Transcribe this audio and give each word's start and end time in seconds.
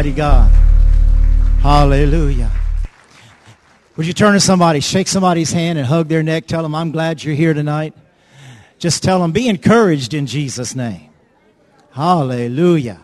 Mighty 0.00 0.12
God. 0.12 0.48
Hallelujah. 1.60 2.52
Would 3.96 4.06
you 4.06 4.12
turn 4.12 4.34
to 4.34 4.38
somebody, 4.40 4.78
shake 4.78 5.08
somebody's 5.08 5.50
hand 5.50 5.76
and 5.76 5.84
hug 5.84 6.06
their 6.06 6.22
neck, 6.22 6.46
tell 6.46 6.62
them, 6.62 6.72
I'm 6.72 6.92
glad 6.92 7.24
you're 7.24 7.34
here 7.34 7.52
tonight. 7.52 7.94
Just 8.78 9.02
tell 9.02 9.18
them, 9.18 9.32
be 9.32 9.48
encouraged 9.48 10.14
in 10.14 10.28
Jesus' 10.28 10.76
name. 10.76 11.10
Hallelujah. 11.90 13.00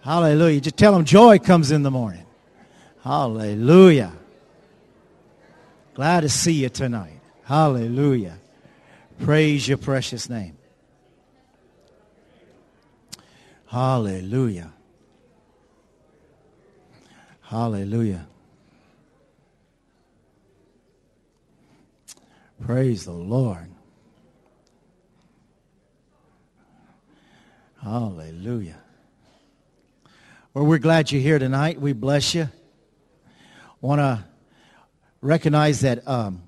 Hallelujah. 0.00 0.60
Just 0.60 0.76
tell 0.76 0.92
them 0.92 1.04
joy 1.04 1.38
comes 1.38 1.70
in 1.70 1.84
the 1.84 1.90
morning. 1.92 2.26
Hallelujah. 3.04 4.12
Glad 5.94 6.22
to 6.22 6.28
see 6.28 6.54
you 6.54 6.68
tonight. 6.68 7.20
Hallelujah. 7.44 8.38
Praise 9.20 9.68
your 9.68 9.78
precious 9.78 10.28
name. 10.28 10.56
Hallelujah. 13.66 14.72
Hallelujah. 17.50 18.28
Praise 22.64 23.04
the 23.04 23.10
Lord. 23.10 23.66
Hallelujah. 27.82 28.78
Well, 30.54 30.64
we're 30.64 30.78
glad 30.78 31.10
you're 31.10 31.20
here 31.20 31.40
tonight. 31.40 31.80
We 31.80 31.92
bless 31.92 32.36
you. 32.36 32.48
Want 33.80 33.98
to 33.98 34.24
recognize 35.20 35.80
that 35.80 36.06
um, 36.06 36.42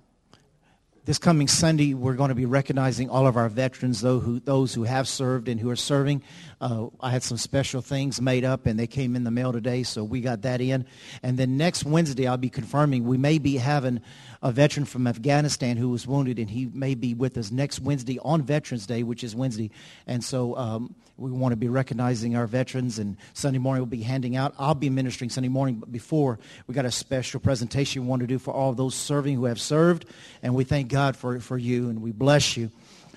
this 1.04 1.18
coming 1.18 1.48
Sunday, 1.48 1.94
we're 1.94 2.14
going 2.14 2.28
to 2.28 2.36
be 2.36 2.46
recognizing 2.46 3.10
all 3.10 3.26
of 3.26 3.36
our 3.36 3.48
veterans, 3.48 4.02
those 4.02 4.22
who, 4.22 4.38
those 4.38 4.72
who 4.72 4.84
have 4.84 5.08
served 5.08 5.48
and 5.48 5.58
who 5.58 5.68
are 5.68 5.74
serving. 5.74 6.22
Uh, 6.62 6.86
I 7.00 7.10
had 7.10 7.24
some 7.24 7.38
special 7.38 7.82
things 7.82 8.20
made 8.20 8.44
up, 8.44 8.66
and 8.66 8.78
they 8.78 8.86
came 8.86 9.16
in 9.16 9.24
the 9.24 9.32
mail 9.32 9.52
today, 9.52 9.82
so 9.82 10.04
we 10.04 10.20
got 10.20 10.42
that 10.42 10.60
in. 10.60 10.86
And 11.20 11.36
then 11.36 11.56
next 11.56 11.84
Wednesday, 11.84 12.28
I'll 12.28 12.36
be 12.36 12.50
confirming 12.50 13.04
we 13.04 13.18
may 13.18 13.38
be 13.38 13.56
having 13.56 14.00
a 14.44 14.52
veteran 14.52 14.86
from 14.86 15.08
Afghanistan 15.08 15.76
who 15.76 15.88
was 15.88 16.06
wounded, 16.06 16.38
and 16.38 16.48
he 16.48 16.66
may 16.72 16.94
be 16.94 17.14
with 17.14 17.36
us 17.36 17.50
next 17.50 17.80
Wednesday 17.80 18.20
on 18.20 18.42
Veterans 18.42 18.86
Day, 18.86 19.02
which 19.02 19.24
is 19.24 19.34
Wednesday. 19.34 19.72
And 20.06 20.22
so 20.22 20.56
um, 20.56 20.94
we 21.16 21.32
want 21.32 21.50
to 21.50 21.56
be 21.56 21.68
recognizing 21.68 22.36
our 22.36 22.46
veterans, 22.46 22.96
and 23.00 23.16
Sunday 23.34 23.58
morning 23.58 23.82
we'll 23.82 23.86
be 23.90 24.02
handing 24.02 24.36
out. 24.36 24.54
I'll 24.56 24.76
be 24.76 24.88
ministering 24.88 25.30
Sunday 25.30 25.48
morning, 25.48 25.76
but 25.80 25.90
before 25.90 26.38
we 26.68 26.74
got 26.74 26.84
a 26.84 26.92
special 26.92 27.40
presentation 27.40 28.02
we 28.02 28.08
want 28.08 28.20
to 28.20 28.28
do 28.28 28.38
for 28.38 28.54
all 28.54 28.72
those 28.72 28.94
serving 28.94 29.34
who 29.34 29.46
have 29.46 29.60
served, 29.60 30.04
and 30.44 30.54
we 30.54 30.62
thank 30.62 30.88
God 30.88 31.16
for, 31.16 31.40
for 31.40 31.58
you, 31.58 31.88
and 31.88 32.00
we 32.00 32.12
bless 32.12 32.56
you. 32.56 32.70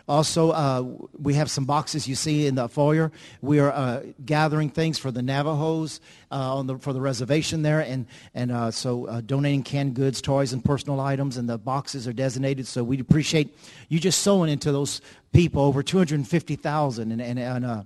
Also, 0.07 0.51
uh, 0.51 0.83
we 1.19 1.33
have 1.33 1.49
some 1.49 1.65
boxes 1.65 2.07
you 2.07 2.15
see 2.15 2.45
in 2.45 2.55
the 2.55 2.69
foyer. 2.69 3.11
We 3.41 3.59
are 3.59 3.71
uh, 3.71 4.03
gathering 4.23 4.69
things 4.69 4.99
for 4.99 5.09
the 5.09 5.23
Navajos 5.23 5.99
uh, 6.31 6.57
on 6.57 6.67
the, 6.67 6.77
for 6.77 6.93
the 6.93 7.01
reservation 7.01 7.63
there, 7.63 7.79
and 7.79 8.05
and 8.35 8.51
uh, 8.51 8.69
so 8.69 9.07
uh, 9.07 9.21
donating 9.21 9.63
canned 9.63 9.95
goods, 9.95 10.21
toys, 10.21 10.53
and 10.53 10.63
personal 10.63 10.99
items, 10.99 11.37
and 11.37 11.49
the 11.49 11.57
boxes 11.57 12.07
are 12.07 12.13
designated. 12.13 12.67
So 12.67 12.83
we 12.83 12.99
appreciate 12.99 13.57
you 13.89 13.99
just 13.99 14.21
sowing 14.21 14.51
into 14.51 14.71
those 14.71 15.01
people 15.33 15.63
over 15.63 15.81
two 15.81 15.97
hundred 15.97 16.27
fifty 16.27 16.55
thousand, 16.55 17.11
and 17.11 17.21
and. 17.21 17.39
and 17.39 17.65
uh, 17.65 17.83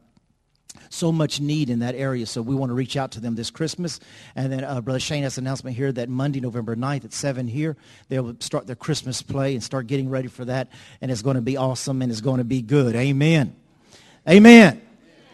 so 0.90 1.12
much 1.12 1.40
need 1.40 1.70
in 1.70 1.80
that 1.80 1.96
area. 1.96 2.26
So 2.26 2.42
we 2.42 2.56
want 2.56 2.70
to 2.70 2.74
reach 2.74 2.98
out 2.98 3.12
to 3.12 3.20
them 3.20 3.36
this 3.36 3.50
Christmas. 3.50 4.00
And 4.36 4.52
then 4.52 4.64
uh, 4.64 4.82
Brother 4.82 5.00
Shane 5.00 5.24
has 5.24 5.38
an 5.38 5.46
announcement 5.46 5.76
here 5.76 5.92
that 5.92 6.10
Monday, 6.10 6.40
November 6.40 6.76
9th 6.76 7.06
at 7.06 7.14
7 7.14 7.48
here, 7.48 7.78
they'll 8.08 8.36
start 8.40 8.68
their 8.68 8.76
Christmas 8.76 9.22
play 9.22 9.54
and 9.54 9.64
start 9.64 9.88
getting 9.88 10.10
ready 10.10 10.28
for 10.28 10.46
that. 10.46 10.70
And 11.02 11.12
it's 11.12 11.22
going 11.22 11.36
to 11.36 11.42
be 11.42 11.58
awesome 11.58 12.02
and 12.02 12.12
it's 12.12 12.22
going 12.22 12.40
to 12.40 12.44
be 12.44 12.62
good. 12.62 12.96
Amen. 12.96 13.56
Amen. 14.28 14.82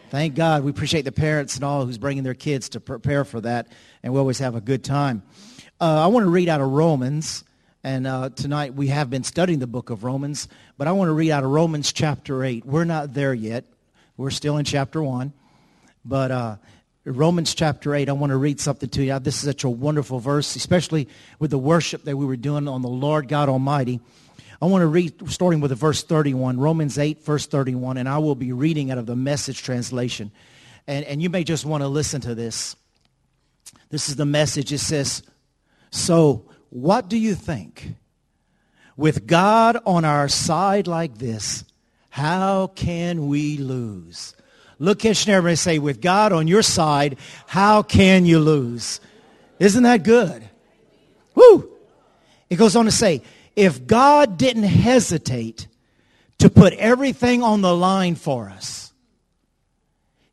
Thank 0.10 0.36
God. 0.36 0.64
We 0.64 0.72
appreciate 0.72 1.04
the 1.04 1.12
parents 1.12 1.56
and 1.56 1.64
all 1.64 1.86
who's 1.86 1.98
bringing 1.98 2.24
their 2.24 2.36
kids 2.36 2.70
to 2.70 2.80
prepare 2.80 3.26
for 3.26 3.42
that. 3.42 3.68
And 4.04 4.14
we 4.14 4.20
always 4.20 4.40
have 4.40 4.56
a 4.56 4.62
good 4.62 4.84
time. 4.84 5.24
Uh, 5.82 6.04
I 6.04 6.08
want 6.08 6.26
to 6.26 6.30
read 6.30 6.48
out 6.48 6.62
of 6.62 6.70
Romans. 6.70 7.44
And 7.84 8.08
uh, 8.08 8.30
tonight 8.30 8.74
we 8.74 8.88
have 8.88 9.10
been 9.10 9.24
studying 9.24 9.60
the 9.60 9.68
book 9.68 9.90
of 9.90 10.04
Romans. 10.04 10.48
But 10.78 10.88
I 10.88 10.94
want 10.94 11.10
to 11.10 11.14
read 11.14 11.32
out 11.32 11.44
of 11.44 11.50
Romans 11.50 11.92
chapter 11.92 12.44
8. 12.44 12.66
We're 12.66 12.86
not 12.86 13.14
there 13.14 13.34
yet. 13.34 13.66
We're 14.18 14.30
still 14.30 14.58
in 14.58 14.66
chapter 14.66 15.04
1. 15.04 15.34
But 16.06 16.32
uh, 16.32 16.56
Romans 17.04 17.54
chapter 17.54 17.94
8, 17.94 18.08
I 18.08 18.14
want 18.14 18.32
to 18.32 18.38
read 18.38 18.60
something 18.60 18.90
to 18.90 19.04
you. 19.04 19.20
This 19.20 19.36
is 19.36 19.42
such 19.42 19.64
a 19.64 19.70
wonderful 19.70 20.20
verse, 20.20 20.56
especially 20.56 21.10
with 21.40 21.52
the 21.52 21.58
worship 21.58 22.04
that 22.04 22.16
we 22.16 22.26
were 22.26 22.38
doing 22.38 22.68
on 22.68 22.82
the 22.82 22.88
Lord 22.88 23.28
God 23.28 23.50
Almighty. 23.50 24.00
I 24.62 24.68
want 24.68 24.84
to 24.84 24.88
read, 24.88 25.30
starting 25.30 25.60
with 25.60 25.70
the 25.70 25.76
verse 25.76 26.02
31, 26.04 26.60
Romans 26.60 26.98
8, 26.98 27.24
verse 27.26 27.46
31, 27.46 27.98
and 27.98 28.08
I 28.08 28.20
will 28.20 28.36
be 28.36 28.54
reading 28.54 28.90
out 28.90 28.98
of 28.98 29.06
the 29.06 29.16
message 29.16 29.62
translation. 29.62 30.32
And, 30.88 31.04
and 31.06 31.22
you 31.22 31.30
may 31.30 31.44
just 31.44 31.66
want 31.66 31.82
to 31.84 31.88
listen 31.90 32.22
to 32.22 32.36
this. 32.36 32.76
This 33.90 34.08
is 34.08 34.16
the 34.16 34.26
message. 34.26 34.72
It 34.72 34.80
says, 34.80 35.24
So, 35.92 36.50
what 36.70 37.10
do 37.10 37.18
you 37.18 37.36
think? 37.36 37.96
With 38.96 39.28
God 39.28 39.78
on 39.86 40.06
our 40.06 40.30
side 40.30 40.88
like 40.88 41.18
this, 41.18 41.66
how 42.16 42.68
can 42.68 43.28
we 43.28 43.58
lose? 43.58 44.36
Look 44.80 45.04
at 45.04 45.28
your 45.28 45.46
and 45.50 45.60
say, 45.60 45.80
with 45.80 46.00
God 46.00 46.32
on 46.32 46.48
your 46.48 46.62
side, 46.62 47.18
how 47.46 47.84
can 47.84 48.26
you 48.26 48.40
lose? 48.40 49.02
Isn't 49.60 49.84
that 49.84 50.04
good? 50.04 50.50
Woo! 51.36 51.70
It 52.50 52.56
goes 52.56 52.78
on 52.78 52.86
to 52.86 52.92
say, 52.92 53.22
if 53.58 53.86
God 53.86 54.38
didn't 54.38 54.64
hesitate 54.64 55.68
to 56.38 56.50
put 56.50 56.72
everything 56.76 57.44
on 57.44 57.60
the 57.60 57.76
line 57.76 58.16
for 58.16 58.50
us, 58.50 58.94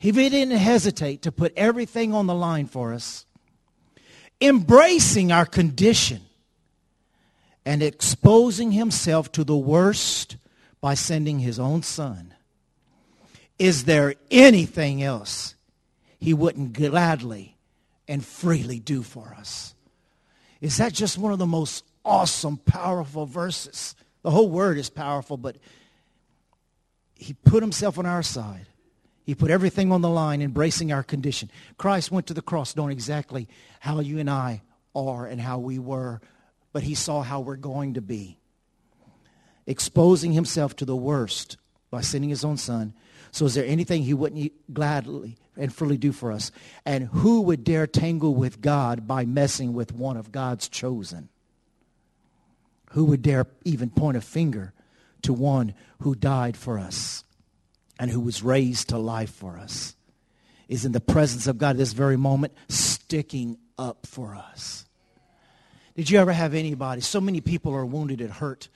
if 0.00 0.14
he 0.14 0.28
didn't 0.28 0.58
hesitate 0.58 1.22
to 1.22 1.32
put 1.32 1.52
everything 1.56 2.14
on 2.14 2.28
the 2.28 2.34
line 2.34 2.66
for 2.66 2.94
us, 2.94 3.26
embracing 4.40 5.32
our 5.32 5.46
condition 5.46 6.20
and 7.66 7.82
exposing 7.82 8.70
himself 8.70 9.32
to 9.32 9.42
the 9.42 9.56
worst 9.56 10.36
by 10.82 10.92
sending 10.92 11.38
his 11.38 11.58
own 11.58 11.82
son, 11.82 12.34
is 13.58 13.84
there 13.84 14.16
anything 14.30 15.02
else 15.02 15.54
he 16.18 16.34
wouldn't 16.34 16.74
gladly 16.74 17.56
and 18.06 18.22
freely 18.22 18.80
do 18.80 19.02
for 19.02 19.34
us? 19.38 19.74
Is 20.60 20.76
that 20.76 20.92
just 20.92 21.16
one 21.16 21.32
of 21.32 21.38
the 21.38 21.46
most 21.46 21.84
awesome, 22.04 22.58
powerful 22.58 23.24
verses? 23.24 23.94
The 24.22 24.30
whole 24.30 24.50
word 24.50 24.76
is 24.76 24.90
powerful, 24.90 25.36
but 25.36 25.56
he 27.14 27.32
put 27.32 27.62
himself 27.62 27.98
on 27.98 28.04
our 28.04 28.22
side. 28.22 28.66
He 29.24 29.36
put 29.36 29.52
everything 29.52 29.92
on 29.92 30.00
the 30.00 30.08
line, 30.08 30.42
embracing 30.42 30.92
our 30.92 31.04
condition. 31.04 31.48
Christ 31.78 32.10
went 32.10 32.26
to 32.26 32.34
the 32.34 32.42
cross 32.42 32.74
knowing 32.74 32.90
exactly 32.90 33.48
how 33.78 34.00
you 34.00 34.18
and 34.18 34.28
I 34.28 34.62
are 34.96 35.26
and 35.26 35.40
how 35.40 35.58
we 35.58 35.78
were, 35.78 36.20
but 36.72 36.82
he 36.82 36.96
saw 36.96 37.22
how 37.22 37.40
we're 37.40 37.54
going 37.54 37.94
to 37.94 38.00
be. 38.00 38.40
Exposing 39.66 40.32
himself 40.32 40.74
to 40.76 40.84
the 40.84 40.96
worst 40.96 41.56
by 41.90 42.00
sending 42.00 42.30
his 42.30 42.44
own 42.44 42.56
son 42.56 42.94
so 43.32 43.46
is 43.46 43.54
there 43.54 43.64
anything 43.64 44.02
he 44.02 44.12
wouldn't 44.12 44.52
gladly 44.72 45.36
and 45.56 45.74
freely 45.74 45.96
do 45.96 46.12
for 46.12 46.30
us? 46.30 46.52
And 46.84 47.04
who 47.08 47.40
would 47.40 47.64
dare 47.64 47.86
tangle 47.86 48.34
with 48.34 48.60
God 48.60 49.08
by 49.08 49.24
messing 49.24 49.72
with 49.72 49.92
one 49.92 50.18
of 50.18 50.30
God's 50.30 50.68
chosen? 50.68 51.30
Who 52.90 53.06
would 53.06 53.22
dare 53.22 53.46
even 53.64 53.88
point 53.88 54.18
a 54.18 54.20
finger 54.20 54.74
to 55.22 55.32
one 55.32 55.72
who 56.00 56.14
died 56.14 56.58
for 56.58 56.78
us 56.78 57.24
and 57.98 58.10
who 58.10 58.20
was 58.20 58.42
raised 58.42 58.90
to 58.90 58.98
life 58.98 59.30
for 59.30 59.58
us? 59.58 59.96
Is 60.68 60.84
in 60.84 60.92
the 60.92 61.00
presence 61.00 61.46
of 61.46 61.56
God 61.56 61.70
at 61.70 61.76
this 61.78 61.94
very 61.94 62.18
moment 62.18 62.52
sticking 62.68 63.56
up 63.78 64.06
for 64.06 64.34
us. 64.34 64.84
Did 65.96 66.10
you 66.10 66.18
ever 66.18 66.32
have 66.32 66.54
anybody? 66.54 67.00
So 67.00 67.20
many 67.20 67.40
people 67.40 67.74
are 67.74 67.84
wounded 67.84 68.20
and 68.20 68.30
hurt 68.30 68.68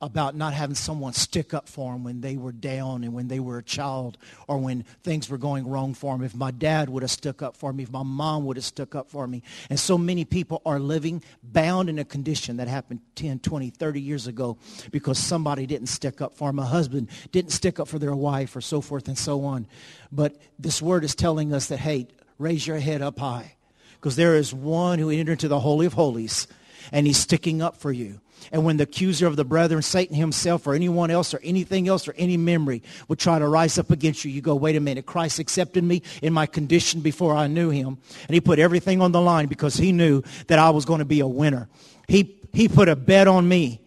about 0.00 0.34
not 0.34 0.52
having 0.52 0.74
someone 0.74 1.12
stick 1.12 1.54
up 1.54 1.68
for 1.68 1.92
them 1.92 2.04
when 2.04 2.20
they 2.20 2.36
were 2.36 2.52
down 2.52 3.04
and 3.04 3.14
when 3.14 3.28
they 3.28 3.40
were 3.40 3.58
a 3.58 3.62
child 3.62 4.18
or 4.48 4.58
when 4.58 4.82
things 5.02 5.30
were 5.30 5.38
going 5.38 5.66
wrong 5.66 5.94
for 5.94 6.14
them. 6.14 6.24
If 6.24 6.34
my 6.34 6.50
dad 6.50 6.90
would 6.90 7.02
have 7.02 7.10
stuck 7.10 7.42
up 7.42 7.56
for 7.56 7.72
me, 7.72 7.84
if 7.84 7.90
my 7.90 8.02
mom 8.02 8.44
would 8.44 8.56
have 8.56 8.64
stuck 8.64 8.94
up 8.94 9.08
for 9.08 9.26
me. 9.26 9.42
And 9.70 9.78
so 9.78 9.96
many 9.96 10.24
people 10.24 10.60
are 10.66 10.78
living 10.78 11.22
bound 11.42 11.88
in 11.88 11.98
a 11.98 12.04
condition 12.04 12.58
that 12.58 12.68
happened 12.68 13.00
10, 13.14 13.38
20, 13.38 13.70
30 13.70 14.00
years 14.00 14.26
ago 14.26 14.58
because 14.90 15.18
somebody 15.18 15.66
didn't 15.66 15.88
stick 15.88 16.20
up 16.20 16.34
for 16.34 16.48
them. 16.48 16.58
A 16.58 16.64
husband 16.64 17.08
didn't 17.32 17.52
stick 17.52 17.80
up 17.80 17.88
for 17.88 17.98
their 17.98 18.14
wife 18.14 18.54
or 18.56 18.60
so 18.60 18.80
forth 18.80 19.08
and 19.08 19.16
so 19.16 19.44
on. 19.44 19.66
But 20.12 20.36
this 20.58 20.82
word 20.82 21.04
is 21.04 21.14
telling 21.14 21.52
us 21.54 21.66
that, 21.66 21.78
hey, 21.78 22.08
raise 22.38 22.66
your 22.66 22.78
head 22.78 23.00
up 23.00 23.18
high 23.18 23.56
because 23.94 24.16
there 24.16 24.36
is 24.36 24.52
one 24.52 24.98
who 24.98 25.08
entered 25.08 25.32
into 25.32 25.48
the 25.48 25.60
Holy 25.60 25.86
of 25.86 25.94
Holies 25.94 26.46
and 26.92 27.06
he's 27.06 27.16
sticking 27.16 27.62
up 27.62 27.76
for 27.78 27.90
you. 27.90 28.20
And 28.52 28.64
when 28.64 28.76
the 28.76 28.84
accuser 28.84 29.26
of 29.26 29.36
the 29.36 29.44
brethren, 29.44 29.82
Satan 29.82 30.16
himself 30.16 30.66
or 30.66 30.74
anyone 30.74 31.10
else 31.10 31.34
or 31.34 31.40
anything 31.42 31.88
else 31.88 32.06
or 32.08 32.14
any 32.16 32.36
memory 32.36 32.82
would 33.08 33.18
try 33.18 33.38
to 33.38 33.48
rise 33.48 33.78
up 33.78 33.90
against 33.90 34.24
you, 34.24 34.30
you 34.30 34.40
go, 34.40 34.54
wait 34.54 34.76
a 34.76 34.80
minute, 34.80 35.06
Christ 35.06 35.38
accepted 35.38 35.84
me 35.84 36.02
in 36.22 36.32
my 36.32 36.46
condition 36.46 37.00
before 37.00 37.34
I 37.34 37.46
knew 37.46 37.70
him. 37.70 37.98
And 38.28 38.34
he 38.34 38.40
put 38.40 38.58
everything 38.58 39.00
on 39.00 39.12
the 39.12 39.20
line 39.20 39.46
because 39.46 39.76
he 39.76 39.92
knew 39.92 40.22
that 40.46 40.58
I 40.58 40.70
was 40.70 40.84
going 40.84 41.00
to 41.00 41.04
be 41.04 41.20
a 41.20 41.26
winner. 41.26 41.68
He, 42.08 42.40
he 42.52 42.68
put 42.68 42.88
a 42.88 42.96
bet 42.96 43.28
on 43.28 43.48
me 43.48 43.80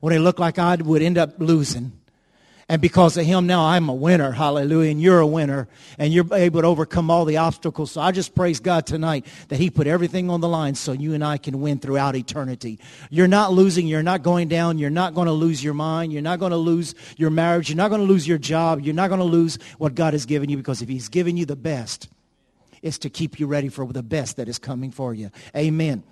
when 0.00 0.12
it 0.12 0.18
looked 0.18 0.40
like 0.40 0.58
I 0.58 0.74
would 0.76 1.02
end 1.02 1.18
up 1.18 1.34
losing. 1.38 1.92
And 2.72 2.80
because 2.80 3.18
of 3.18 3.26
him 3.26 3.46
now 3.46 3.66
I'm 3.66 3.90
a 3.90 3.94
winner. 3.94 4.30
Hallelujah. 4.30 4.92
And 4.92 5.02
you're 5.02 5.20
a 5.20 5.26
winner. 5.26 5.68
And 5.98 6.10
you're 6.10 6.24
able 6.32 6.62
to 6.62 6.66
overcome 6.66 7.10
all 7.10 7.26
the 7.26 7.36
obstacles. 7.36 7.92
So 7.92 8.00
I 8.00 8.12
just 8.12 8.34
praise 8.34 8.60
God 8.60 8.86
tonight 8.86 9.26
that 9.48 9.58
he 9.58 9.68
put 9.68 9.86
everything 9.86 10.30
on 10.30 10.40
the 10.40 10.48
line 10.48 10.74
so 10.74 10.92
you 10.92 11.12
and 11.12 11.22
I 11.22 11.36
can 11.36 11.60
win 11.60 11.80
throughout 11.80 12.16
eternity. 12.16 12.78
You're 13.10 13.28
not 13.28 13.52
losing. 13.52 13.86
You're 13.86 14.02
not 14.02 14.22
going 14.22 14.48
down. 14.48 14.78
You're 14.78 14.88
not 14.88 15.12
going 15.12 15.26
to 15.26 15.34
lose 15.34 15.62
your 15.62 15.74
mind. 15.74 16.14
You're 16.14 16.22
not 16.22 16.38
going 16.38 16.52
to 16.52 16.56
lose 16.56 16.94
your 17.18 17.28
marriage. 17.28 17.68
You're 17.68 17.76
not 17.76 17.90
going 17.90 18.00
to 18.00 18.06
lose 18.06 18.26
your 18.26 18.38
job. 18.38 18.80
You're 18.80 18.94
not 18.94 19.08
going 19.08 19.20
to 19.20 19.24
lose 19.26 19.58
what 19.76 19.94
God 19.94 20.14
has 20.14 20.24
given 20.24 20.48
you 20.48 20.56
because 20.56 20.80
if 20.80 20.88
he's 20.88 21.10
given 21.10 21.36
you 21.36 21.44
the 21.44 21.56
best, 21.56 22.08
it's 22.80 22.96
to 23.00 23.10
keep 23.10 23.38
you 23.38 23.48
ready 23.48 23.68
for 23.68 23.84
the 23.84 24.02
best 24.02 24.38
that 24.38 24.48
is 24.48 24.58
coming 24.58 24.92
for 24.92 25.12
you. 25.12 25.30
Amen. 25.54 26.04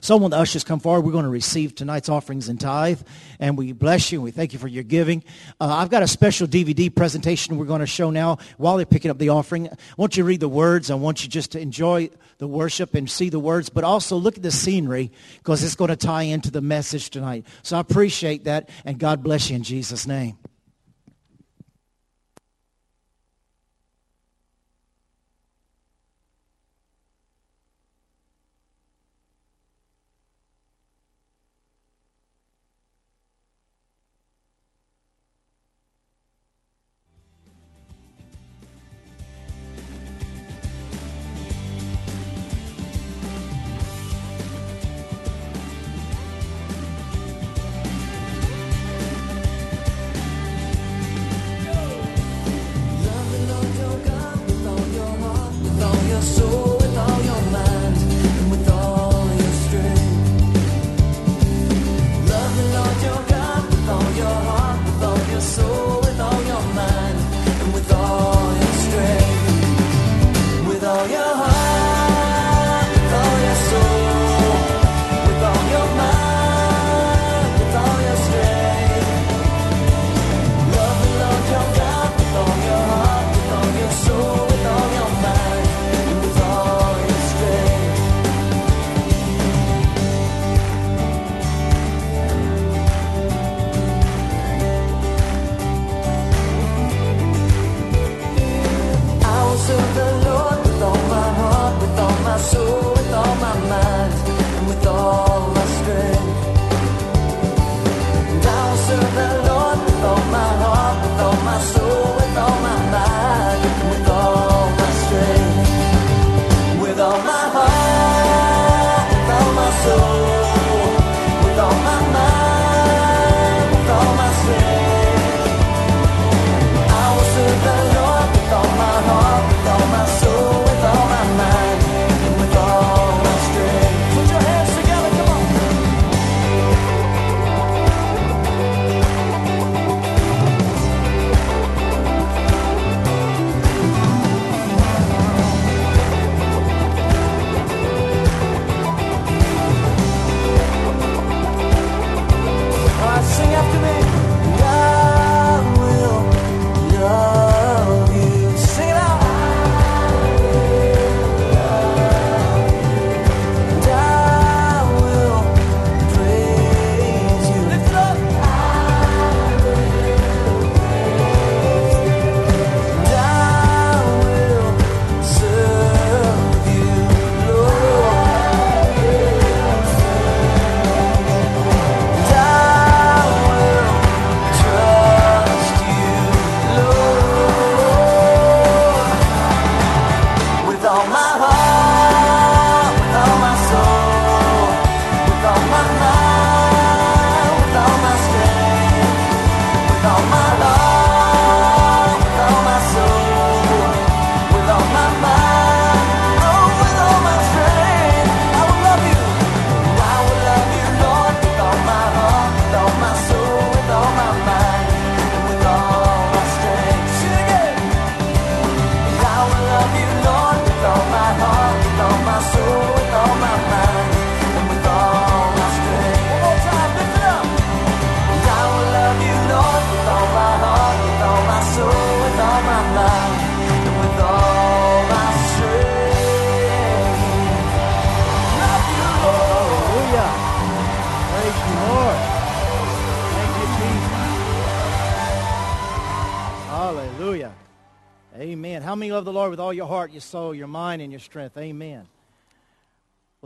So 0.00 0.16
when 0.16 0.30
the 0.30 0.38
ushers 0.38 0.64
come 0.64 0.80
forward, 0.80 1.04
we're 1.04 1.12
going 1.12 1.24
to 1.24 1.30
receive 1.30 1.74
tonight's 1.74 2.08
offerings 2.08 2.48
and 2.48 2.60
tithe. 2.60 3.00
And 3.38 3.58
we 3.58 3.72
bless 3.72 4.10
you 4.10 4.18
and 4.18 4.24
we 4.24 4.30
thank 4.30 4.52
you 4.52 4.58
for 4.58 4.68
your 4.68 4.82
giving. 4.82 5.22
Uh, 5.60 5.76
I've 5.76 5.90
got 5.90 6.02
a 6.02 6.08
special 6.08 6.46
DVD 6.46 6.94
presentation 6.94 7.58
we're 7.58 7.66
going 7.66 7.80
to 7.80 7.86
show 7.86 8.10
now 8.10 8.38
while 8.56 8.76
they're 8.76 8.86
picking 8.86 9.10
up 9.10 9.18
the 9.18 9.28
offering. 9.28 9.68
I 9.68 9.76
want 9.96 10.16
you 10.16 10.22
to 10.22 10.26
read 10.26 10.40
the 10.40 10.48
words. 10.48 10.90
I 10.90 10.94
want 10.94 11.22
you 11.22 11.28
just 11.28 11.52
to 11.52 11.60
enjoy 11.60 12.10
the 12.38 12.48
worship 12.48 12.94
and 12.94 13.10
see 13.10 13.28
the 13.28 13.38
words, 13.38 13.68
but 13.68 13.84
also 13.84 14.16
look 14.16 14.36
at 14.36 14.42
the 14.42 14.50
scenery 14.50 15.12
because 15.38 15.62
it's 15.62 15.74
going 15.74 15.90
to 15.90 15.96
tie 15.96 16.22
into 16.22 16.50
the 16.50 16.62
message 16.62 17.10
tonight. 17.10 17.46
So 17.62 17.76
I 17.76 17.80
appreciate 17.80 18.44
that 18.44 18.70
and 18.84 18.98
God 18.98 19.22
bless 19.22 19.50
you 19.50 19.56
in 19.56 19.62
Jesus' 19.62 20.06
name. 20.06 20.38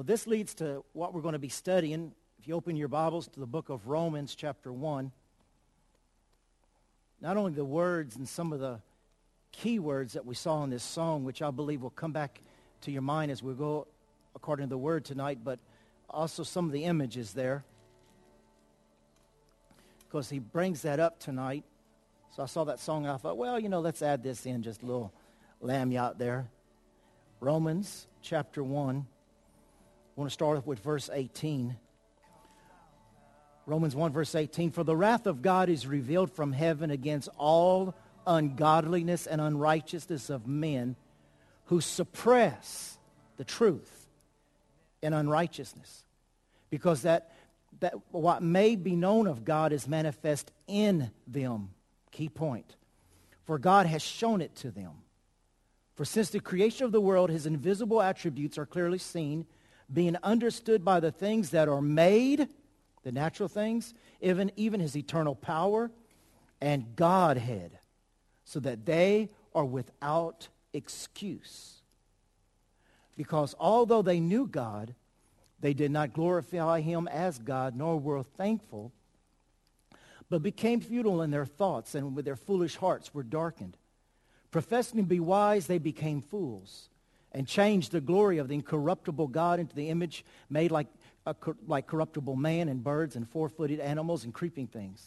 This 0.08 0.26
leads 0.26 0.54
to 0.54 0.82
what 0.94 1.12
we're 1.12 1.20
going 1.20 1.34
to 1.34 1.38
be 1.38 1.50
studying. 1.50 2.12
If 2.38 2.48
you 2.48 2.54
open 2.54 2.76
your 2.76 2.88
Bibles 2.88 3.28
to 3.28 3.40
the 3.40 3.46
book 3.46 3.68
of 3.68 3.88
Romans, 3.88 4.34
chapter 4.34 4.72
1, 4.72 5.12
not 7.20 7.36
only 7.36 7.52
the 7.52 7.62
words 7.62 8.16
and 8.16 8.26
some 8.26 8.54
of 8.54 8.58
the 8.58 8.80
key 9.52 9.78
words 9.78 10.14
that 10.14 10.24
we 10.24 10.34
saw 10.34 10.64
in 10.64 10.70
this 10.70 10.82
song, 10.82 11.24
which 11.24 11.42
I 11.42 11.50
believe 11.50 11.82
will 11.82 11.90
come 11.90 12.12
back 12.12 12.40
to 12.82 12.90
your 12.90 13.02
mind 13.02 13.30
as 13.30 13.42
we 13.42 13.52
go 13.52 13.86
according 14.34 14.64
to 14.64 14.70
the 14.70 14.78
word 14.78 15.04
tonight, 15.04 15.40
but 15.44 15.58
also 16.08 16.42
some 16.42 16.64
of 16.64 16.72
the 16.72 16.84
images 16.84 17.34
there. 17.34 17.62
Because 20.06 20.30
he 20.30 20.38
brings 20.38 20.80
that 20.82 21.00
up 21.00 21.20
tonight. 21.20 21.64
So 22.34 22.42
I 22.42 22.46
saw 22.46 22.64
that 22.64 22.80
song 22.80 23.04
and 23.04 23.12
I 23.12 23.18
thought, 23.18 23.36
well, 23.36 23.60
you 23.60 23.68
know, 23.68 23.80
let's 23.80 24.00
add 24.00 24.22
this 24.22 24.46
in, 24.46 24.62
just 24.62 24.82
a 24.82 24.86
little 24.86 25.12
lamb 25.60 25.94
out 25.94 26.18
there. 26.18 26.48
Romans 27.40 28.06
chapter 28.22 28.64
1. 28.64 29.04
I 30.18 30.20
want 30.20 30.30
to 30.30 30.34
start 30.34 30.58
off 30.58 30.66
with 30.66 30.80
verse 30.80 31.08
18. 31.12 31.76
Romans 33.66 33.94
1 33.94 34.12
verse 34.12 34.34
18. 34.34 34.72
For 34.72 34.82
the 34.82 34.96
wrath 34.96 35.28
of 35.28 35.42
God 35.42 35.68
is 35.68 35.86
revealed 35.86 36.32
from 36.32 36.50
heaven 36.50 36.90
against 36.90 37.28
all 37.38 37.94
ungodliness 38.26 39.28
and 39.28 39.40
unrighteousness 39.40 40.28
of 40.28 40.48
men 40.48 40.96
who 41.66 41.80
suppress 41.80 42.98
the 43.36 43.44
truth 43.44 44.08
in 45.02 45.12
unrighteousness. 45.12 46.02
Because 46.68 47.02
that, 47.02 47.32
that 47.78 47.94
what 48.10 48.42
may 48.42 48.74
be 48.74 48.96
known 48.96 49.28
of 49.28 49.44
God 49.44 49.72
is 49.72 49.86
manifest 49.86 50.50
in 50.66 51.12
them. 51.28 51.70
Key 52.10 52.28
point. 52.28 52.74
For 53.44 53.56
God 53.56 53.86
has 53.86 54.02
shown 54.02 54.40
it 54.40 54.56
to 54.56 54.72
them. 54.72 54.94
For 55.94 56.04
since 56.04 56.30
the 56.30 56.40
creation 56.40 56.86
of 56.86 56.90
the 56.90 57.00
world, 57.00 57.30
his 57.30 57.46
invisible 57.46 58.02
attributes 58.02 58.58
are 58.58 58.66
clearly 58.66 58.98
seen, 58.98 59.46
being 59.92 60.16
understood 60.22 60.84
by 60.84 61.00
the 61.00 61.10
things 61.10 61.50
that 61.50 61.68
are 61.68 61.82
made, 61.82 62.48
the 63.02 63.12
natural 63.12 63.48
things, 63.48 63.94
even, 64.20 64.50
even 64.56 64.80
his 64.80 64.96
eternal 64.96 65.34
power 65.34 65.90
and 66.60 66.96
Godhead, 66.96 67.78
so 68.44 68.60
that 68.60 68.84
they 68.84 69.30
are 69.54 69.64
without 69.64 70.48
excuse. 70.72 71.80
Because 73.16 73.54
although 73.58 74.02
they 74.02 74.20
knew 74.20 74.46
God, 74.46 74.94
they 75.60 75.74
did 75.74 75.90
not 75.90 76.12
glorify 76.12 76.80
him 76.80 77.08
as 77.08 77.38
God, 77.38 77.74
nor 77.74 77.98
were 77.98 78.22
thankful, 78.22 78.92
but 80.30 80.42
became 80.42 80.80
futile 80.80 81.22
in 81.22 81.30
their 81.30 81.46
thoughts, 81.46 81.94
and 81.94 82.14
with 82.14 82.24
their 82.24 82.36
foolish 82.36 82.76
hearts 82.76 83.12
were 83.14 83.22
darkened. 83.22 83.76
Professing 84.50 85.00
to 85.00 85.06
be 85.06 85.20
wise, 85.20 85.66
they 85.66 85.78
became 85.78 86.20
fools, 86.22 86.88
and 87.32 87.46
changed 87.46 87.92
the 87.92 88.00
glory 88.00 88.38
of 88.38 88.48
the 88.48 88.54
incorruptible 88.54 89.28
God 89.28 89.60
into 89.60 89.74
the 89.74 89.90
image 89.90 90.24
made 90.48 90.70
like, 90.70 90.86
a, 91.26 91.34
like 91.66 91.86
corruptible 91.86 92.36
man 92.36 92.68
and 92.68 92.82
birds 92.82 93.16
and 93.16 93.28
four-footed 93.28 93.80
animals 93.80 94.24
and 94.24 94.32
creeping 94.32 94.66
things. 94.66 95.06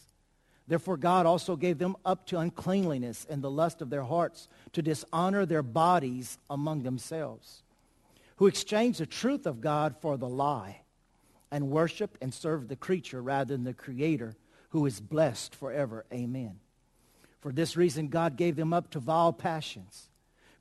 Therefore 0.67 0.97
God 0.97 1.25
also 1.25 1.55
gave 1.55 1.79
them 1.79 1.97
up 2.05 2.27
to 2.27 2.37
uncleanliness 2.37 3.25
and 3.29 3.41
the 3.41 3.51
lust 3.51 3.81
of 3.81 3.89
their 3.89 4.03
hearts 4.03 4.47
to 4.73 4.81
dishonor 4.81 5.45
their 5.45 5.63
bodies 5.63 6.37
among 6.49 6.83
themselves, 6.83 7.63
who 8.37 8.47
exchanged 8.47 8.99
the 8.99 9.05
truth 9.05 9.45
of 9.45 9.59
God 9.59 9.95
for 9.99 10.17
the 10.17 10.29
lie 10.29 10.81
and 11.51 11.71
worshiped 11.71 12.17
and 12.21 12.33
served 12.33 12.69
the 12.69 12.75
creature 12.75 13.21
rather 13.21 13.53
than 13.53 13.65
the 13.65 13.73
creator 13.73 14.35
who 14.69 14.85
is 14.85 15.01
blessed 15.01 15.53
forever. 15.55 16.05
Amen. 16.13 16.59
For 17.41 17.51
this 17.51 17.75
reason, 17.75 18.07
God 18.07 18.37
gave 18.37 18.55
them 18.55 18.71
up 18.71 18.91
to 18.91 18.99
vile 18.99 19.33
passions. 19.33 20.07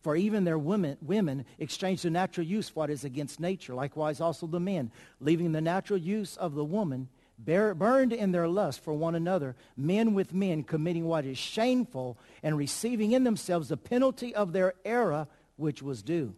For 0.02 0.16
even 0.16 0.44
their 0.44 0.58
women, 0.58 0.96
women 1.02 1.44
exchanged 1.58 2.04
the 2.04 2.10
natural 2.10 2.46
use 2.46 2.68
for 2.70 2.80
what 2.80 2.90
is 2.90 3.04
against 3.04 3.38
nature. 3.38 3.74
Likewise 3.74 4.20
also 4.20 4.46
the 4.46 4.60
men, 4.60 4.90
leaving 5.20 5.52
the 5.52 5.60
natural 5.60 5.98
use 5.98 6.36
of 6.36 6.54
the 6.54 6.64
woman, 6.64 7.08
bear, 7.38 7.74
burned 7.74 8.12
in 8.12 8.32
their 8.32 8.48
lust 8.48 8.82
for 8.82 8.94
one 8.94 9.14
another, 9.14 9.56
men 9.76 10.14
with 10.14 10.32
men 10.32 10.62
committing 10.62 11.04
what 11.04 11.26
is 11.26 11.36
shameful 11.36 12.16
and 12.42 12.56
receiving 12.56 13.12
in 13.12 13.24
themselves 13.24 13.68
the 13.68 13.76
penalty 13.76 14.34
of 14.34 14.52
their 14.52 14.74
error 14.84 15.26
which 15.56 15.82
was 15.82 16.02
due. 16.02 16.34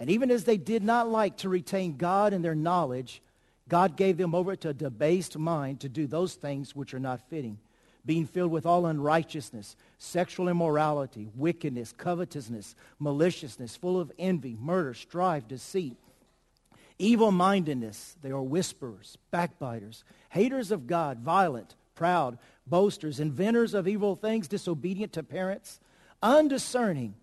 And 0.00 0.08
even 0.08 0.30
as 0.30 0.44
they 0.44 0.56
did 0.56 0.82
not 0.82 1.08
like 1.08 1.38
to 1.38 1.48
retain 1.48 1.96
God 1.96 2.32
in 2.32 2.42
their 2.42 2.54
knowledge, 2.54 3.20
God 3.68 3.96
gave 3.96 4.16
them 4.16 4.34
over 4.34 4.56
to 4.56 4.70
a 4.70 4.74
debased 4.74 5.36
mind 5.36 5.80
to 5.80 5.88
do 5.88 6.06
those 6.06 6.34
things 6.34 6.74
which 6.74 6.94
are 6.94 7.00
not 7.00 7.28
fitting, 7.28 7.58
being 8.08 8.24
filled 8.24 8.50
with 8.50 8.64
all 8.64 8.86
unrighteousness, 8.86 9.76
sexual 9.98 10.48
immorality, 10.48 11.28
wickedness, 11.36 11.92
covetousness, 11.92 12.74
maliciousness, 12.98 13.76
full 13.76 14.00
of 14.00 14.10
envy, 14.18 14.56
murder, 14.58 14.94
strife, 14.94 15.46
deceit, 15.46 15.94
evil-mindedness. 16.98 18.16
They 18.22 18.30
are 18.30 18.40
whisperers, 18.40 19.18
backbiters, 19.30 20.04
haters 20.30 20.70
of 20.70 20.86
God, 20.86 21.18
violent, 21.18 21.74
proud, 21.94 22.38
boasters, 22.66 23.20
inventors 23.20 23.74
of 23.74 23.86
evil 23.86 24.16
things, 24.16 24.48
disobedient 24.48 25.12
to 25.12 25.22
parents, 25.22 25.78
undiscerning, 26.22 27.14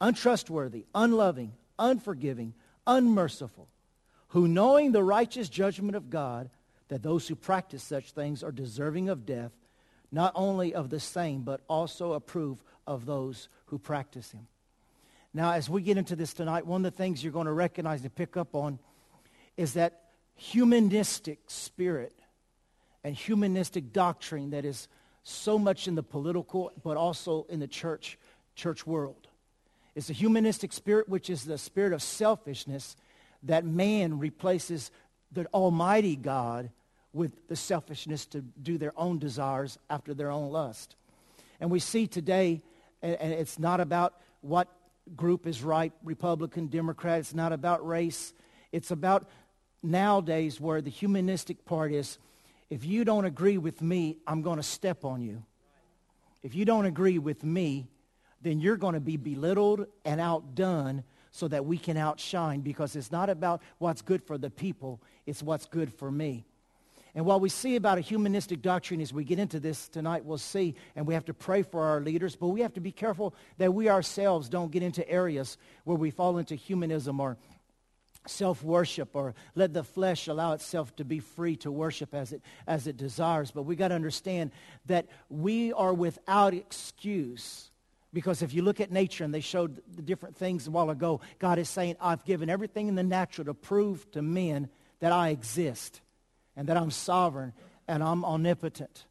untrustworthy, 0.00 0.86
unloving, 0.94 1.52
unforgiving, 1.78 2.54
unmerciful 2.86 3.68
who 4.28 4.48
knowing 4.48 4.92
the 4.92 5.02
righteous 5.02 5.50
judgment 5.50 5.96
of 5.96 6.08
God, 6.08 6.48
that 6.88 7.02
those 7.02 7.28
who 7.28 7.34
practice 7.34 7.82
such 7.82 8.12
things 8.12 8.42
are 8.42 8.52
deserving 8.52 9.10
of 9.10 9.26
death, 9.26 9.52
not 10.10 10.32
only 10.34 10.74
of 10.74 10.90
the 10.90 11.00
same, 11.00 11.42
but 11.42 11.60
also 11.68 12.12
approve 12.12 12.62
of 12.86 13.06
those 13.06 13.48
who 13.66 13.78
practice 13.78 14.30
him. 14.30 14.46
Now, 15.34 15.52
as 15.52 15.68
we 15.68 15.82
get 15.82 15.98
into 15.98 16.16
this 16.16 16.32
tonight, 16.32 16.66
one 16.66 16.84
of 16.84 16.92
the 16.92 16.96
things 16.96 17.22
you're 17.22 17.32
going 17.32 17.46
to 17.46 17.52
recognize 17.52 18.02
and 18.02 18.14
pick 18.14 18.36
up 18.36 18.54
on 18.54 18.78
is 19.56 19.74
that 19.74 20.00
humanistic 20.36 21.38
spirit 21.48 22.14
and 23.04 23.14
humanistic 23.14 23.92
doctrine 23.92 24.50
that 24.50 24.64
is 24.64 24.88
so 25.22 25.58
much 25.58 25.86
in 25.86 25.94
the 25.94 26.02
political, 26.02 26.72
but 26.82 26.96
also 26.96 27.46
in 27.50 27.60
the 27.60 27.68
church, 27.68 28.18
church 28.54 28.86
world. 28.86 29.28
It's 29.94 30.10
a 30.10 30.14
humanistic 30.14 30.72
spirit, 30.72 31.08
which 31.08 31.28
is 31.28 31.44
the 31.44 31.58
spirit 31.58 31.92
of 31.92 32.02
selfishness 32.02 32.96
that 33.42 33.64
man 33.64 34.18
replaces 34.18 34.90
the 35.32 35.46
Almighty 35.46 36.16
God 36.16 36.70
with 37.18 37.48
the 37.48 37.56
selfishness 37.56 38.26
to 38.26 38.40
do 38.40 38.78
their 38.78 38.92
own 38.96 39.18
desires 39.18 39.76
after 39.90 40.14
their 40.14 40.30
own 40.30 40.52
lust. 40.52 40.94
And 41.60 41.68
we 41.68 41.80
see 41.80 42.06
today, 42.06 42.62
and 43.02 43.32
it's 43.32 43.58
not 43.58 43.80
about 43.80 44.14
what 44.40 44.68
group 45.16 45.44
is 45.44 45.64
right, 45.64 45.92
Republican, 46.04 46.68
Democrat, 46.68 47.18
it's 47.18 47.34
not 47.34 47.52
about 47.52 47.84
race. 47.84 48.32
It's 48.70 48.92
about 48.92 49.28
nowadays 49.82 50.60
where 50.60 50.80
the 50.80 50.90
humanistic 50.90 51.64
part 51.64 51.92
is, 51.92 52.18
if 52.70 52.84
you 52.84 53.04
don't 53.04 53.24
agree 53.24 53.58
with 53.58 53.82
me, 53.82 54.18
I'm 54.24 54.42
going 54.42 54.58
to 54.58 54.62
step 54.62 55.04
on 55.04 55.20
you. 55.20 55.42
If 56.44 56.54
you 56.54 56.64
don't 56.64 56.86
agree 56.86 57.18
with 57.18 57.42
me, 57.42 57.88
then 58.42 58.60
you're 58.60 58.76
going 58.76 58.94
to 58.94 59.00
be 59.00 59.16
belittled 59.16 59.86
and 60.04 60.20
outdone 60.20 61.02
so 61.32 61.48
that 61.48 61.64
we 61.64 61.78
can 61.78 61.96
outshine 61.96 62.60
because 62.60 62.94
it's 62.94 63.10
not 63.10 63.28
about 63.28 63.60
what's 63.78 64.02
good 64.02 64.22
for 64.22 64.38
the 64.38 64.50
people, 64.50 65.02
it's 65.26 65.42
what's 65.42 65.66
good 65.66 65.92
for 65.92 66.12
me. 66.12 66.44
And 67.14 67.24
what 67.24 67.40
we 67.40 67.48
see 67.48 67.76
about 67.76 67.98
a 67.98 68.02
humanistic 68.02 68.62
doctrine 68.62 69.00
as 69.00 69.12
we 69.12 69.24
get 69.24 69.38
into 69.38 69.58
this 69.60 69.88
tonight, 69.88 70.24
we'll 70.24 70.38
see, 70.38 70.74
and 70.94 71.06
we 71.06 71.14
have 71.14 71.24
to 71.26 71.34
pray 71.34 71.62
for 71.62 71.82
our 71.84 72.00
leaders, 72.00 72.36
but 72.36 72.48
we 72.48 72.60
have 72.60 72.74
to 72.74 72.80
be 72.80 72.92
careful 72.92 73.34
that 73.58 73.72
we 73.72 73.88
ourselves 73.88 74.48
don't 74.48 74.70
get 74.70 74.82
into 74.82 75.08
areas 75.08 75.56
where 75.84 75.96
we 75.96 76.10
fall 76.10 76.38
into 76.38 76.54
humanism 76.54 77.20
or 77.20 77.36
self-worship 78.26 79.10
or 79.14 79.34
let 79.54 79.72
the 79.72 79.82
flesh 79.82 80.28
allow 80.28 80.52
itself 80.52 80.94
to 80.96 81.04
be 81.04 81.18
free 81.18 81.56
to 81.56 81.70
worship 81.70 82.14
as 82.14 82.32
it, 82.32 82.42
as 82.66 82.86
it 82.86 82.96
desires. 82.96 83.50
But 83.50 83.62
we 83.62 83.74
got 83.74 83.88
to 83.88 83.94
understand 83.94 84.52
that 84.86 85.06
we 85.30 85.72
are 85.72 85.94
without 85.94 86.52
excuse 86.52 87.70
because 88.12 88.42
if 88.42 88.54
you 88.54 88.62
look 88.62 88.80
at 88.80 88.90
nature, 88.90 89.24
and 89.24 89.34
they 89.34 89.40
showed 89.40 89.82
the 89.94 90.02
different 90.02 90.36
things 90.36 90.66
a 90.66 90.70
while 90.70 90.88
ago, 90.88 91.20
God 91.38 91.58
is 91.58 91.68
saying, 91.68 91.96
I've 92.00 92.24
given 92.24 92.48
everything 92.48 92.88
in 92.88 92.94
the 92.94 93.02
natural 93.02 93.44
to 93.46 93.54
prove 93.54 94.10
to 94.12 94.22
men 94.22 94.68
that 95.00 95.12
I 95.12 95.28
exist 95.28 96.00
and 96.58 96.68
that 96.68 96.76
I'm 96.76 96.90
sovereign 96.90 97.54
and 97.86 98.02
I'm 98.02 98.24
omnipotent. 98.24 99.06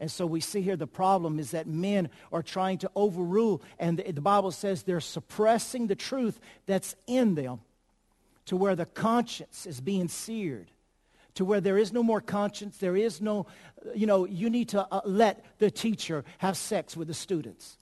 And 0.00 0.10
so 0.10 0.26
we 0.26 0.40
see 0.40 0.60
here 0.60 0.76
the 0.76 0.86
problem 0.86 1.38
is 1.38 1.52
that 1.52 1.66
men 1.66 2.10
are 2.32 2.42
trying 2.42 2.78
to 2.78 2.90
overrule, 2.94 3.62
and 3.78 3.98
the, 3.98 4.12
the 4.12 4.20
Bible 4.20 4.50
says 4.50 4.82
they're 4.82 5.00
suppressing 5.00 5.86
the 5.86 5.96
truth 5.96 6.38
that's 6.66 6.94
in 7.06 7.36
them 7.36 7.60
to 8.46 8.56
where 8.56 8.76
the 8.76 8.84
conscience 8.84 9.64
is 9.64 9.80
being 9.80 10.08
seared 10.08 10.70
to 11.34 11.44
where 11.44 11.60
there 11.60 11.78
is 11.78 11.92
no 11.92 12.02
more 12.02 12.20
conscience. 12.20 12.78
There 12.78 12.96
is 12.96 13.20
no, 13.20 13.46
you 13.94 14.08
know, 14.08 14.24
you 14.24 14.50
need 14.50 14.70
to 14.70 14.84
uh, 14.90 15.02
let 15.04 15.44
the 15.58 15.70
teacher 15.70 16.24
have 16.38 16.56
sex 16.56 16.96
with 16.96 17.06
the 17.06 17.14
students. 17.14 17.78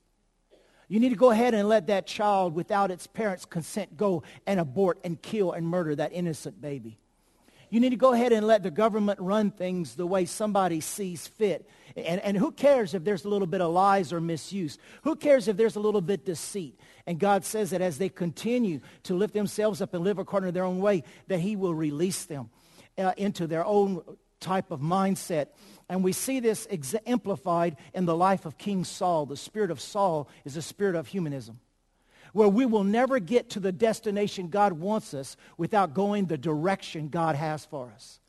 You 0.88 1.00
need 1.00 1.08
to 1.08 1.16
go 1.16 1.30
ahead 1.30 1.54
and 1.54 1.66
let 1.66 1.87
that 1.87 2.06
child, 2.06 2.54
without 2.54 2.90
its 2.90 3.06
parents' 3.06 3.46
consent, 3.46 3.96
go 3.96 4.25
and 4.46 4.61
abort 4.61 4.99
and 5.04 5.20
kill 5.23 5.52
and 5.52 5.66
murder 5.66 5.94
that 5.96 6.12
innocent 6.12 6.61
baby. 6.61 6.99
You 7.76 7.80
need 7.80 7.90
to 7.90 7.97
go 7.97 8.14
ahead 8.14 8.33
and 8.33 8.47
let 8.47 8.62
the 8.62 8.71
government 8.71 9.21
run 9.21 9.50
things 9.50 9.97
the 9.97 10.06
way 10.06 10.25
somebody 10.25 10.80
sees 10.80 11.26
fit. 11.26 11.68
And, 11.95 12.23
and 12.23 12.35
who 12.35 12.50
cares 12.50 12.95
if 12.95 13.04
there's 13.04 13.26
a 13.26 13.28
little 13.28 13.47
bit 13.47 13.61
of 13.61 13.71
lies 13.71 14.14
or 14.14 14.18
misuse? 14.18 14.78
Who 15.02 15.14
cares 15.14 15.47
if 15.47 15.59
there's 15.59 15.76
a 15.76 15.80
little 15.80 16.00
bit 16.00 16.25
deceit? 16.25 16.80
And 17.06 17.18
God 17.18 17.45
says 17.45 17.73
that 17.73 17.83
as 17.83 17.99
they 17.99 18.09
continue 18.09 18.80
to 19.02 19.14
lift 19.14 19.35
themselves 19.35 19.83
up 19.83 19.92
and 19.92 20.02
live 20.02 20.18
according 20.18 20.49
to 20.49 20.52
their 20.52 20.64
own 20.64 20.78
way, 20.78 21.04
that 21.28 21.40
he 21.40 21.54
will 21.54 21.75
release 21.75 22.25
them 22.25 22.49
uh, 22.97 23.12
into 23.18 23.47
their 23.47 23.66
own 23.66 24.00
type 24.40 24.71
of 24.71 24.80
mindset 24.80 25.49
and 25.88 26.02
we 26.02 26.12
see 26.12 26.40
this 26.40 26.66
exemplified 26.66 27.76
in 27.95 28.06
the 28.06 28.16
life 28.16 28.45
of 28.45 28.59
King 28.59 28.85
Saul. 28.85 29.26
The 29.26 29.37
spirit 29.37 29.71
of 29.71 29.80
Saul 29.80 30.28
is 30.45 30.56
a 30.56 30.62
spirit 30.62 30.97
of 30.97 31.06
humanism, 31.06 31.61
where 32.37 32.50
we 32.50 32.66
will 32.66 32.85
never 32.85 33.19
get 33.19 33.49
to 33.49 33.61
the 33.61 33.73
destination 33.73 34.49
God 34.49 34.75
wants 34.75 35.14
us 35.14 35.38
without 35.57 35.95
going 35.95 36.26
the 36.26 36.37
direction 36.37 37.09
God 37.09 37.35
has 37.35 37.64
for 37.64 37.90
us. 37.95 38.21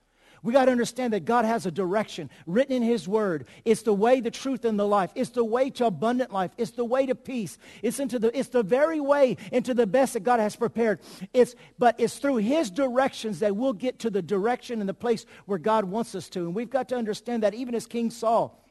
We 0.42 0.54
got 0.54 0.66
to 0.66 0.72
understand 0.72 1.12
that 1.12 1.26
God 1.26 1.44
has 1.44 1.66
a 1.66 1.72
direction 1.72 2.30
written 2.46 2.74
in 2.74 2.84
his 2.84 3.06
word. 3.06 3.48
It's 3.66 3.82
the 3.82 3.92
way, 3.92 4.22
the 4.22 4.32
truth, 4.32 4.64
and 4.64 4.80
the 4.80 4.88
life. 4.88 5.12
It's 5.14 5.32
the 5.32 5.44
way 5.44 5.70
to 5.72 5.88
abundant 5.88 6.32
life. 6.32 6.52
It's 6.58 6.72
the 6.72 6.86
way 6.86 7.06
to 7.06 7.16
peace. 7.16 7.58
It's 7.84 8.00
into 8.00 8.18
the 8.18 8.38
it's 8.38 8.48
the 8.48 8.64
very 8.64 9.02
way 9.02 9.36
into 9.52 9.74
the 9.74 9.86
best 9.86 10.14
that 10.14 10.22
God 10.22 10.40
has 10.40 10.56
prepared. 10.56 11.02
It's 11.34 11.56
but 11.78 12.00
it's 12.00 12.18
through 12.18 12.38
his 12.38 12.72
directions 12.72 13.40
that 13.40 13.58
we'll 13.58 13.74
get 13.74 14.00
to 14.00 14.10
the 14.10 14.22
direction 14.22 14.80
and 14.80 14.88
the 14.88 14.94
place 14.94 15.26
where 15.48 15.60
God 15.60 15.84
wants 15.84 16.16
us 16.16 16.30
to. 16.30 16.46
And 16.46 16.56
we've 16.56 16.70
got 16.70 16.88
to 16.90 16.96
understand 16.96 17.44
that 17.44 17.54
even 17.56 17.76
as 17.76 17.86
King 17.86 18.10
Saul, 18.10 18.64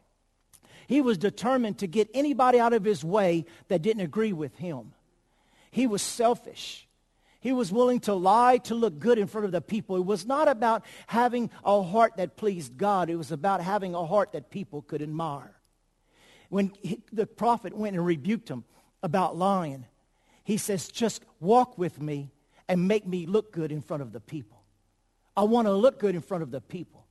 he 0.86 1.02
was 1.02 1.18
determined 1.18 1.76
to 1.80 1.86
get 1.86 2.08
anybody 2.14 2.58
out 2.58 2.72
of 2.72 2.84
his 2.84 3.04
way 3.04 3.44
that 3.68 3.82
didn't 3.82 4.00
agree 4.00 4.32
with 4.32 4.56
him. 4.56 4.92
He 5.76 5.86
was 5.86 6.00
selfish. 6.00 6.88
He 7.38 7.52
was 7.52 7.70
willing 7.70 8.00
to 8.00 8.14
lie 8.14 8.56
to 8.64 8.74
look 8.74 8.98
good 8.98 9.18
in 9.18 9.26
front 9.26 9.44
of 9.44 9.52
the 9.52 9.60
people. 9.60 9.96
It 9.96 10.06
was 10.06 10.24
not 10.24 10.48
about 10.48 10.86
having 11.06 11.50
a 11.66 11.82
heart 11.82 12.16
that 12.16 12.38
pleased 12.38 12.78
God. 12.78 13.10
It 13.10 13.16
was 13.16 13.30
about 13.30 13.60
having 13.60 13.94
a 13.94 14.06
heart 14.06 14.32
that 14.32 14.48
people 14.48 14.80
could 14.80 15.02
admire. 15.02 15.54
When 16.48 16.72
he, 16.80 17.02
the 17.12 17.26
prophet 17.26 17.76
went 17.76 17.94
and 17.94 18.06
rebuked 18.06 18.48
him 18.48 18.64
about 19.02 19.36
lying, 19.36 19.84
he 20.44 20.56
says, 20.56 20.88
just 20.88 21.22
walk 21.40 21.76
with 21.76 22.00
me 22.00 22.30
and 22.68 22.88
make 22.88 23.06
me 23.06 23.26
look 23.26 23.52
good 23.52 23.70
in 23.70 23.82
front 23.82 24.02
of 24.02 24.12
the 24.12 24.20
people. 24.20 24.62
I 25.36 25.42
want 25.42 25.66
to 25.66 25.74
look 25.74 25.98
good 25.98 26.14
in 26.14 26.22
front 26.22 26.42
of 26.42 26.50
the 26.50 26.62
people. 26.62 27.04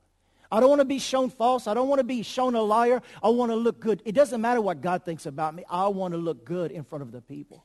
I 0.52 0.60
don't 0.60 0.70
want 0.70 0.82
to 0.82 0.86
be 0.86 0.98
shown 0.98 1.30
false. 1.30 1.68
I 1.68 1.76
don't 1.76 1.88
want 1.88 2.00
to 2.00 2.04
be 2.04 2.24
shown 2.24 2.56
a 2.56 2.64
liar. 2.64 3.04
I 3.22 3.30
want 3.30 3.52
to 3.52 3.56
look 3.58 3.80
good. 3.80 4.02
It 4.06 4.14
doesn't 4.16 4.42
matter 4.42 4.60
what 4.60 4.82
God 4.82 5.06
thinks 5.06 5.28
about 5.28 5.54
me. 5.54 5.66
I 5.70 5.88
want 5.90 6.16
to 6.16 6.18
look 6.18 6.46
good 6.46 6.72
in 6.72 6.84
front 6.84 7.04
of 7.04 7.12
the 7.12 7.22
people. 7.22 7.64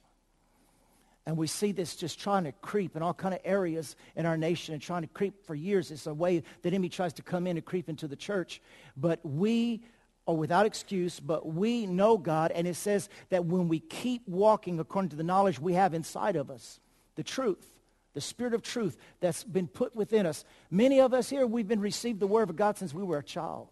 And 1.27 1.37
we 1.37 1.47
see 1.47 1.73
this 1.73 1.97
just 1.97 2.19
trying 2.19 2.45
to 2.45 2.53
creep 2.53 2.97
in 2.97 3.03
all 3.03 3.15
kind 3.15 3.35
of 3.35 3.41
areas 3.45 3.95
in 4.17 4.27
our 4.27 4.37
nation 4.37 4.73
and 4.75 4.83
trying 4.83 5.03
to 5.03 5.09
creep 5.09 5.45
for 5.45 5.55
years. 5.55 5.91
It's 5.91 6.07
a 6.07 6.15
way 6.15 6.43
the 6.62 6.69
enemy 6.69 6.89
tries 6.89 7.12
to 7.15 7.23
come 7.23 7.47
in 7.47 7.57
and 7.57 7.65
creep 7.65 7.89
into 7.89 8.09
the 8.09 8.17
church. 8.17 8.61
But 8.97 9.21
we 9.25 9.83
are 10.27 10.35
without 10.35 10.67
excuse, 10.67 11.21
but 11.21 11.47
we 11.47 11.87
know 11.87 12.17
God. 12.17 12.53
And 12.53 12.67
it 12.67 12.75
says 12.75 13.09
that 13.29 13.45
when 13.45 13.69
we 13.69 13.81
keep 13.81 14.27
walking 14.27 14.81
according 14.81 15.11
to 15.11 15.17
the 15.17 15.23
knowledge 15.23 15.61
we 15.61 15.75
have 15.75 15.95
inside 15.95 16.37
of 16.37 16.50
us, 16.50 16.81
the 17.17 17.23
truth, 17.23 17.71
the 18.15 18.21
spirit 18.21 18.55
of 18.55 18.62
truth 18.62 18.97
that's 19.21 19.45
been 19.45 19.69
put 19.69 19.95
within 19.95 20.27
us. 20.27 20.45
Many 20.71 21.00
of 21.00 21.15
us 21.15 21.29
here, 21.31 21.47
we've 21.47 21.69
been 21.69 21.81
received 21.81 22.21
the 22.21 22.27
word 22.27 22.50
of 22.50 22.57
God 22.57 22.77
since 22.79 22.93
we 22.93 23.03
were 23.03 23.19
a 23.19 23.25
child. 23.25 23.69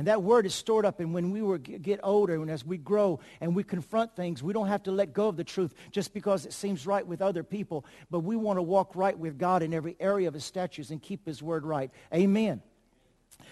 And 0.00 0.06
that 0.06 0.22
word 0.22 0.46
is 0.46 0.54
stored 0.54 0.86
up. 0.86 0.98
And 1.00 1.12
when 1.12 1.30
we 1.30 1.42
were, 1.42 1.58
get 1.58 2.00
older 2.02 2.40
and 2.40 2.50
as 2.50 2.64
we 2.64 2.78
grow 2.78 3.20
and 3.42 3.54
we 3.54 3.62
confront 3.62 4.16
things, 4.16 4.42
we 4.42 4.54
don't 4.54 4.68
have 4.68 4.82
to 4.84 4.90
let 4.90 5.12
go 5.12 5.28
of 5.28 5.36
the 5.36 5.44
truth 5.44 5.74
just 5.90 6.14
because 6.14 6.46
it 6.46 6.54
seems 6.54 6.86
right 6.86 7.06
with 7.06 7.20
other 7.20 7.42
people. 7.42 7.84
But 8.10 8.20
we 8.20 8.34
want 8.34 8.56
to 8.56 8.62
walk 8.62 8.96
right 8.96 9.18
with 9.18 9.36
God 9.36 9.62
in 9.62 9.74
every 9.74 9.96
area 10.00 10.26
of 10.26 10.32
his 10.32 10.42
statutes 10.42 10.88
and 10.88 11.02
keep 11.02 11.26
his 11.26 11.42
word 11.42 11.66
right. 11.66 11.90
Amen. 12.14 12.62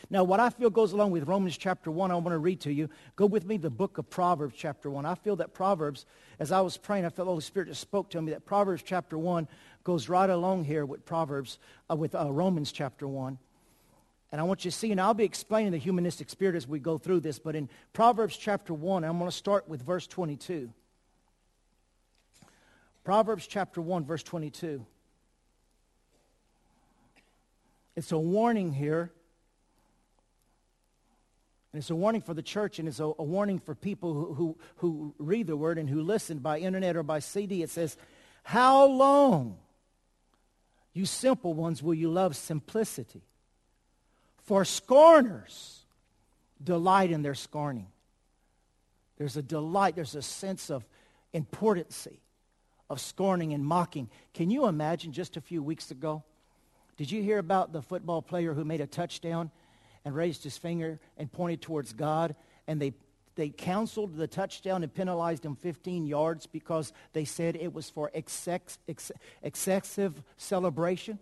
Now, 0.08 0.24
what 0.24 0.40
I 0.40 0.48
feel 0.48 0.70
goes 0.70 0.94
along 0.94 1.10
with 1.10 1.28
Romans 1.28 1.58
chapter 1.58 1.90
1, 1.90 2.10
I 2.10 2.14
want 2.14 2.28
to 2.28 2.38
read 2.38 2.62
to 2.62 2.72
you. 2.72 2.88
Go 3.14 3.26
with 3.26 3.44
me 3.44 3.58
the 3.58 3.68
book 3.68 3.98
of 3.98 4.08
Proverbs 4.08 4.54
chapter 4.56 4.88
1. 4.88 5.04
I 5.04 5.16
feel 5.16 5.36
that 5.36 5.52
Proverbs, 5.52 6.06
as 6.38 6.50
I 6.50 6.62
was 6.62 6.78
praying, 6.78 7.04
I 7.04 7.10
felt 7.10 7.26
the 7.26 7.32
Holy 7.32 7.42
Spirit 7.42 7.68
just 7.68 7.82
spoke 7.82 8.08
to 8.12 8.22
me 8.22 8.32
that 8.32 8.46
Proverbs 8.46 8.82
chapter 8.82 9.18
1 9.18 9.46
goes 9.84 10.08
right 10.08 10.30
along 10.30 10.64
here 10.64 10.86
with 10.86 11.04
Proverbs, 11.04 11.58
uh, 11.90 11.96
with 11.96 12.14
uh, 12.14 12.32
Romans 12.32 12.72
chapter 12.72 13.06
1. 13.06 13.36
And 14.30 14.40
I 14.40 14.44
want 14.44 14.64
you 14.64 14.70
to 14.70 14.76
see, 14.76 14.92
and 14.92 15.00
I'll 15.00 15.14
be 15.14 15.24
explaining 15.24 15.72
the 15.72 15.78
humanistic 15.78 16.28
spirit 16.28 16.54
as 16.54 16.68
we 16.68 16.78
go 16.78 16.98
through 16.98 17.20
this, 17.20 17.38
but 17.38 17.56
in 17.56 17.68
Proverbs 17.92 18.36
chapter 18.36 18.74
1, 18.74 19.04
I'm 19.04 19.18
going 19.18 19.30
to 19.30 19.36
start 19.36 19.68
with 19.68 19.80
verse 19.82 20.06
22. 20.06 20.70
Proverbs 23.04 23.46
chapter 23.46 23.80
1, 23.80 24.04
verse 24.04 24.22
22. 24.22 24.84
It's 27.96 28.12
a 28.12 28.18
warning 28.18 28.72
here. 28.72 29.10
And 31.72 31.80
it's 31.80 31.90
a 31.90 31.94
warning 31.94 32.20
for 32.20 32.34
the 32.34 32.42
church, 32.42 32.78
and 32.78 32.88
it's 32.88 33.00
a, 33.00 33.04
a 33.04 33.22
warning 33.22 33.58
for 33.58 33.74
people 33.74 34.12
who, 34.12 34.34
who, 34.34 34.58
who 34.76 35.14
read 35.18 35.46
the 35.46 35.56
word 35.56 35.78
and 35.78 35.88
who 35.88 36.02
listen 36.02 36.38
by 36.38 36.58
internet 36.58 36.96
or 36.96 37.02
by 37.02 37.18
CD. 37.18 37.62
It 37.62 37.70
says, 37.70 37.96
How 38.42 38.86
long, 38.86 39.56
you 40.92 41.06
simple 41.06 41.54
ones, 41.54 41.82
will 41.82 41.94
you 41.94 42.10
love 42.10 42.36
simplicity? 42.36 43.22
For 44.48 44.64
scorners 44.64 45.84
delight 46.64 47.10
in 47.10 47.20
their 47.20 47.34
scorning. 47.34 47.88
There's 49.18 49.36
a 49.36 49.42
delight, 49.42 49.94
there's 49.94 50.14
a 50.14 50.22
sense 50.22 50.70
of 50.70 50.86
importancy 51.34 52.22
of 52.88 52.98
scorning 52.98 53.52
and 53.52 53.62
mocking. 53.62 54.08
Can 54.32 54.48
you 54.48 54.64
imagine 54.64 55.12
just 55.12 55.36
a 55.36 55.42
few 55.42 55.62
weeks 55.62 55.90
ago? 55.90 56.22
Did 56.96 57.10
you 57.10 57.22
hear 57.22 57.36
about 57.36 57.74
the 57.74 57.82
football 57.82 58.22
player 58.22 58.54
who 58.54 58.64
made 58.64 58.80
a 58.80 58.86
touchdown 58.86 59.50
and 60.02 60.14
raised 60.14 60.44
his 60.44 60.56
finger 60.56 60.98
and 61.18 61.30
pointed 61.30 61.60
towards 61.60 61.92
God 61.92 62.34
and 62.66 62.80
they 62.80 62.94
they 63.34 63.50
counseled 63.50 64.16
the 64.16 64.26
touchdown 64.26 64.82
and 64.82 64.94
penalized 64.94 65.44
him 65.44 65.56
15 65.56 66.06
yards 66.06 66.46
because 66.46 66.94
they 67.12 67.26
said 67.26 67.54
it 67.54 67.74
was 67.74 67.90
for 67.90 68.10
ex, 68.14 68.48
excessive 69.42 70.22
celebration? 70.38 71.18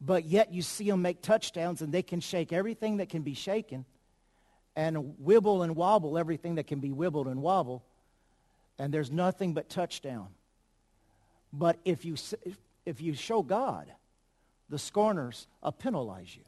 But 0.00 0.24
yet 0.24 0.52
you 0.52 0.62
see 0.62 0.90
them 0.90 1.02
make 1.02 1.22
touchdowns 1.22 1.82
and 1.82 1.92
they 1.92 2.02
can 2.02 2.20
shake 2.20 2.52
everything 2.52 2.98
that 2.98 3.08
can 3.08 3.22
be 3.22 3.34
shaken 3.34 3.84
and 4.76 5.14
wibble 5.22 5.62
and 5.62 5.76
wobble 5.76 6.18
everything 6.18 6.56
that 6.56 6.66
can 6.66 6.80
be 6.80 6.90
wibbled 6.90 7.26
and 7.26 7.40
wobble 7.40 7.84
and 8.78 8.92
there's 8.92 9.10
nothing 9.10 9.54
but 9.54 9.68
touchdown. 9.68 10.28
But 11.52 11.78
if 11.84 12.04
you 12.04 12.16
if 12.84 13.00
you 13.00 13.14
show 13.14 13.42
god 13.42 13.92
the 14.68 14.78
scorners 14.78 15.46
will 15.62 15.72
penalize 15.72 16.34
you. 16.34 16.42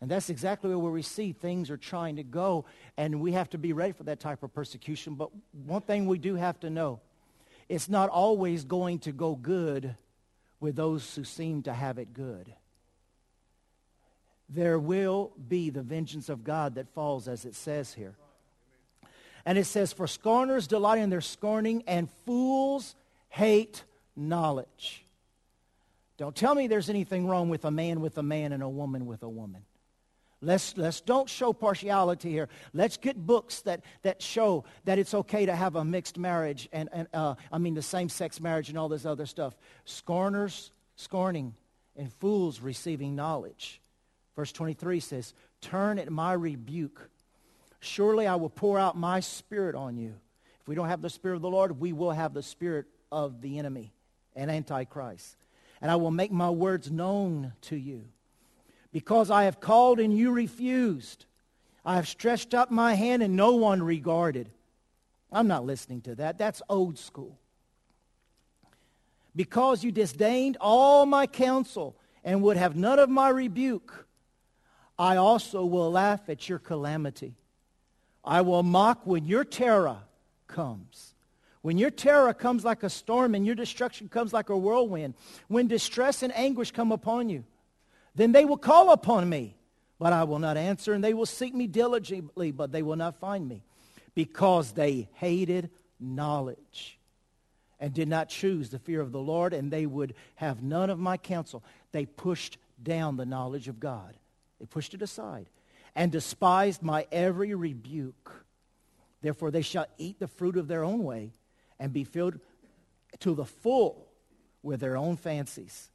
And 0.00 0.10
that's 0.10 0.30
exactly 0.30 0.74
where 0.74 0.90
we 0.90 1.02
see 1.02 1.32
things 1.32 1.70
are 1.70 1.76
trying 1.76 2.16
to 2.16 2.24
go 2.24 2.64
and 2.96 3.20
we 3.20 3.32
have 3.32 3.50
to 3.50 3.58
be 3.58 3.72
ready 3.72 3.92
for 3.92 4.04
that 4.04 4.20
type 4.20 4.42
of 4.42 4.52
persecution. 4.52 5.14
But 5.14 5.30
one 5.52 5.82
thing 5.82 6.06
we 6.06 6.18
do 6.18 6.34
have 6.34 6.58
to 6.60 6.70
know 6.70 7.00
it's 7.68 7.88
not 7.88 8.08
always 8.08 8.64
going 8.64 8.98
to 9.00 9.12
go 9.12 9.36
good 9.36 9.94
with 10.60 10.76
those 10.76 11.14
who 11.14 11.24
seem 11.24 11.62
to 11.62 11.72
have 11.72 11.98
it 11.98 12.12
good 12.12 12.52
there 14.54 14.78
will 14.78 15.32
be 15.48 15.70
the 15.70 15.82
vengeance 15.82 16.28
of 16.28 16.44
God 16.44 16.74
that 16.74 16.88
falls, 16.88 17.28
as 17.28 17.44
it 17.44 17.54
says 17.54 17.94
here. 17.94 18.14
And 19.44 19.58
it 19.58 19.64
says, 19.64 19.92
For 19.92 20.06
scorners 20.06 20.66
delight 20.66 21.00
in 21.00 21.10
their 21.10 21.20
scorning, 21.20 21.82
and 21.86 22.08
fools 22.24 22.94
hate 23.28 23.84
knowledge. 24.14 25.04
Don't 26.18 26.36
tell 26.36 26.54
me 26.54 26.66
there's 26.66 26.90
anything 26.90 27.26
wrong 27.26 27.48
with 27.48 27.64
a 27.64 27.70
man 27.70 28.00
with 28.00 28.18
a 28.18 28.22
man 28.22 28.52
and 28.52 28.62
a 28.62 28.68
woman 28.68 29.06
with 29.06 29.22
a 29.22 29.28
woman. 29.28 29.62
Let's, 30.44 30.76
let's 30.76 31.00
don't 31.00 31.28
show 31.28 31.52
partiality 31.52 32.30
here. 32.30 32.48
Let's 32.72 32.96
get 32.96 33.16
books 33.16 33.60
that, 33.62 33.82
that 34.02 34.20
show 34.20 34.64
that 34.84 34.98
it's 34.98 35.14
okay 35.14 35.46
to 35.46 35.54
have 35.54 35.76
a 35.76 35.84
mixed 35.84 36.18
marriage 36.18 36.68
and, 36.72 36.88
and 36.92 37.08
uh, 37.14 37.36
I 37.52 37.58
mean 37.58 37.74
the 37.74 37.82
same-sex 37.82 38.40
marriage 38.40 38.68
and 38.68 38.76
all 38.76 38.88
this 38.88 39.06
other 39.06 39.24
stuff. 39.24 39.56
Scorners 39.84 40.72
scorning 40.96 41.54
and 41.96 42.12
fools 42.12 42.60
receiving 42.60 43.14
knowledge. 43.14 43.81
Verse 44.36 44.52
23 44.52 45.00
says, 45.00 45.34
Turn 45.60 45.98
at 45.98 46.10
my 46.10 46.32
rebuke. 46.32 47.10
Surely 47.80 48.26
I 48.26 48.36
will 48.36 48.50
pour 48.50 48.78
out 48.78 48.96
my 48.96 49.20
spirit 49.20 49.74
on 49.74 49.96
you. 49.96 50.14
If 50.60 50.68
we 50.68 50.74
don't 50.74 50.88
have 50.88 51.02
the 51.02 51.10
spirit 51.10 51.36
of 51.36 51.42
the 51.42 51.50
Lord, 51.50 51.80
we 51.80 51.92
will 51.92 52.12
have 52.12 52.34
the 52.34 52.42
spirit 52.42 52.86
of 53.10 53.40
the 53.40 53.58
enemy 53.58 53.92
and 54.36 54.50
Antichrist. 54.50 55.36
And 55.80 55.90
I 55.90 55.96
will 55.96 56.10
make 56.10 56.30
my 56.30 56.50
words 56.50 56.90
known 56.90 57.52
to 57.62 57.76
you. 57.76 58.04
Because 58.92 59.30
I 59.30 59.44
have 59.44 59.60
called 59.60 59.98
and 59.98 60.16
you 60.16 60.30
refused. 60.30 61.24
I 61.84 61.96
have 61.96 62.06
stretched 62.06 62.54
up 62.54 62.70
my 62.70 62.94
hand 62.94 63.22
and 63.22 63.34
no 63.34 63.52
one 63.52 63.82
regarded. 63.82 64.48
I'm 65.32 65.48
not 65.48 65.64
listening 65.64 66.02
to 66.02 66.14
that. 66.16 66.38
That's 66.38 66.62
old 66.68 66.98
school. 66.98 67.38
Because 69.34 69.82
you 69.82 69.90
disdained 69.90 70.58
all 70.60 71.06
my 71.06 71.26
counsel 71.26 71.96
and 72.22 72.42
would 72.42 72.56
have 72.56 72.76
none 72.76 72.98
of 72.98 73.08
my 73.08 73.30
rebuke, 73.30 74.06
I 75.02 75.16
also 75.16 75.64
will 75.64 75.90
laugh 75.90 76.28
at 76.28 76.48
your 76.48 76.60
calamity. 76.60 77.34
I 78.24 78.42
will 78.42 78.62
mock 78.62 79.04
when 79.04 79.24
your 79.24 79.42
terror 79.42 79.98
comes. 80.46 81.14
When 81.60 81.76
your 81.76 81.90
terror 81.90 82.32
comes 82.32 82.64
like 82.64 82.84
a 82.84 82.88
storm 82.88 83.34
and 83.34 83.44
your 83.44 83.56
destruction 83.56 84.08
comes 84.08 84.32
like 84.32 84.48
a 84.48 84.56
whirlwind, 84.56 85.14
when 85.48 85.66
distress 85.66 86.22
and 86.22 86.32
anguish 86.36 86.70
come 86.70 86.92
upon 86.92 87.28
you, 87.28 87.42
then 88.14 88.30
they 88.30 88.44
will 88.44 88.56
call 88.56 88.92
upon 88.92 89.28
me, 89.28 89.56
but 89.98 90.12
I 90.12 90.22
will 90.22 90.38
not 90.38 90.56
answer, 90.56 90.92
and 90.92 91.02
they 91.02 91.14
will 91.14 91.26
seek 91.26 91.52
me 91.52 91.66
diligently, 91.66 92.52
but 92.52 92.70
they 92.70 92.82
will 92.82 92.94
not 92.94 93.18
find 93.18 93.48
me, 93.48 93.64
because 94.14 94.70
they 94.70 95.08
hated 95.14 95.68
knowledge 95.98 96.96
and 97.80 97.92
did 97.92 98.06
not 98.06 98.28
choose 98.28 98.70
the 98.70 98.78
fear 98.78 99.00
of 99.00 99.10
the 99.10 99.18
Lord, 99.18 99.52
and 99.52 99.68
they 99.68 99.84
would 99.84 100.14
have 100.36 100.62
none 100.62 100.90
of 100.90 101.00
my 101.00 101.16
counsel. 101.16 101.64
They 101.90 102.06
pushed 102.06 102.56
down 102.80 103.16
the 103.16 103.26
knowledge 103.26 103.66
of 103.66 103.80
God. 103.80 104.14
They 104.62 104.66
pushed 104.66 104.94
it 104.94 105.02
aside 105.02 105.50
and 105.96 106.12
despised 106.12 106.84
my 106.84 107.04
every 107.10 107.52
rebuke. 107.52 108.46
Therefore, 109.20 109.50
they 109.50 109.62
shall 109.62 109.86
eat 109.98 110.20
the 110.20 110.28
fruit 110.28 110.56
of 110.56 110.68
their 110.68 110.84
own 110.84 111.02
way 111.02 111.32
and 111.80 111.92
be 111.92 112.04
filled 112.04 112.38
to 113.18 113.34
the 113.34 113.44
full 113.44 114.06
with 114.62 114.78
their 114.78 114.96
own 114.96 115.16
fancies. 115.16 115.90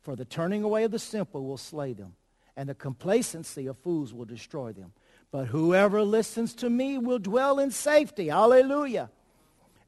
For 0.00 0.16
the 0.16 0.24
turning 0.24 0.62
away 0.62 0.84
of 0.84 0.92
the 0.92 0.98
simple 0.98 1.44
will 1.44 1.58
slay 1.58 1.92
them, 1.92 2.14
and 2.56 2.70
the 2.70 2.74
complacency 2.74 3.66
of 3.66 3.76
fools 3.76 4.14
will 4.14 4.24
destroy 4.24 4.72
them. 4.72 4.94
But 5.30 5.48
whoever 5.48 6.02
listens 6.02 6.54
to 6.54 6.70
me 6.70 6.96
will 6.96 7.18
dwell 7.18 7.58
in 7.58 7.70
safety. 7.70 8.28
Hallelujah. 8.28 9.10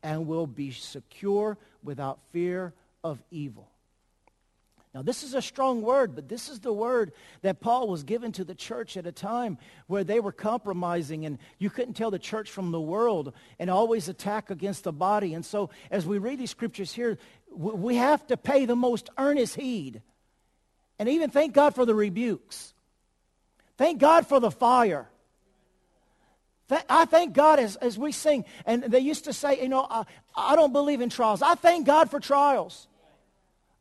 And 0.03 0.27
will 0.27 0.47
be 0.47 0.71
secure 0.71 1.57
without 1.83 2.21
fear 2.31 2.75
of 3.03 3.23
evil. 3.31 3.72
Now, 4.95 5.01
this 5.01 5.23
is 5.23 5.33
a 5.33 5.41
strong 5.41 5.81
word, 5.81 6.15
but 6.15 6.29
this 6.29 6.51
is 6.51 6.61
the 6.61 6.73
word 6.73 7.13
that 7.41 7.61
Paul 7.61 7.89
was 7.89 8.03
given 8.03 8.31
to 8.33 8.45
the 8.45 8.55
church 8.55 8.99
at 8.99 9.07
a 9.07 9.13
time 9.13 9.57
where 9.87 10.05
they 10.05 10.21
were 10.21 10.33
compromising 10.33 11.25
and 11.25 11.39
you 11.59 11.71
couldn't 11.71 11.95
tell 11.95 12.11
the 12.11 12.19
church 12.19 12.51
from 12.51 12.73
the 12.73 12.81
world 12.81 13.33
and 13.59 13.71
always 13.71 14.09
attack 14.09 14.51
against 14.51 14.85
the 14.85 14.93
body. 14.93 15.33
And 15.33 15.47
so 15.47 15.71
as 15.91 16.05
we 16.05 16.19
read 16.19 16.39
these 16.39 16.51
scriptures 16.51 16.93
here, 16.93 17.17
we 17.51 17.97
have 17.97 18.27
to 18.27 18.37
pay 18.37 18.67
the 18.67 18.77
most 18.77 19.09
earnest 19.17 19.55
heed. 19.55 20.03
And 20.99 21.09
even 21.09 21.31
thank 21.31 21.55
God 21.55 21.75
for 21.75 21.87
the 21.87 21.95
rebukes. 21.95 22.75
Thank 23.79 23.99
God 23.99 24.27
for 24.27 24.41
the 24.41 24.51
fire. 24.51 25.09
I 26.89 27.07
thank 27.07 27.33
God 27.33 27.59
as, 27.59 27.77
as 27.77 27.99
we 27.99 28.13
sing. 28.13 28.45
And 28.67 28.85
they 28.85 29.01
used 29.01 29.25
to 29.25 29.33
say, 29.33 29.63
you 29.63 29.69
know, 29.69 29.87
I, 29.89 30.05
I 30.37 30.55
don't 30.55 30.73
believe 30.73 31.01
in 31.01 31.09
trials. 31.09 31.41
I 31.41 31.55
thank 31.55 31.87
God 31.87 32.11
for 32.11 32.21
trials. 32.21 32.89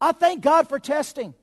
I 0.01 0.11
thank 0.11 0.41
God 0.41 0.67
for 0.67 0.79
testing. 0.79 1.35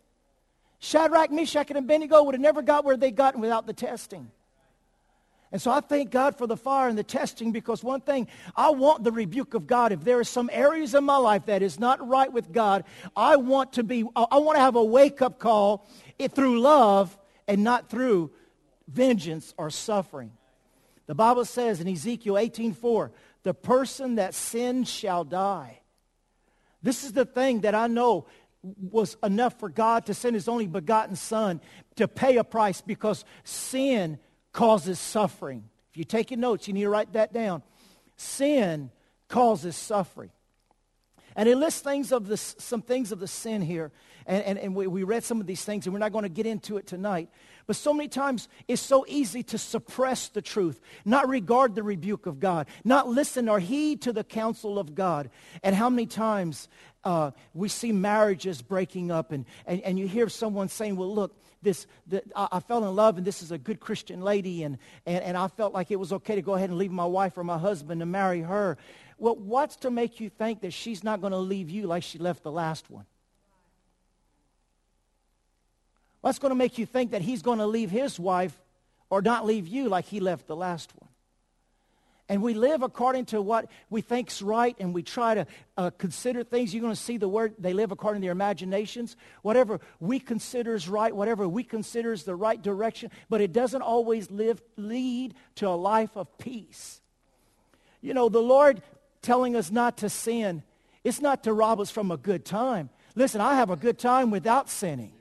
Shadrach, 0.81 1.31
Meshach, 1.31 1.71
and 1.71 1.79
Abednego 1.79 2.25
would 2.25 2.35
have 2.35 2.43
never 2.43 2.61
got 2.61 2.85
where 2.85 2.97
they 2.97 3.11
got 3.13 3.39
without 3.39 3.67
the 3.67 3.73
testing. 3.73 4.31
And 5.51 5.63
so 5.63 5.71
I 5.71 5.81
thank 5.81 6.11
God 6.11 6.37
for 6.37 6.47
the 6.47 6.59
fire 6.59 6.89
and 6.89 6.99
the 6.99 7.03
testing 7.03 7.53
because 7.53 7.83
one 7.83 8.03
thing, 8.03 8.29
I 8.55 8.71
want 8.71 9.03
the 9.03 9.13
rebuke 9.13 9.55
of 9.55 9.67
God. 9.67 9.93
If 9.93 10.05
there 10.05 10.19
are 10.19 10.25
some 10.25 10.51
areas 10.53 10.95
in 10.95 11.05
my 11.05 11.17
life 11.17 11.47
that 11.47 11.63
is 11.63 11.81
not 11.81 12.07
right 12.07 12.31
with 12.31 12.53
God, 12.53 12.85
I 13.17 13.37
want 13.37 13.73
to 13.75 13.83
be, 13.83 14.05
I 14.15 14.39
want 14.39 14.57
to 14.57 14.61
have 14.61 14.77
a 14.77 14.85
wake-up 14.85 15.39
call 15.39 15.89
through 16.33 16.61
love 16.61 17.17
and 17.47 17.65
not 17.65 17.89
through 17.89 18.31
vengeance 18.89 19.55
or 19.57 19.71
suffering. 19.71 20.33
The 21.07 21.15
Bible 21.15 21.47
says 21.47 21.81
in 21.81 21.89
Ezekiel 21.89 22.35
18:4, 22.35 23.11
the 23.43 23.55
person 23.55 24.17
that 24.17 24.35
sins 24.35 24.91
shall 24.91 25.25
die. 25.25 25.81
This 26.83 27.05
is 27.05 27.13
the 27.13 27.25
thing 27.25 27.63
that 27.63 27.75
I 27.75 27.87
know 27.87 28.27
was 28.63 29.17
enough 29.23 29.59
for 29.59 29.69
God 29.69 30.07
to 30.07 30.15
send 30.15 30.35
his 30.35 30.49
only 30.49 30.67
begotten 30.67 31.17
son 31.17 31.61
to 31.97 32.09
pay 32.09 32.37
a 32.37 32.45
price 32.45 32.81
because 32.81 33.25
sin 33.45 34.19
causes 34.53 34.99
suffering. 34.99 35.65
If 35.91 35.97
you're 35.97 36.05
taking 36.05 36.41
notes, 36.41 36.67
you 36.67 36.75
need 36.75 36.83
to 36.83 36.91
write 36.91 37.13
that 37.13 37.33
down. 37.33 37.63
Sin 38.17 38.91
causes 39.29 39.77
suffering. 39.77 40.31
And 41.37 41.49
it 41.49 41.57
lists 41.57 41.81
things 41.81 42.11
of 42.11 42.27
this, 42.27 42.57
some 42.59 42.83
things 42.83 43.13
of 43.13 43.21
the 43.21 43.29
sin 43.29 43.63
here. 43.63 43.93
And, 44.27 44.43
and, 44.45 44.59
and 44.59 44.75
we, 44.75 44.89
we 44.89 45.05
read 45.05 45.23
some 45.23 45.41
of 45.41 45.47
these 45.47 45.65
things, 45.65 45.87
and 45.87 45.93
we're 45.93 46.01
not 46.01 46.11
going 46.11 46.25
to 46.25 46.29
get 46.29 46.47
into 46.47 46.79
it 46.79 46.87
tonight. 46.87 47.29
But 47.69 47.77
so 47.77 47.93
many 47.93 48.09
times 48.09 48.49
it's 48.67 48.81
so 48.81 49.05
easy 49.07 49.43
to 49.45 49.59
suppress 49.59 50.29
the 50.29 50.41
truth, 50.41 50.81
not 51.05 51.29
regard 51.29 51.75
the 51.75 51.83
rebuke 51.83 52.25
of 52.25 52.41
God, 52.41 52.67
not 52.83 53.09
listen 53.09 53.47
or 53.47 53.61
heed 53.61 54.01
to 54.03 54.13
the 54.13 54.25
counsel 54.25 54.79
of 54.79 54.95
God. 54.95 55.29
And 55.63 55.77
how 55.77 55.91
many 55.91 56.07
times 56.07 56.69
uh, 57.05 57.33
we 57.53 57.69
see 57.69 57.93
marriages 57.93 58.63
breaking 58.63 59.11
up, 59.11 59.33
and, 59.33 59.45
and, 59.67 59.83
and 59.83 59.99
you 59.99 60.09
hear 60.09 60.31
someone 60.31 60.69
saying, 60.69 60.97
well, 60.97 61.15
look, 61.15 61.37
this, 61.61 61.87
the, 62.07 62.23
I, 62.35 62.49
I, 62.53 62.61
fell 62.61 62.89
in 62.89 62.97
love, 62.97 63.19
and 63.19 63.27
this 63.27 63.43
is 63.43 63.53
a 63.53 63.59
good 63.59 63.81
Christian 63.81 64.23
lady, 64.23 64.63
and, 64.63 64.79
and, 65.05 65.23
and 65.23 65.37
I 65.37 65.49
felt 65.49 65.75
like 65.75 65.91
it 65.91 65.97
was 65.97 66.11
okay 66.15 66.37
to 66.37 66.43
go 66.43 66.55
ahead 66.55 66.71
and 66.71 66.79
leave 66.79 66.91
my 66.91 67.05
wife 67.05 67.37
or 67.37 67.45
my 67.45 67.59
husband 67.59 68.01
to 68.01 68.07
marry 68.07 68.41
her. 68.41 68.79
Well, 69.19 69.37
what's 69.37 69.77
to 69.77 69.91
make 69.91 70.21
you 70.21 70.31
think 70.31 70.63
that 70.63 70.73
she's 70.73 71.05
not 71.05 71.21
going 71.21 71.33
to 71.33 71.39
leave 71.39 71.69
you 71.69 71.87
like 71.87 72.03
she 72.03 72.19
left 72.19 72.45
the 72.45 72.53
last 72.53 72.91
one? 72.91 73.05
What's 76.21 76.39
going 76.39 76.51
to 76.51 76.57
make 76.57 76.79
you 76.79 76.87
think 76.87 77.13
that 77.13 77.23
he's 77.23 77.43
going 77.43 77.59
to 77.59 77.67
leave 77.67 77.91
his 77.91 78.19
wife 78.19 78.57
or 79.11 79.23
not 79.23 79.47
leave 79.47 79.69
you 79.69 79.89
like 79.89 80.05
he 80.05 80.21
left 80.21 80.47
the 80.47 80.57
last 80.57 80.93
one? 80.97 81.09
And 82.31 82.43
we 82.43 82.53
live 82.53 82.83
according 82.83 83.25
to 83.27 83.41
what 83.41 83.71
we 83.89 84.03
think's 84.03 84.43
right, 84.43 84.77
and 84.79 84.93
we 84.93 85.03
try 85.03 85.35
to 85.35 85.47
uh, 85.79 85.91
consider 85.97 86.45
things. 86.45 86.75
You're 86.75 86.83
going 86.83 86.95
to 86.95 87.01
see 87.01 87.17
the 87.17 87.29
word, 87.29 87.55
they 87.59 87.73
live 87.73 87.91
according 87.91 88.21
to 88.21 88.27
their 88.27 88.33
imaginations. 88.33 89.17
Whatever 89.41 89.81
we 89.99 90.21
consider 90.21 90.75
is 90.75 90.91
right, 90.91 91.15
whatever 91.15 91.49
we 91.49 91.65
consider 91.65 92.13
is 92.13 92.25
the 92.25 92.35
right 92.35 92.61
direction, 92.61 93.11
but 93.31 93.41
it 93.41 93.55
doesn't 93.55 93.81
always 93.81 94.31
live, 94.31 94.61
lead 94.77 95.35
to 95.55 95.69
a 95.69 95.71
life 95.71 96.17
of 96.17 96.37
peace. 96.37 97.01
You 98.03 98.13
know, 98.13 98.29
the 98.29 98.43
Lord 98.43 98.83
telling 99.23 99.57
us 99.57 99.71
not 99.71 99.97
to 99.99 100.11
sin, 100.11 100.63
it's 101.05 101.23
not 101.23 101.45
to 101.45 101.53
rob 101.55 101.81
us 101.81 101.91
from 101.91 102.11
a 102.11 102.19
good 102.19 102.45
time. 102.45 102.91
Listen, 103.15 103.41
I 103.41 103.55
have 103.55 103.71
a 103.71 103.77
good 103.77 103.99
time 103.99 104.31
without 104.31 104.69
sinning. 104.69 105.13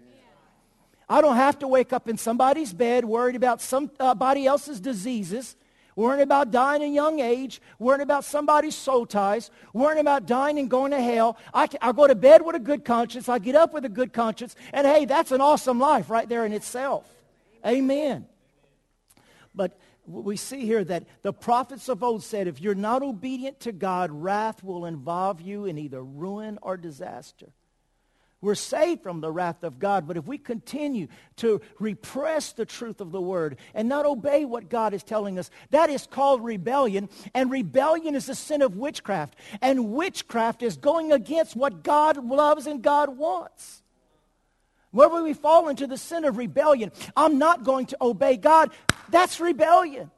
I 1.10 1.22
don't 1.22 1.38
have 1.38 1.60
to 1.60 1.68
wake 1.68 1.94
up 1.94 2.10
in 2.10 2.18
somebody's 2.18 2.74
bed 2.74 3.06
worried 3.06 3.36
about 3.36 3.62
somebody 3.62 4.46
else's 4.46 4.80
diseases, 4.80 5.56
worrying 5.96 6.22
about 6.22 6.52
dying 6.52 6.82
in 6.82 6.94
young 6.94 7.20
age, 7.20 7.62
worrying 7.80 8.02
about 8.02 8.26
somebody's 8.26 8.76
soul 8.76 9.06
ties, 9.06 9.50
worrying 9.74 10.00
about 10.00 10.26
dying 10.26 10.60
and 10.60 10.70
going 10.70 10.92
to 10.92 11.02
hell. 11.02 11.38
I, 11.54 11.68
I 11.82 11.92
go 11.94 12.08
to 12.08 12.16
bed 12.16 12.46
with 12.46 12.56
a 12.56 12.60
good 12.60 12.84
conscience. 12.84 13.30
I 13.30 13.40
get 13.40 13.56
up 13.56 13.74
with 13.74 13.86
a 13.86 13.90
good 13.90 14.12
conscience. 14.12 14.56
And 14.74 14.86
hey, 14.86 15.06
that's 15.06 15.32
an 15.32 15.42
awesome 15.42 15.80
life 15.80 16.10
right 16.10 16.28
there 16.28 16.46
in 16.46 16.52
itself. 16.52 17.06
Amen. 17.66 18.28
But 19.56 19.80
we 20.06 20.38
see 20.38 20.66
here 20.66 20.84
that 20.84 21.06
the 21.22 21.34
prophets 21.34 21.90
of 21.90 22.04
old 22.04 22.24
said, 22.24 22.48
if 22.48 22.62
you're 22.62 22.76
not 22.76 23.02
obedient 23.02 23.60
to 23.62 23.72
God, 23.72 24.12
wrath 24.12 24.64
will 24.64 24.86
involve 24.86 25.42
you 25.42 25.66
in 25.66 25.78
either 25.78 26.04
ruin 26.04 26.60
or 26.62 26.78
disaster. 26.78 27.48
We're 28.40 28.56
saved 28.56 29.02
from 29.02 29.20
the 29.20 29.32
wrath 29.32 29.64
of 29.64 29.80
God, 29.80 30.08
but 30.08 30.16
if 30.16 30.28
we 30.28 30.38
continue 30.38 31.08
to 31.38 31.60
repress 31.80 32.52
the 32.52 32.66
truth 32.66 33.02
of 33.02 33.12
the 33.12 33.22
word 33.22 33.58
and 33.74 33.90
not 33.90 34.06
obey 34.06 34.46
what 34.46 34.70
God 34.70 34.94
is 34.94 35.04
telling 35.04 35.40
us, 35.40 35.50
that 35.72 35.90
is 35.90 36.06
called 36.06 36.44
rebellion, 36.44 37.10
and 37.34 37.50
rebellion 37.50 38.14
is 38.14 38.28
the 38.28 38.36
sin 38.36 38.62
of 38.62 38.76
witchcraft, 38.76 39.36
and 39.60 39.94
witchcraft 39.94 40.62
is 40.62 40.78
going 40.78 41.12
against 41.12 41.56
what 41.56 41.84
God 41.84 42.24
loves 42.24 42.68
and 42.68 42.84
God 42.84 43.18
wants. 43.18 43.82
Wherever 44.92 45.24
we 45.24 45.34
fall 45.34 45.68
into 45.68 45.88
the 45.88 45.98
sin 45.98 46.24
of 46.24 46.38
rebellion, 46.38 46.92
I'm 47.16 47.40
not 47.40 47.64
going 47.64 47.88
to 47.88 47.98
obey 48.02 48.38
God, 48.38 48.72
that's 49.10 49.40
rebellion. 49.40 50.12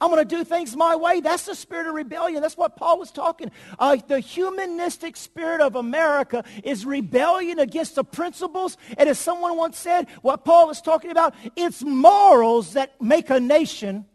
I'm 0.00 0.10
going 0.10 0.26
to 0.26 0.36
do 0.36 0.44
things 0.44 0.76
my 0.76 0.94
way. 0.94 1.20
That's 1.20 1.44
the 1.44 1.56
spirit 1.56 1.88
of 1.88 1.94
rebellion. 1.94 2.40
That's 2.40 2.56
what 2.56 2.76
Paul 2.76 2.98
was 2.98 3.10
talking. 3.10 3.50
Uh, 3.78 3.96
the 3.96 4.20
humanistic 4.20 5.16
spirit 5.16 5.60
of 5.60 5.74
America 5.74 6.44
is 6.62 6.86
rebellion 6.86 7.58
against 7.58 7.96
the 7.96 8.04
principles. 8.04 8.76
And 8.96 9.08
as 9.08 9.18
someone 9.18 9.56
once 9.56 9.76
said, 9.76 10.06
what 10.22 10.44
Paul 10.44 10.68
was 10.68 10.80
talking 10.80 11.10
about, 11.10 11.34
it's 11.56 11.82
morals 11.82 12.74
that 12.74 13.00
make 13.02 13.28
a 13.30 13.40
nation. 13.40 14.06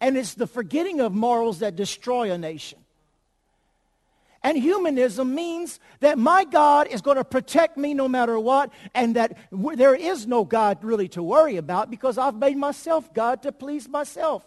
And 0.00 0.16
it's 0.16 0.34
the 0.34 0.46
forgetting 0.46 1.00
of 1.00 1.14
morals 1.14 1.60
that 1.60 1.76
destroy 1.76 2.32
a 2.32 2.38
nation. 2.38 2.80
And 4.42 4.56
humanism 4.56 5.34
means 5.34 5.80
that 6.00 6.16
my 6.16 6.44
God 6.44 6.86
is 6.86 7.00
going 7.02 7.16
to 7.16 7.24
protect 7.24 7.76
me 7.76 7.92
no 7.92 8.08
matter 8.08 8.38
what, 8.38 8.72
and 8.94 9.16
that 9.16 9.36
there 9.50 9.94
is 9.94 10.26
no 10.26 10.44
God 10.44 10.84
really 10.84 11.08
to 11.08 11.22
worry 11.22 11.56
about 11.56 11.90
because 11.90 12.18
I've 12.18 12.36
made 12.36 12.56
myself 12.56 13.12
God 13.12 13.42
to 13.42 13.52
please 13.52 13.88
myself. 13.88 14.46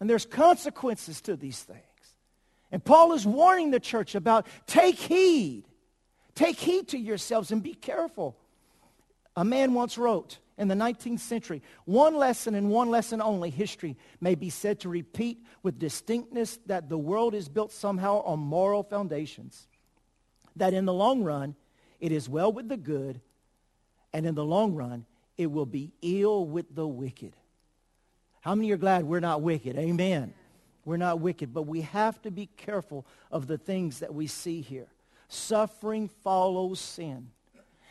And 0.00 0.10
there's 0.10 0.26
consequences 0.26 1.20
to 1.22 1.36
these 1.36 1.60
things. 1.60 1.80
And 2.72 2.84
Paul 2.84 3.12
is 3.12 3.24
warning 3.24 3.70
the 3.70 3.80
church 3.80 4.14
about 4.14 4.46
take 4.66 4.96
heed. 4.96 5.64
Take 6.34 6.56
heed 6.56 6.88
to 6.88 6.98
yourselves 6.98 7.52
and 7.52 7.62
be 7.62 7.74
careful. 7.74 8.36
A 9.36 9.44
man 9.44 9.74
once 9.74 9.96
wrote, 9.96 10.38
in 10.58 10.68
the 10.68 10.74
19th 10.74 11.20
century, 11.20 11.62
one 11.84 12.14
lesson 12.16 12.54
and 12.54 12.70
one 12.70 12.90
lesson 12.90 13.20
only, 13.20 13.50
history 13.50 13.96
may 14.20 14.34
be 14.34 14.48
said 14.48 14.80
to 14.80 14.88
repeat 14.88 15.44
with 15.62 15.78
distinctness 15.78 16.58
that 16.66 16.88
the 16.88 16.98
world 16.98 17.34
is 17.34 17.48
built 17.48 17.72
somehow 17.72 18.22
on 18.22 18.38
moral 18.38 18.82
foundations. 18.82 19.68
That 20.56 20.72
in 20.72 20.86
the 20.86 20.94
long 20.94 21.22
run, 21.22 21.54
it 22.00 22.12
is 22.12 22.28
well 22.28 22.52
with 22.52 22.68
the 22.68 22.76
good, 22.78 23.20
and 24.12 24.24
in 24.24 24.34
the 24.34 24.44
long 24.44 24.74
run, 24.74 25.04
it 25.36 25.50
will 25.50 25.66
be 25.66 25.92
ill 26.00 26.46
with 26.46 26.74
the 26.74 26.86
wicked. 26.86 27.34
How 28.40 28.54
many 28.54 28.70
are 28.70 28.78
glad 28.78 29.04
we're 29.04 29.20
not 29.20 29.42
wicked? 29.42 29.76
Amen. 29.76 30.32
We're 30.86 30.96
not 30.96 31.20
wicked, 31.20 31.52
but 31.52 31.62
we 31.62 31.82
have 31.82 32.22
to 32.22 32.30
be 32.30 32.48
careful 32.56 33.04
of 33.30 33.46
the 33.46 33.58
things 33.58 33.98
that 33.98 34.14
we 34.14 34.26
see 34.26 34.62
here. 34.62 34.86
Suffering 35.28 36.08
follows 36.08 36.80
sin. 36.80 37.30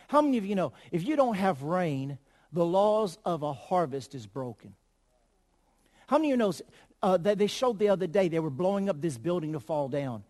How 0.08 0.22
many 0.22 0.38
of 0.38 0.46
you 0.46 0.56
know 0.56 0.72
if 0.92 1.06
you 1.06 1.16
don't 1.16 1.36
have 1.36 1.62
rain, 1.62 2.18
the 2.52 2.66
laws 2.66 3.18
of 3.26 3.44
a 3.44 3.54
harvest 3.54 4.16
is 4.16 4.26
broken. 4.26 4.74
How 6.08 6.18
many 6.18 6.30
of 6.30 6.34
you 6.34 6.38
know 6.38 6.54
uh, 7.06 7.18
that 7.18 7.38
they 7.38 7.48
showed 7.48 7.78
the 7.78 7.90
other 7.90 8.08
day 8.08 8.28
they 8.28 8.40
were 8.40 8.50
blowing 8.50 8.90
up 8.90 9.00
this 9.00 9.18
building 9.18 9.54
to 9.54 9.60
fall 9.60 9.88
down. 9.90 10.24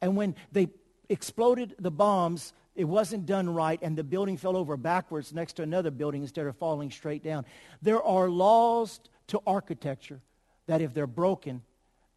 And 0.00 0.16
when 0.16 0.34
they 0.50 0.68
exploded 1.10 1.74
the 1.78 1.90
bombs, 1.90 2.54
it 2.74 2.84
wasn't 2.84 3.26
done 3.26 3.52
right, 3.52 3.78
and 3.82 3.98
the 3.98 4.02
building 4.02 4.38
fell 4.38 4.56
over 4.56 4.78
backwards 4.78 5.34
next 5.34 5.54
to 5.54 5.62
another 5.62 5.90
building 5.90 6.22
instead 6.22 6.46
of 6.46 6.56
falling 6.56 6.90
straight 6.90 7.22
down. 7.22 7.44
There 7.82 8.02
are 8.02 8.30
laws 8.30 9.00
to 9.28 9.40
architecture 9.46 10.20
that 10.66 10.80
if 10.80 10.94
they're 10.94 11.06
broken, 11.06 11.62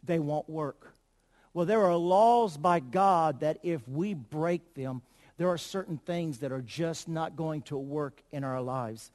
they 0.03 0.19
won't 0.19 0.49
work. 0.49 0.93
Well, 1.53 1.65
there 1.65 1.83
are 1.83 1.95
laws 1.95 2.55
by 2.57 2.79
God 2.79 3.41
that 3.41 3.59
if 3.63 3.85
we 3.87 4.13
break 4.13 4.75
them, 4.75 5.01
there 5.37 5.49
are 5.49 5.57
certain 5.57 5.97
things 5.97 6.39
that 6.39 6.53
are 6.53 6.61
just 6.61 7.09
not 7.09 7.35
going 7.35 7.63
to 7.63 7.77
work 7.77 8.23
in 8.31 8.45
our 8.45 8.61
lives. 8.61 9.11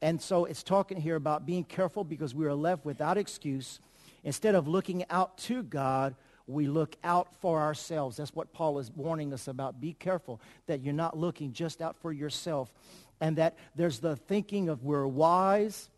And 0.00 0.20
so 0.20 0.44
it's 0.44 0.62
talking 0.62 1.00
here 1.00 1.16
about 1.16 1.46
being 1.46 1.64
careful 1.64 2.04
because 2.04 2.34
we 2.34 2.46
are 2.46 2.54
left 2.54 2.84
without 2.84 3.18
excuse. 3.18 3.80
Instead 4.24 4.54
of 4.54 4.68
looking 4.68 5.04
out 5.10 5.38
to 5.38 5.62
God, 5.62 6.14
we 6.46 6.66
look 6.66 6.96
out 7.04 7.34
for 7.40 7.60
ourselves. 7.60 8.16
That's 8.16 8.34
what 8.34 8.52
Paul 8.52 8.78
is 8.78 8.90
warning 8.90 9.32
us 9.32 9.48
about. 9.48 9.80
Be 9.80 9.92
careful 9.92 10.40
that 10.66 10.82
you're 10.82 10.94
not 10.94 11.16
looking 11.18 11.52
just 11.52 11.82
out 11.82 11.96
for 12.00 12.12
yourself 12.12 12.72
and 13.20 13.36
that 13.36 13.56
there's 13.74 13.98
the 13.98 14.16
thinking 14.16 14.68
of 14.68 14.84
we're 14.84 15.06
wise 15.06 15.90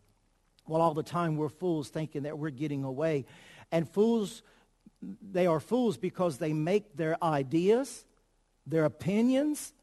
while 0.65 0.81
all 0.81 0.93
the 0.93 1.03
time 1.03 1.37
we're 1.37 1.49
fools 1.49 1.89
thinking 1.89 2.23
that 2.23 2.37
we're 2.37 2.49
getting 2.49 2.83
away. 2.83 3.25
And 3.71 3.87
fools 3.89 4.41
they 5.31 5.47
are 5.47 5.59
fools 5.59 5.97
because 5.97 6.37
they 6.37 6.53
make 6.53 6.95
their 6.95 7.21
ideas, 7.23 8.05
their 8.67 8.85
opinions, 8.85 9.73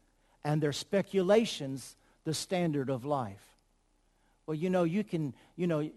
and 0.43 0.61
their 0.61 0.71
speculations 0.71 1.97
the 2.23 2.33
standard 2.33 2.89
of 2.89 3.05
life. 3.05 3.48
Well, 4.49 4.57
you 4.57 4.71
know, 4.71 4.83
you 4.83 5.03
can, 5.03 5.35
you 5.57 5.67
know, 5.67 5.87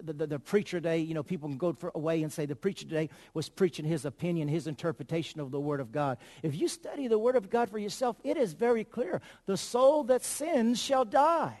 the, 0.00 0.12
the, 0.12 0.26
the, 0.28 0.38
preacher 0.38 0.76
today, 0.76 0.98
you 0.98 1.12
know, 1.12 1.24
people 1.24 1.48
can 1.48 1.58
go 1.58 1.72
for, 1.72 1.90
away 1.92 2.22
and 2.22 2.32
say 2.32 2.46
the 2.46 2.54
preacher 2.54 2.84
today 2.84 3.10
was 3.34 3.48
preaching 3.48 3.84
his 3.84 4.04
opinion, 4.04 4.46
his 4.46 4.68
interpretation 4.68 5.40
of 5.40 5.50
the 5.50 5.58
Word 5.58 5.80
of 5.80 5.90
God. 5.90 6.18
If 6.44 6.54
you 6.54 6.68
study 6.68 7.08
the 7.08 7.18
Word 7.18 7.34
of 7.34 7.50
God 7.50 7.68
for 7.68 7.78
yourself, 7.78 8.16
it 8.22 8.36
is 8.36 8.52
very 8.52 8.84
clear. 8.84 9.20
The 9.46 9.56
soul 9.56 10.04
that 10.04 10.22
sins 10.24 10.80
shall 10.80 11.04
die. 11.04 11.58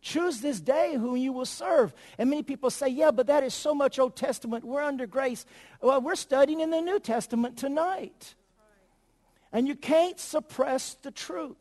Choose 0.00 0.40
this 0.40 0.60
day 0.60 0.96
whom 0.96 1.16
you 1.16 1.32
will 1.32 1.46
serve. 1.46 1.94
And 2.18 2.30
many 2.30 2.42
people 2.42 2.70
say, 2.70 2.88
yeah, 2.88 3.12
but 3.12 3.28
that 3.28 3.44
is 3.44 3.54
so 3.54 3.72
much 3.72 4.00
Old 4.00 4.16
Testament. 4.16 4.64
We're 4.64 4.82
under 4.82 5.06
grace. 5.06 5.46
Well, 5.80 6.00
we're 6.00 6.16
studying 6.16 6.58
in 6.58 6.70
the 6.70 6.80
New 6.80 6.98
Testament 6.98 7.56
tonight. 7.56 8.34
And 9.52 9.68
you 9.68 9.76
can't 9.76 10.18
suppress 10.18 10.94
the 10.94 11.12
truth. 11.12 11.59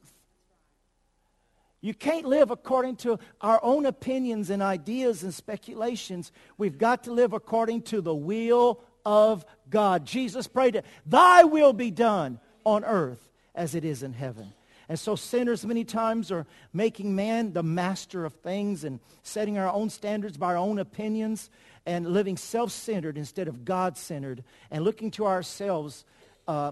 You 1.81 1.93
can't 1.93 2.25
live 2.25 2.51
according 2.51 2.97
to 2.97 3.19
our 3.39 3.59
own 3.63 3.85
opinions 3.85 4.49
and 4.49 4.61
ideas 4.61 5.23
and 5.23 5.33
speculations. 5.33 6.31
We've 6.57 6.77
got 6.77 7.05
to 7.05 7.13
live 7.13 7.33
according 7.33 7.83
to 7.83 8.01
the 8.01 8.13
will 8.13 8.81
of 9.05 9.45
God. 9.69 10.05
Jesus 10.05 10.47
prayed 10.47 10.75
it, 10.75 10.85
thy 11.05 11.45
will 11.45 11.73
be 11.73 11.89
done 11.89 12.39
on 12.65 12.83
earth 12.83 13.29
as 13.55 13.75
it 13.75 13.85
is 13.85 14.03
in 14.03 14.13
heaven. 14.13 14.53
And 14.89 14.99
so 14.99 15.15
sinners 15.15 15.65
many 15.65 15.83
times 15.83 16.31
are 16.31 16.47
making 16.73 17.15
man 17.15 17.53
the 17.53 17.63
master 17.63 18.25
of 18.25 18.33
things 18.33 18.83
and 18.83 18.99
setting 19.23 19.57
our 19.57 19.71
own 19.71 19.89
standards 19.89 20.35
by 20.35 20.47
our 20.47 20.57
own 20.57 20.79
opinions 20.79 21.49
and 21.85 22.07
living 22.07 22.37
self-centered 22.37 23.17
instead 23.17 23.47
of 23.47 23.63
God-centered 23.63 24.43
and 24.71 24.83
looking 24.83 25.11
to 25.11 25.27
ourselves. 25.27 26.05
Uh, 26.47 26.71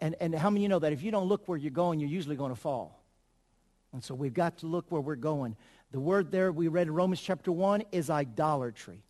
and, 0.00 0.14
and 0.20 0.34
how 0.34 0.50
many 0.50 0.62
you 0.62 0.68
know 0.68 0.78
that 0.78 0.92
if 0.92 1.02
you 1.02 1.10
don't 1.10 1.26
look 1.26 1.48
where 1.48 1.58
you're 1.58 1.70
going, 1.70 2.00
you're 2.00 2.08
usually 2.08 2.36
going 2.36 2.54
to 2.54 2.60
fall? 2.60 3.03
And 3.94 4.02
so 4.02 4.12
we've 4.12 4.34
got 4.34 4.58
to 4.58 4.66
look 4.66 4.86
where 4.90 5.00
we're 5.00 5.14
going. 5.14 5.56
The 5.92 6.00
word 6.00 6.32
there 6.32 6.50
we 6.50 6.66
read 6.66 6.88
in 6.88 6.94
Romans 6.94 7.20
chapter 7.20 7.52
1 7.52 7.84
is 7.92 8.10
idolatry. 8.10 9.04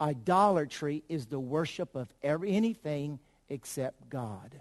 Idolatry 0.00 1.04
is 1.08 1.26
the 1.26 1.38
worship 1.38 1.94
of 1.94 2.12
every, 2.20 2.50
anything 2.50 3.20
except 3.48 4.10
God. 4.10 4.60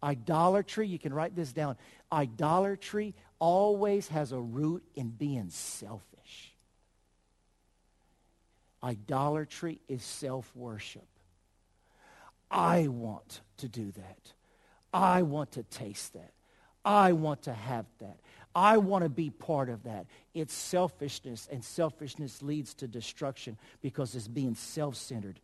Idolatry, 0.00 0.86
you 0.86 1.00
can 1.00 1.12
write 1.12 1.34
this 1.34 1.52
down. 1.52 1.76
Idolatry 2.12 3.12
always 3.40 4.06
has 4.08 4.30
a 4.30 4.40
root 4.40 4.84
in 4.94 5.08
being 5.08 5.50
selfish. 5.50 6.54
Idolatry 8.84 9.80
is 9.88 10.04
self-worship. 10.04 11.08
I 12.48 12.86
want 12.86 13.40
to 13.56 13.68
do 13.68 13.90
that. 13.90 14.32
I 14.94 15.22
want 15.22 15.52
to 15.52 15.64
taste 15.64 16.12
that. 16.12 16.30
I 16.84 17.12
want 17.12 17.42
to 17.42 17.52
have 17.52 17.86
that. 17.98 18.18
I 18.54 18.78
want 18.78 19.04
to 19.04 19.10
be 19.10 19.30
part 19.30 19.68
of 19.68 19.84
that. 19.84 20.06
It's 20.34 20.54
selfishness, 20.54 21.48
and 21.50 21.64
selfishness 21.64 22.42
leads 22.42 22.74
to 22.74 22.88
destruction 22.88 23.56
because 23.80 24.14
it's 24.14 24.28
being 24.28 24.54
self-centered. 24.54 25.38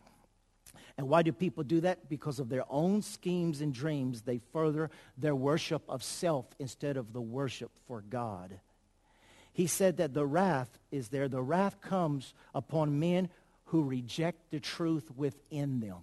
And 0.98 1.08
why 1.08 1.22
do 1.22 1.32
people 1.32 1.62
do 1.62 1.80
that? 1.82 2.08
Because 2.08 2.40
of 2.40 2.48
their 2.48 2.64
own 2.70 3.02
schemes 3.02 3.60
and 3.60 3.72
dreams, 3.72 4.22
they 4.22 4.40
further 4.52 4.90
their 5.18 5.36
worship 5.36 5.82
of 5.88 6.02
self 6.02 6.46
instead 6.58 6.96
of 6.96 7.12
the 7.12 7.20
worship 7.20 7.70
for 7.86 8.02
God. 8.08 8.58
He 9.52 9.66
said 9.66 9.98
that 9.98 10.14
the 10.14 10.26
wrath 10.26 10.78
is 10.90 11.08
there. 11.08 11.28
The 11.28 11.42
wrath 11.42 11.80
comes 11.80 12.34
upon 12.54 12.98
men 12.98 13.28
who 13.66 13.84
reject 13.84 14.50
the 14.50 14.60
truth 14.60 15.10
within 15.16 15.80
them. 15.80 15.98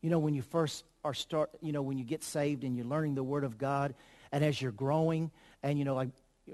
You 0.00 0.10
know, 0.10 0.18
when 0.18 0.34
you 0.34 0.42
first 0.42 0.84
are 1.04 1.14
start, 1.14 1.50
you 1.60 1.72
know, 1.72 1.82
when 1.82 1.98
you 1.98 2.04
get 2.04 2.22
saved 2.22 2.64
and 2.64 2.76
you're 2.76 2.86
learning 2.86 3.14
the 3.14 3.22
Word 3.22 3.44
of 3.44 3.58
God, 3.58 3.94
and 4.32 4.44
as 4.44 4.60
you're 4.60 4.72
growing, 4.72 5.30
and 5.64 5.78
you 5.78 5.84
know, 5.84 5.94
like 5.94 6.10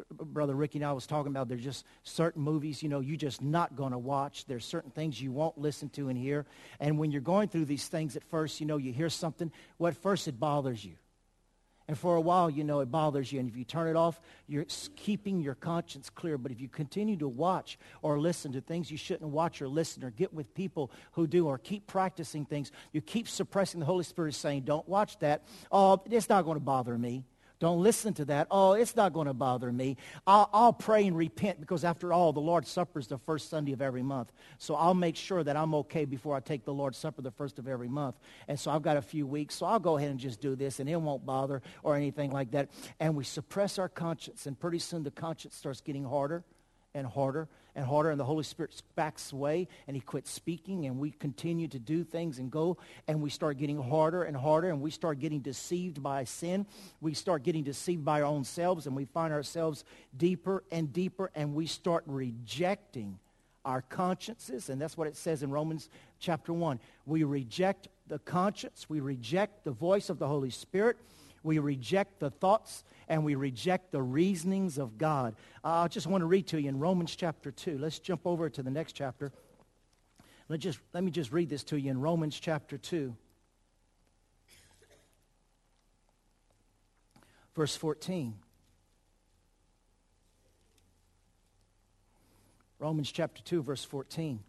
Brother 0.09 0.55
Ricky 0.55 0.79
and 0.79 0.87
I 0.87 0.93
was 0.93 1.07
talking 1.07 1.33
about 1.33 1.49
there's 1.49 1.65
just 1.65 1.85
certain 2.05 2.43
movies, 2.43 2.83
you 2.83 2.89
know, 2.89 3.01
you're 3.01 3.17
just 3.17 3.43
not 3.43 3.75
going 3.75 3.91
to 3.91 3.99
watch. 3.99 4.47
There's 4.47 4.65
certain 4.65 4.93
things 4.93 5.21
you 5.21 5.33
won't 5.33 5.59
listen 5.59 5.89
to 5.91 6.09
and 6.09 6.17
hear. 6.17 6.47
And 6.79 6.97
when 6.97 7.11
you're 7.11 7.21
going 7.21 7.49
through 7.49 7.65
these 7.65 7.89
things 7.89 8.17
at 8.17 8.23
first, 8.25 8.61
you 8.61 8.67
know, 8.67 8.77
you 8.77 8.93
hear 8.93 9.11
something, 9.11 9.51
well, 9.79 9.91
at 9.91 9.97
first 9.97 10.29
it 10.29 10.39
bothers 10.39 10.85
you. 10.85 10.95
And 11.89 11.99
for 11.99 12.15
a 12.15 12.21
while, 12.21 12.49
you 12.49 12.63
know, 12.63 12.79
it 12.79 12.87
bothers 12.93 13.33
you. 13.33 13.41
And 13.41 13.49
if 13.49 13.57
you 13.57 13.65
turn 13.65 13.89
it 13.89 13.97
off, 13.97 14.21
you're 14.47 14.67
keeping 14.95 15.41
your 15.41 15.57
conscience 15.57 16.09
clear. 16.09 16.39
But 16.39 16.53
if 16.53 16.61
you 16.61 16.69
continue 16.69 17.17
to 17.17 17.27
watch 17.27 17.77
or 18.01 18.21
listen 18.21 18.53
to 18.53 18.61
things 18.61 18.93
you 18.93 18.97
shouldn't 18.97 19.31
watch 19.31 19.61
or 19.61 19.67
listen 19.67 20.05
or 20.05 20.11
get 20.11 20.33
with 20.33 20.55
people 20.55 20.93
who 21.13 21.27
do 21.27 21.49
or 21.49 21.59
keep 21.59 21.89
practicing 21.89 22.45
things, 22.45 22.71
you 22.93 23.01
keep 23.01 23.27
suppressing 23.27 23.81
the 23.81 23.87
Holy 23.87 24.05
Spirit 24.05 24.37
saying, 24.37 24.63
don't 24.63 24.89
watch 24.89 25.19
that. 25.19 25.43
Oh, 25.73 26.01
it's 26.09 26.29
not 26.29 26.45
going 26.45 26.59
to 26.59 26.65
bother 26.65 26.97
me. 26.97 27.25
Don't 27.61 27.83
listen 27.83 28.15
to 28.15 28.25
that. 28.25 28.47
Oh, 28.51 28.73
it's 28.73 28.97
not 28.97 29.13
going 29.13 29.27
to 29.27 29.35
bother 29.35 29.71
me. 29.71 29.99
I'll, 30.27 30.49
I'll, 30.53 30.73
pray 30.73 31.07
and 31.07 31.15
repent 31.15 31.61
because 31.61 31.85
after 31.85 32.11
all, 32.11 32.33
the 32.33 32.41
Lord's 32.41 32.71
Supper 32.71 32.99
is 32.99 33.07
the 33.07 33.19
first 33.19 33.51
Sunday 33.51 33.73
of 33.73 33.83
every 33.83 34.03
month. 34.03 34.33
So 34.57 34.75
I'll 34.75 34.95
make 34.95 35.15
sure 35.15 35.45
that 35.45 35.59
I'm 35.59 35.75
okay 35.75 36.07
before 36.07 36.35
I 36.35 36.41
take 36.41 36.65
the 36.65 36.73
Lord's 36.73 36.97
Supper 36.97 37.21
the 37.21 37.31
first 37.31 37.59
of 37.59 37.69
every 37.69 37.89
month. 37.89 38.17
And 38.49 38.59
so 38.59 38.71
I've 38.71 38.81
got 38.81 38.97
a 38.97 39.03
few 39.03 39.27
weeks, 39.27 39.57
so 39.57 39.67
I'll 39.67 39.79
go 39.79 39.99
ahead 39.99 40.11
and 40.11 40.19
just 40.19 40.41
do 40.41 40.57
this 40.57 40.81
and 40.81 40.89
it 40.89 40.97
won't 40.97 41.27
bother 41.27 41.61
or 41.83 41.97
anything 41.97 42.31
like 42.31 42.53
that. 42.53 42.71
And 42.99 43.15
we 43.15 43.25
suppress 43.25 43.79
our 43.79 43.91
conscience 43.91 44.47
and 44.47 44.59
pretty 44.59 44.79
soon 44.79 45.03
the 45.03 45.11
conscience 45.11 45.55
starts 45.55 45.83
getting 45.83 46.05
harder 46.05 46.45
and 46.95 47.07
harder 47.07 47.47
and 47.75 47.85
harder, 47.85 48.11
and 48.11 48.19
the 48.19 48.25
Holy 48.25 48.45
Spirit 48.45 48.81
backs 48.95 49.33
away, 49.33 49.69
and 49.87 49.97
he 49.97 50.01
quits 50.01 50.31
speaking, 50.31 50.87
and 50.87 50.99
we 50.99 51.11
continue 51.11 51.69
to 51.69 51.79
do 51.79 52.05
things 52.05 52.39
and 52.39 52.51
go, 52.51 52.77
and 53.09 53.23
we 53.23 53.31
start 53.31 53.59
getting 53.59 53.83
harder 53.83 54.23
and 54.23 54.37
harder, 54.37 54.71
and 54.71 54.81
we 54.81 54.91
start 54.91 55.19
getting 55.19 55.41
deceived 55.41 56.03
by 56.03 56.25
sin. 56.25 56.67
We 57.01 57.15
start 57.15 57.43
getting 57.43 57.65
deceived 57.65 58.05
by 58.05 58.21
our 58.21 58.27
own 58.27 58.45
selves, 58.45 58.87
and 58.87 58.95
we 58.95 59.05
find 59.05 59.33
ourselves 59.33 59.85
deeper 60.17 60.65
and 60.71 60.93
deeper, 60.93 61.31
and 61.35 61.55
we 61.55 61.67
start 61.67 62.05
rejecting 62.07 63.19
our 63.65 63.83
consciences, 63.83 64.71
and 64.71 64.81
that's 64.81 64.97
what 64.97 65.07
it 65.07 65.17
says 65.17 65.43
in 65.43 65.51
Romans 65.51 65.91
chapter 66.19 66.53
1. 66.53 66.81
We 67.05 67.25
reject 67.25 67.89
the 68.07 68.19
conscience. 68.19 68.87
We 68.89 69.01
reject 69.01 69.65
the 69.65 69.71
voice 69.71 70.09
of 70.11 70.19
the 70.19 70.27
Holy 70.27 70.51
Spirit. 70.51 70.97
We 71.43 71.59
reject 71.59 72.21
the 72.21 72.31
thoughts 72.31 72.85
and 73.09 73.25
we 73.25 73.35
reject 73.35 73.93
the 73.93 74.03
reasonings 74.03 74.79
of 74.79 74.99
God. 74.99 75.35
I 75.65 75.89
just 75.89 76.07
want 76.07 76.23
to 76.23 76.27
read 76.27 76.47
to 76.49 76.61
you 76.61 76.69
in 76.69 76.79
Romans 76.79 77.15
chapter 77.17 77.51
2. 77.51 77.79
Let's 77.79 77.99
jump 77.99 78.27
over 78.27 78.49
to 78.51 78.63
the 78.63 78.71
next 78.71 78.93
chapter. 78.93 79.33
Let, 80.49 80.61
just, 80.61 80.81
let 80.93 81.03
me 81.03 81.11
just 81.11 81.33
read 81.33 81.49
this 81.49 81.65
to 81.65 81.79
you 81.79 81.91
in 81.91 82.01
Romans 82.01 82.39
chapter 82.39 82.77
2. 82.77 83.17
Verse 87.55 87.77
14. 87.77 88.35
Romans 92.79 93.13
chapter 93.13 93.43
2, 93.43 93.63
verse 93.63 93.85
14. 93.85 94.41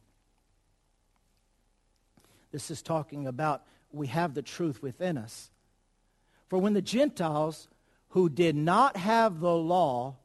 This 2.51 2.71
is 2.71 2.81
talking 2.81 3.27
about 3.27 3.63
we 3.91 4.07
have 4.07 4.33
the 4.33 4.41
truth 4.41 4.81
within 4.81 5.17
us. 5.17 5.49
For 6.51 6.57
when 6.57 6.73
the 6.73 6.81
Gentiles 6.81 7.69
who 8.09 8.27
did 8.27 8.57
not 8.57 8.97
have 8.97 9.39
the 9.39 9.55
law 9.55 10.17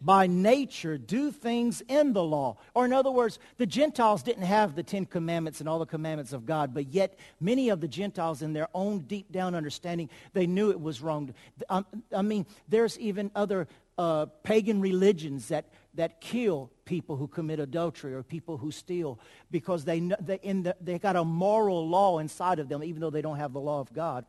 by 0.00 0.26
nature 0.26 0.98
do 0.98 1.30
things 1.30 1.80
in 1.86 2.12
the 2.12 2.24
law. 2.24 2.56
Or 2.74 2.86
in 2.86 2.92
other 2.92 3.12
words, 3.12 3.38
the 3.56 3.66
Gentiles 3.66 4.24
didn't 4.24 4.46
have 4.46 4.74
the 4.74 4.82
Ten 4.82 5.06
Commandments 5.06 5.60
and 5.60 5.68
all 5.68 5.78
the 5.78 5.86
commandments 5.86 6.32
of 6.32 6.44
God, 6.44 6.74
but 6.74 6.88
yet 6.88 7.16
many 7.38 7.68
of 7.68 7.80
the 7.80 7.86
Gentiles 7.86 8.42
in 8.42 8.52
their 8.52 8.66
own 8.74 9.02
deep 9.02 9.30
down 9.30 9.54
understanding, 9.54 10.10
they 10.32 10.48
knew 10.48 10.72
it 10.72 10.80
was 10.80 11.00
wrong. 11.00 11.32
Um, 11.68 11.86
I 12.12 12.22
mean, 12.22 12.46
there's 12.68 12.98
even 12.98 13.30
other 13.36 13.68
uh, 13.96 14.26
pagan 14.42 14.80
religions 14.80 15.46
that, 15.50 15.66
that 15.94 16.20
kill 16.20 16.72
people 16.84 17.14
who 17.14 17.28
commit 17.28 17.60
adultery 17.60 18.12
or 18.12 18.24
people 18.24 18.56
who 18.56 18.72
steal 18.72 19.20
because 19.52 19.84
they, 19.84 20.00
they, 20.00 20.40
in 20.42 20.64
the, 20.64 20.74
they 20.80 20.98
got 20.98 21.14
a 21.14 21.24
moral 21.24 21.88
law 21.88 22.18
inside 22.18 22.58
of 22.58 22.68
them, 22.68 22.82
even 22.82 23.00
though 23.00 23.10
they 23.10 23.22
don't 23.22 23.36
have 23.36 23.52
the 23.52 23.60
law 23.60 23.78
of 23.78 23.92
God. 23.92 24.24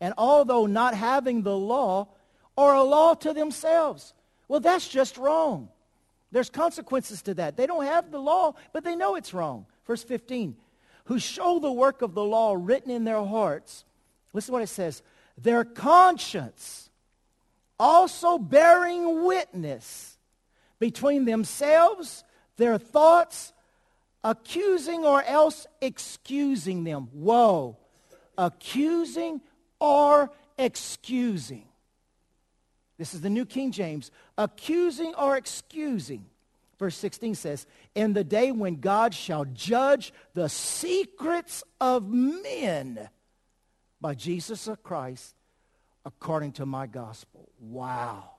And 0.00 0.14
although 0.18 0.66
not 0.66 0.94
having 0.94 1.42
the 1.42 1.56
law, 1.56 2.08
or 2.56 2.74
a 2.74 2.82
law 2.82 3.14
to 3.14 3.32
themselves. 3.32 4.14
Well, 4.48 4.60
that's 4.60 4.88
just 4.88 5.16
wrong. 5.16 5.68
There's 6.30 6.50
consequences 6.50 7.22
to 7.22 7.34
that. 7.34 7.56
They 7.56 7.66
don't 7.66 7.84
have 7.84 8.10
the 8.10 8.18
law, 8.18 8.54
but 8.72 8.84
they 8.84 8.96
know 8.96 9.16
it's 9.16 9.34
wrong. 9.34 9.66
Verse 9.86 10.02
15. 10.02 10.56
who 11.06 11.18
show 11.18 11.58
the 11.58 11.72
work 11.72 12.02
of 12.02 12.14
the 12.14 12.24
law 12.24 12.56
written 12.58 12.90
in 12.90 13.04
their 13.04 13.22
hearts. 13.22 13.84
Listen 14.32 14.48
to 14.48 14.52
what 14.52 14.62
it 14.62 14.68
says. 14.68 15.02
Their 15.36 15.64
conscience 15.64 16.88
also 17.78 18.38
bearing 18.38 19.24
witness 19.24 20.16
between 20.78 21.24
themselves, 21.24 22.24
their 22.56 22.78
thoughts, 22.78 23.52
accusing 24.22 25.04
or 25.04 25.22
else 25.24 25.66
excusing 25.80 26.84
them. 26.84 27.08
Whoa. 27.12 27.76
Accusing 28.38 29.40
or 29.84 30.30
excusing. 30.56 31.64
This 32.96 33.12
is 33.12 33.20
the 33.20 33.28
New 33.28 33.44
King 33.44 33.70
James. 33.70 34.10
Accusing 34.38 35.14
or 35.14 35.36
excusing. 35.36 36.24
Verse 36.78 36.96
16 36.96 37.34
says, 37.34 37.66
In 37.94 38.14
the 38.14 38.24
day 38.24 38.50
when 38.50 38.76
God 38.76 39.12
shall 39.12 39.44
judge 39.44 40.12
the 40.32 40.48
secrets 40.48 41.62
of 41.82 42.08
men 42.08 43.10
by 44.00 44.14
Jesus 44.14 44.70
Christ 44.82 45.34
according 46.06 46.52
to 46.52 46.66
my 46.66 46.86
gospel. 46.86 47.50
Wow. 47.60 48.30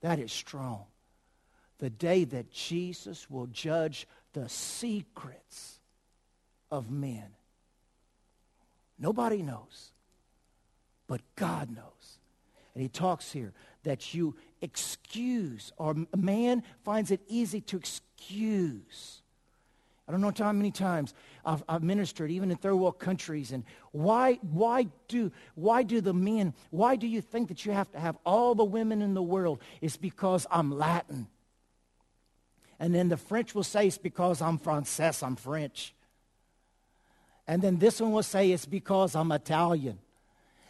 That 0.00 0.18
is 0.18 0.32
strong. 0.32 0.84
The 1.78 1.90
day 1.90 2.24
that 2.24 2.50
Jesus 2.50 3.30
will 3.30 3.46
judge 3.46 4.08
the 4.32 4.48
secrets 4.48 5.78
of 6.72 6.90
men. 6.90 7.26
Nobody 8.98 9.42
knows, 9.42 9.92
but 11.08 11.20
God 11.34 11.74
knows. 11.74 12.18
And 12.74 12.82
he 12.82 12.88
talks 12.88 13.32
here 13.32 13.52
that 13.82 14.14
you 14.14 14.36
excuse, 14.60 15.72
or 15.78 15.96
a 16.12 16.16
man 16.16 16.62
finds 16.84 17.10
it 17.10 17.20
easy 17.26 17.60
to 17.62 17.76
excuse. 17.76 19.22
I 20.06 20.12
don't 20.12 20.20
know 20.20 20.32
how 20.36 20.52
many 20.52 20.70
times 20.70 21.12
I've, 21.44 21.64
I've, 21.68 21.82
ministered, 21.82 22.30
even 22.30 22.50
in 22.50 22.56
third 22.56 22.76
world 22.76 22.98
countries, 22.98 23.52
and 23.52 23.64
why, 23.92 24.34
why, 24.42 24.86
do, 25.08 25.32
why 25.54 25.82
do 25.82 26.00
the 26.00 26.14
men, 26.14 26.54
why 26.70 26.96
do 26.96 27.06
you 27.06 27.20
think 27.20 27.48
that 27.48 27.66
you 27.66 27.72
have 27.72 27.90
to 27.92 27.98
have 27.98 28.16
all 28.24 28.54
the 28.54 28.64
women 28.64 29.02
in 29.02 29.14
the 29.14 29.22
world? 29.22 29.60
It's 29.80 29.96
because 29.96 30.46
I'm 30.50 30.78
Latin. 30.78 31.26
And 32.78 32.94
then 32.94 33.08
the 33.08 33.16
French 33.16 33.54
will 33.54 33.64
say 33.64 33.88
it's 33.88 33.98
because 33.98 34.40
I'm 34.40 34.58
Frances, 34.58 35.22
I'm 35.22 35.36
French. 35.36 35.94
And 37.46 37.60
then 37.60 37.78
this 37.78 38.00
one 38.00 38.12
will 38.12 38.22
say 38.22 38.52
it's 38.52 38.66
because 38.66 39.16
I'm 39.16 39.32
Italian 39.32 39.98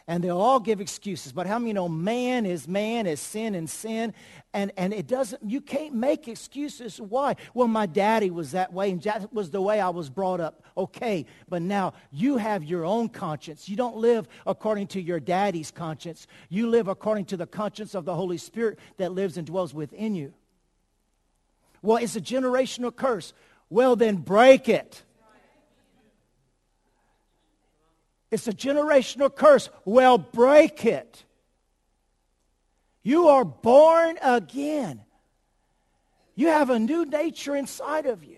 and 0.09 0.23
they'll 0.23 0.41
all 0.41 0.59
give 0.59 0.81
excuses. 0.81 1.31
But 1.31 1.45
how 1.45 1.59
many 1.59 1.71
know 1.71 1.87
man 1.87 2.47
is 2.47 2.67
man, 2.67 3.05
is 3.05 3.19
sin 3.19 3.53
and 3.53 3.69
sin, 3.69 4.15
and, 4.55 4.71
and 4.75 4.91
it 4.91 5.05
doesn't, 5.05 5.47
you 5.47 5.61
can't 5.61 5.93
make 5.93 6.27
excuses. 6.27 6.99
Why? 6.99 7.35
Well, 7.53 7.67
my 7.67 7.85
daddy 7.85 8.31
was 8.31 8.53
that 8.53 8.73
way, 8.73 8.89
and 8.89 9.03
that 9.03 9.31
was 9.31 9.51
the 9.51 9.61
way 9.61 9.79
I 9.79 9.89
was 9.89 10.09
brought 10.09 10.39
up. 10.39 10.63
Okay, 10.75 11.27
but 11.47 11.61
now 11.61 11.93
you 12.11 12.37
have 12.37 12.63
your 12.63 12.85
own 12.85 13.09
conscience. 13.09 13.69
You 13.69 13.75
don't 13.75 13.97
live 13.97 14.27
according 14.47 14.87
to 14.87 15.01
your 15.01 15.19
daddy's 15.19 15.69
conscience. 15.69 16.25
You 16.49 16.69
live 16.69 16.87
according 16.87 17.25
to 17.25 17.37
the 17.37 17.45
conscience 17.45 17.93
of 17.93 18.05
the 18.05 18.15
Holy 18.15 18.39
Spirit 18.39 18.79
that 18.97 19.11
lives 19.11 19.37
and 19.37 19.45
dwells 19.45 19.75
within 19.75 20.15
you. 20.15 20.33
Well, 21.83 21.97
it's 21.97 22.15
a 22.15 22.21
generational 22.21 22.95
curse. 22.95 23.31
Well, 23.69 23.95
then 23.95 24.15
break 24.15 24.69
it. 24.69 25.03
It's 28.31 28.47
a 28.47 28.53
generational 28.53 29.33
curse. 29.33 29.69
Well, 29.85 30.17
break 30.17 30.85
it. 30.85 31.25
You 33.01 33.29
are 33.29 33.45
born 33.45 34.17
again. 34.21 35.01
You 36.35 36.47
have 36.47 36.69
a 36.69 36.79
new 36.79 37.05
nature 37.05 37.55
inside 37.55 38.05
of 38.05 38.23
you. 38.23 38.37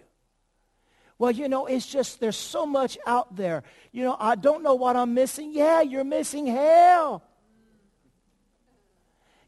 Well, 1.17 1.31
you 1.31 1.47
know, 1.49 1.67
it's 1.67 1.85
just 1.85 2.19
there's 2.19 2.37
so 2.37 2.65
much 2.65 2.97
out 3.05 3.35
there. 3.35 3.63
You 3.91 4.03
know, 4.03 4.17
I 4.19 4.35
don't 4.35 4.63
know 4.63 4.73
what 4.73 4.95
I'm 4.95 5.13
missing. 5.13 5.51
Yeah, 5.53 5.81
you're 5.81 6.03
missing 6.03 6.47
hell. 6.47 7.23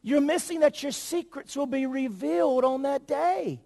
You're 0.02 0.20
missing 0.20 0.60
that 0.60 0.82
your 0.82 0.92
secrets 0.92 1.56
will 1.56 1.66
be 1.66 1.86
revealed 1.86 2.64
on 2.64 2.82
that 2.82 3.08
day. 3.08 3.60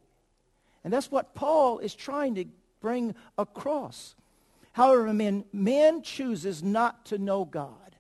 And 0.84 0.92
that's 0.92 1.10
what 1.10 1.34
Paul 1.34 1.80
is 1.80 1.94
trying 1.94 2.36
to 2.36 2.46
bring 2.80 3.14
across. 3.36 4.14
However, 4.78 5.12
men, 5.12 5.44
men 5.52 6.02
chooses 6.02 6.62
not 6.62 7.06
to 7.06 7.18
know 7.18 7.44
God. 7.44 7.96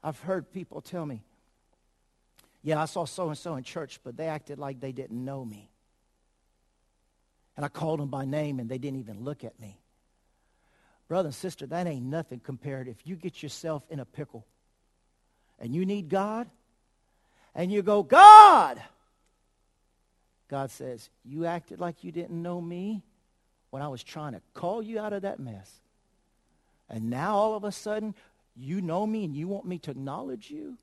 I've 0.00 0.20
heard 0.20 0.52
people 0.52 0.80
tell 0.80 1.04
me, 1.04 1.24
yeah, 2.62 2.80
I 2.80 2.84
saw 2.84 3.04
so-and-so 3.04 3.56
in 3.56 3.64
church, 3.64 3.98
but 4.04 4.16
they 4.16 4.28
acted 4.28 4.60
like 4.60 4.78
they 4.78 4.92
didn't 4.92 5.24
know 5.24 5.44
me. 5.44 5.72
And 7.56 7.66
I 7.66 7.68
called 7.68 7.98
them 7.98 8.10
by 8.10 8.24
name, 8.24 8.60
and 8.60 8.70
they 8.70 8.78
didn't 8.78 9.00
even 9.00 9.24
look 9.24 9.42
at 9.42 9.58
me. 9.58 9.76
Brother 11.08 11.26
and 11.26 11.34
sister, 11.34 11.66
that 11.66 11.88
ain't 11.88 12.06
nothing 12.06 12.38
compared. 12.38 12.86
If 12.86 13.04
you 13.04 13.16
get 13.16 13.42
yourself 13.42 13.82
in 13.90 13.98
a 13.98 14.04
pickle 14.04 14.46
and 15.58 15.74
you 15.74 15.84
need 15.84 16.10
God, 16.10 16.48
and 17.56 17.72
you 17.72 17.82
go, 17.82 18.04
God! 18.04 18.80
God 20.46 20.70
says, 20.70 21.10
you 21.24 21.44
acted 21.44 21.80
like 21.80 22.04
you 22.04 22.12
didn't 22.12 22.40
know 22.40 22.60
me 22.60 23.02
when 23.72 23.80
I 23.80 23.88
was 23.88 24.04
trying 24.04 24.34
to 24.34 24.42
call 24.52 24.82
you 24.82 25.00
out 25.00 25.14
of 25.14 25.22
that 25.22 25.40
mess. 25.40 25.80
And 26.90 27.08
now 27.08 27.36
all 27.36 27.54
of 27.54 27.64
a 27.64 27.72
sudden, 27.72 28.14
you 28.54 28.82
know 28.82 29.06
me 29.06 29.24
and 29.24 29.34
you 29.34 29.48
want 29.48 29.64
me 29.64 29.78
to 29.78 29.90
acknowledge 29.90 30.50
you? 30.50 30.76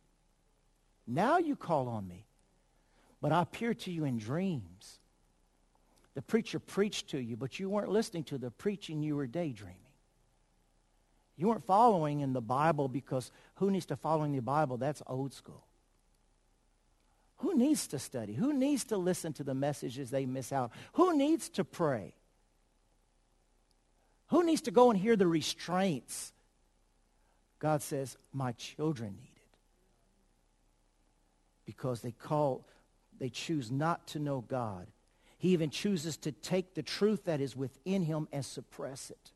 Now 1.05 1.37
you 1.37 1.55
call 1.55 1.87
on 1.87 2.07
me. 2.07 2.25
But 3.21 3.31
I 3.31 3.43
appear 3.43 3.75
to 3.75 3.91
you 3.91 4.05
in 4.05 4.17
dreams. 4.17 4.97
The 6.15 6.23
preacher 6.23 6.57
preached 6.57 7.11
to 7.11 7.19
you, 7.19 7.37
but 7.37 7.59
you 7.59 7.69
weren't 7.69 7.91
listening 7.91 8.23
to 8.23 8.39
the 8.39 8.49
preaching, 8.49 9.03
you 9.03 9.15
were 9.15 9.27
daydreaming. 9.27 9.77
You 11.37 11.47
weren't 11.47 11.67
following 11.67 12.21
in 12.21 12.33
the 12.33 12.41
Bible 12.41 12.87
because 12.87 13.31
who 13.55 13.69
needs 13.69 13.85
to 13.85 13.97
follow 13.97 14.23
in 14.23 14.31
the 14.31 14.39
Bible? 14.39 14.77
That's 14.77 15.03
old 15.05 15.35
school. 15.35 15.63
Who 17.37 17.55
needs 17.55 17.85
to 17.89 17.99
study? 17.99 18.33
Who 18.33 18.51
needs 18.51 18.83
to 18.85 18.97
listen 18.97 19.31
to 19.33 19.43
the 19.43 19.53
messages 19.53 20.09
they 20.09 20.25
miss 20.25 20.51
out? 20.51 20.71
Who 20.93 21.15
needs 21.15 21.49
to 21.49 21.63
pray? 21.63 22.15
Who 24.29 24.43
needs 24.43 24.61
to 24.61 24.71
go 24.71 24.91
and 24.91 24.99
hear 24.99 25.15
the 25.15 25.27
restraints? 25.27 26.33
God 27.59 27.81
says, 27.81 28.17
my 28.31 28.51
children 28.53 29.15
need 29.19 29.35
it. 29.35 29.57
Because 31.65 32.01
they 32.01 32.11
call, 32.11 32.65
they 33.19 33.29
choose 33.29 33.69
not 33.69 34.07
to 34.07 34.19
know 34.19 34.41
God. 34.41 34.87
He 35.37 35.49
even 35.49 35.69
chooses 35.69 36.17
to 36.17 36.31
take 36.31 36.73
the 36.73 36.83
truth 36.83 37.25
that 37.25 37.41
is 37.41 37.55
within 37.55 38.03
him 38.03 38.27
and 38.31 38.45
suppress 38.45 39.09
it. 39.09 39.31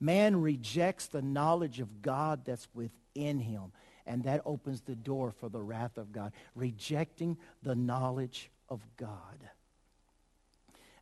Man 0.00 0.40
rejects 0.40 1.06
the 1.06 1.22
knowledge 1.22 1.80
of 1.80 2.02
God 2.02 2.44
that's 2.44 2.68
within 2.74 3.38
him, 3.38 3.72
and 4.06 4.24
that 4.24 4.42
opens 4.44 4.82
the 4.82 4.94
door 4.94 5.30
for 5.30 5.48
the 5.48 5.60
wrath 5.60 5.96
of 5.98 6.12
God, 6.12 6.32
rejecting 6.54 7.38
the 7.62 7.74
knowledge 7.74 8.50
of 8.68 8.80
God. 8.96 9.38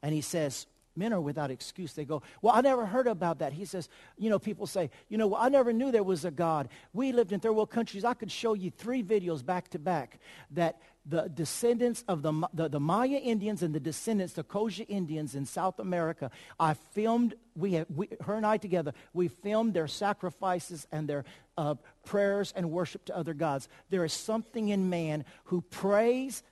And 0.02 0.14
he 0.14 0.20
says, 0.20 0.66
men 0.96 1.12
are 1.12 1.20
without 1.20 1.50
excuse. 1.50 1.92
They 1.92 2.04
go, 2.04 2.22
well, 2.42 2.54
I 2.54 2.60
never 2.60 2.86
heard 2.86 3.06
about 3.06 3.38
that. 3.40 3.52
He 3.52 3.64
says, 3.64 3.88
you 4.16 4.30
know, 4.30 4.38
people 4.38 4.66
say, 4.66 4.90
you 5.08 5.18
know, 5.18 5.26
well, 5.26 5.40
I 5.40 5.48
never 5.48 5.72
knew 5.72 5.90
there 5.90 6.02
was 6.02 6.24
a 6.24 6.30
God. 6.30 6.68
We 6.92 7.12
lived 7.12 7.32
in 7.32 7.40
third 7.40 7.52
world 7.52 7.70
countries. 7.70 8.04
I 8.04 8.14
could 8.14 8.30
show 8.30 8.54
you 8.54 8.70
three 8.70 9.02
videos 9.02 9.44
back 9.44 9.68
to 9.70 9.78
back 9.78 10.18
that 10.52 10.80
the 11.06 11.28
descendants 11.28 12.02
of 12.08 12.22
the, 12.22 12.48
the, 12.54 12.68
the 12.68 12.80
Maya 12.80 13.18
Indians 13.18 13.62
and 13.62 13.74
the 13.74 13.80
descendants, 13.80 14.32
the 14.34 14.44
Koja 14.44 14.86
Indians 14.88 15.34
in 15.34 15.44
South 15.44 15.78
America, 15.78 16.30
I 16.58 16.74
filmed, 16.74 17.34
we, 17.54 17.72
have, 17.74 17.86
we 17.94 18.08
her 18.22 18.34
and 18.34 18.46
I 18.46 18.56
together, 18.56 18.94
we 19.12 19.28
filmed 19.28 19.74
their 19.74 19.86
sacrifices 19.86 20.86
and 20.90 21.06
their 21.06 21.24
uh, 21.58 21.74
prayers 22.06 22.52
and 22.56 22.70
worship 22.70 23.04
to 23.06 23.16
other 23.16 23.34
gods. 23.34 23.68
There 23.90 24.04
is 24.04 24.12
something 24.12 24.68
in 24.68 24.88
man 24.88 25.26
who 25.44 25.60
prays 25.60 26.42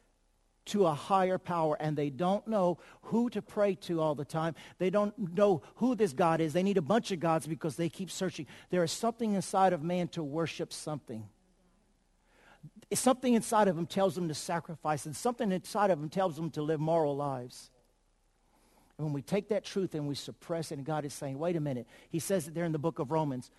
to 0.66 0.87
a 0.87 0.94
higher 0.94 1.38
power 1.38 1.77
and 1.81 1.96
they 1.96 2.11
don't 2.11 2.46
know 2.46 2.79
who 3.03 3.29
to 3.31 3.42
pray 3.42 3.75
to 3.75 4.01
all 4.01 4.14
the 4.14 4.25
time. 4.25 4.55
They 4.79 4.90
don't 4.90 5.16
know 5.35 5.62
who 5.77 5.94
this 5.94 6.12
God 6.12 6.40
is. 6.40 6.53
They 6.53 6.62
need 6.62 6.77
a 6.77 6.83
bunch 6.83 7.11
of 7.11 7.20
gods 7.20 7.46
because 7.46 7.77
they 7.77 7.88
keep 7.88 8.11
searching. 8.11 8.46
There 8.70 8.85
is 8.85 8.92
something 8.92 9.35
inside 9.35 9.72
of 9.72 9.83
man 9.83 10.09
to 10.09 10.22
worship 10.22 10.72
something. 10.72 11.29
Something 12.92 13.35
inside 13.35 13.68
of 13.68 13.77
him 13.77 13.87
tells 13.87 14.14
them 14.14 14.29
to 14.29 14.35
sacrifice 14.35 15.07
and 15.07 15.16
something 15.16 15.51
inside 15.51 15.90
of 15.90 15.98
him 15.98 16.09
tells 16.09 16.37
them 16.37 16.51
to 16.51 16.62
live 16.62 16.79
moral 16.79 17.16
lives. 17.16 17.70
And 18.99 19.07
when 19.07 19.14
we 19.14 19.22
take 19.22 19.49
that 19.49 19.64
truth 19.64 19.95
and 19.95 20.07
we 20.07 20.14
suppress 20.14 20.70
it 20.70 20.78
and 20.78 20.86
God 20.86 21.05
is 21.05 21.14
saying, 21.14 21.39
wait 21.39 21.57
a 21.57 21.61
minute. 21.61 21.89
He 22.11 22.20
says 22.20 22.47
it 22.47 22.55
there 22.55 22.64
in 22.64 22.72
the 22.72 22.78
book 22.78 22.99
of 23.01 23.11
Romans. 23.11 23.51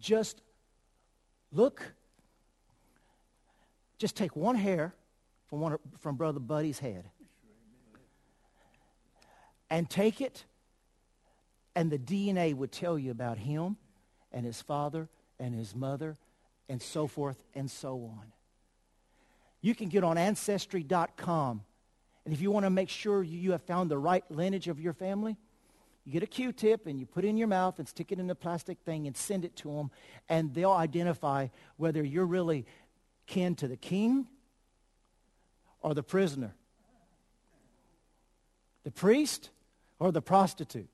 Just 0.00 0.42
look. 1.52 1.94
Just 3.98 4.16
take 4.16 4.34
one 4.34 4.56
hair 4.56 4.94
from, 5.52 5.60
one, 5.60 5.76
from 6.00 6.16
Brother 6.16 6.40
Buddy's 6.40 6.78
head. 6.78 7.04
And 9.68 9.88
take 9.90 10.22
it, 10.22 10.46
and 11.76 11.90
the 11.90 11.98
DNA 11.98 12.54
would 12.54 12.72
tell 12.72 12.98
you 12.98 13.10
about 13.10 13.36
him 13.36 13.76
and 14.32 14.46
his 14.46 14.62
father 14.62 15.10
and 15.38 15.54
his 15.54 15.76
mother 15.76 16.16
and 16.70 16.80
so 16.80 17.06
forth 17.06 17.44
and 17.54 17.70
so 17.70 17.96
on. 17.96 18.32
You 19.60 19.74
can 19.74 19.90
get 19.90 20.04
on 20.04 20.16
Ancestry.com, 20.16 21.60
and 22.24 22.32
if 22.32 22.40
you 22.40 22.50
want 22.50 22.64
to 22.64 22.70
make 22.70 22.88
sure 22.88 23.22
you 23.22 23.52
have 23.52 23.60
found 23.60 23.90
the 23.90 23.98
right 23.98 24.24
lineage 24.30 24.68
of 24.68 24.80
your 24.80 24.94
family, 24.94 25.36
You 26.04 26.12
get 26.12 26.22
a 26.22 26.26
Q-tip 26.26 26.86
and 26.86 26.98
you 26.98 27.06
put 27.06 27.24
it 27.24 27.28
in 27.28 27.36
your 27.36 27.48
mouth 27.48 27.78
and 27.78 27.86
stick 27.86 28.10
it 28.10 28.18
in 28.18 28.28
a 28.30 28.34
plastic 28.34 28.78
thing 28.80 29.06
and 29.06 29.16
send 29.16 29.44
it 29.44 29.54
to 29.56 29.72
them, 29.76 29.90
and 30.28 30.52
they'll 30.52 30.72
identify 30.72 31.48
whether 31.76 32.02
you're 32.02 32.26
really 32.26 32.66
kin 33.26 33.54
to 33.56 33.68
the 33.68 33.76
king 33.76 34.26
or 35.82 35.94
the 35.94 36.02
prisoner, 36.02 36.54
the 38.84 38.90
priest 38.90 39.50
or 39.98 40.12
the 40.12 40.22
prostitute. 40.22 40.88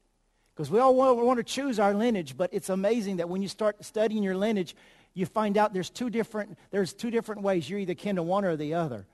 Because 0.55 0.71
we 0.71 0.81
all 0.81 0.95
want, 0.95 1.17
want 1.25 1.39
to 1.39 1.45
choose 1.45 1.79
our 1.79 1.95
lineage, 1.95 2.37
but 2.37 2.51
it's 2.53 2.69
amazing 2.69 3.19
that 3.19 3.29
when 3.29 3.43
you 3.43 3.49
start 3.49 3.85
studying 3.85 4.25
your 4.25 4.37
lineage, 4.37 4.75
you 5.15 5.25
find 5.25 5.57
out 5.57 5.73
there's 5.73 5.91
two 5.91 6.11
different, 6.11 6.59
there's 6.71 6.93
two 6.93 7.11
different 7.11 7.43
ways. 7.43 7.71
You're 7.71 7.79
either 7.79 7.95
kin 7.95 8.17
to 8.17 8.23
one 8.23 8.45
or 8.45 8.57
the 8.57 8.75
other. 8.75 9.07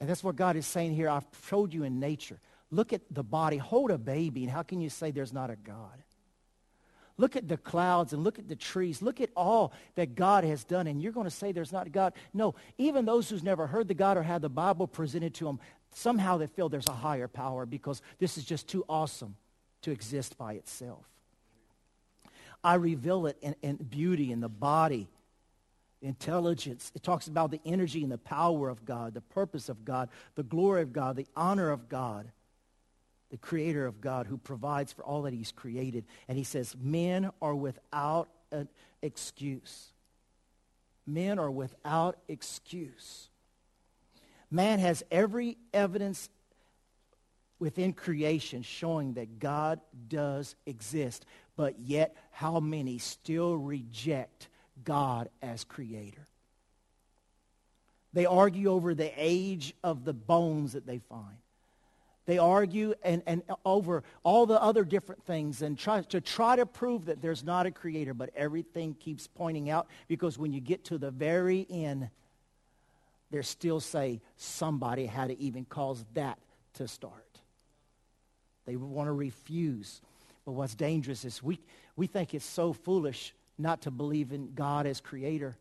And 0.00 0.08
that's 0.08 0.24
what 0.24 0.36
God 0.36 0.56
is 0.56 0.66
saying 0.66 0.94
here. 0.94 1.08
I've 1.08 1.26
showed 1.48 1.72
you 1.72 1.84
in 1.84 2.00
nature. 2.00 2.40
Look 2.70 2.92
at 2.92 3.02
the 3.10 3.22
body. 3.22 3.56
Hold 3.56 3.90
a 3.90 3.98
baby, 3.98 4.42
and 4.42 4.50
how 4.52 4.62
can 4.62 4.80
you 4.80 4.90
say 4.90 5.10
there's 5.10 5.32
not 5.32 5.50
a 5.50 5.56
God? 5.56 6.02
Look 7.18 7.34
at 7.34 7.48
the 7.48 7.56
clouds 7.56 8.12
and 8.12 8.22
look 8.22 8.38
at 8.38 8.48
the 8.48 8.56
trees. 8.56 9.00
Look 9.00 9.20
at 9.20 9.30
all 9.34 9.72
that 9.94 10.14
God 10.14 10.44
has 10.44 10.64
done, 10.64 10.86
and 10.86 11.00
you're 11.00 11.12
going 11.12 11.24
to 11.24 11.30
say 11.30 11.50
there's 11.50 11.72
not 11.72 11.90
God. 11.90 12.12
No, 12.34 12.54
even 12.76 13.06
those 13.06 13.30
who's 13.30 13.42
never 13.42 13.66
heard 13.66 13.88
the 13.88 13.94
God 13.94 14.18
or 14.18 14.22
had 14.22 14.42
the 14.42 14.50
Bible 14.50 14.86
presented 14.86 15.32
to 15.34 15.46
them, 15.46 15.58
somehow 15.94 16.36
they 16.36 16.46
feel 16.46 16.68
there's 16.68 16.88
a 16.88 16.92
higher 16.92 17.28
power 17.28 17.64
because 17.64 18.02
this 18.18 18.36
is 18.36 18.44
just 18.44 18.68
too 18.68 18.84
awesome 18.88 19.34
to 19.82 19.90
exist 19.90 20.36
by 20.36 20.54
itself. 20.54 21.04
I 22.62 22.74
reveal 22.74 23.26
it 23.26 23.38
in, 23.40 23.54
in 23.62 23.76
beauty 23.76 24.30
in 24.30 24.40
the 24.40 24.48
body, 24.48 25.08
intelligence. 26.02 26.92
It 26.94 27.02
talks 27.02 27.28
about 27.28 27.50
the 27.50 27.60
energy 27.64 28.02
and 28.02 28.12
the 28.12 28.18
power 28.18 28.68
of 28.68 28.84
God, 28.84 29.14
the 29.14 29.20
purpose 29.20 29.68
of 29.68 29.84
God, 29.84 30.10
the 30.34 30.42
glory 30.42 30.82
of 30.82 30.92
God, 30.92 31.16
the 31.16 31.28
honor 31.34 31.70
of 31.70 31.88
God, 31.88 32.30
the 33.30 33.36
creator 33.36 33.86
of 33.86 34.00
God 34.00 34.26
who 34.26 34.38
provides 34.38 34.92
for 34.92 35.04
all 35.04 35.22
that 35.22 35.32
he's 35.32 35.52
created. 35.52 36.04
And 36.28 36.38
he 36.38 36.44
says, 36.44 36.76
men 36.80 37.30
are 37.42 37.54
without 37.54 38.28
an 38.52 38.68
excuse. 39.02 39.88
Men 41.06 41.38
are 41.38 41.50
without 41.50 42.18
excuse. 42.28 43.28
Man 44.50 44.78
has 44.78 45.02
every 45.10 45.56
evidence 45.74 46.28
within 47.58 47.92
creation 47.92 48.62
showing 48.62 49.14
that 49.14 49.38
God 49.38 49.80
does 50.08 50.54
exist. 50.66 51.24
But 51.56 51.78
yet, 51.80 52.14
how 52.30 52.60
many 52.60 52.98
still 52.98 53.56
reject 53.56 54.48
God 54.84 55.30
as 55.42 55.64
creator? 55.64 56.26
They 58.12 58.26
argue 58.26 58.70
over 58.70 58.94
the 58.94 59.12
age 59.16 59.74
of 59.82 60.04
the 60.04 60.12
bones 60.12 60.72
that 60.72 60.86
they 60.86 60.98
find. 60.98 61.36
They 62.26 62.38
argue 62.38 62.94
and, 63.04 63.22
and 63.24 63.42
over 63.64 64.02
all 64.24 64.46
the 64.46 64.60
other 64.60 64.84
different 64.84 65.24
things 65.24 65.62
and 65.62 65.78
try 65.78 66.02
to 66.02 66.20
try 66.20 66.56
to 66.56 66.66
prove 66.66 67.06
that 67.06 67.22
there's 67.22 67.44
not 67.44 67.66
a 67.66 67.70
creator, 67.70 68.14
but 68.14 68.30
everything 68.36 68.94
keeps 68.94 69.28
pointing 69.28 69.70
out 69.70 69.86
because 70.08 70.36
when 70.36 70.52
you 70.52 70.60
get 70.60 70.84
to 70.86 70.98
the 70.98 71.12
very 71.12 71.66
end, 71.70 72.10
they 73.30 73.42
still 73.42 73.80
say 73.80 74.20
somebody 74.36 75.06
had 75.06 75.28
to 75.28 75.40
even 75.40 75.64
cause 75.64 76.04
that 76.14 76.38
to 76.74 76.88
start. 76.88 77.40
They 78.66 78.74
want 78.74 79.06
to 79.06 79.12
refuse. 79.12 80.00
But 80.44 80.52
what's 80.52 80.74
dangerous 80.74 81.24
is 81.24 81.42
we, 81.42 81.60
we 81.94 82.08
think 82.08 82.34
it's 82.34 82.44
so 82.44 82.72
foolish 82.72 83.34
not 83.58 83.82
to 83.82 83.90
believe 83.92 84.32
in 84.32 84.52
God 84.54 84.86
as 84.86 85.00
creator. 85.00 85.56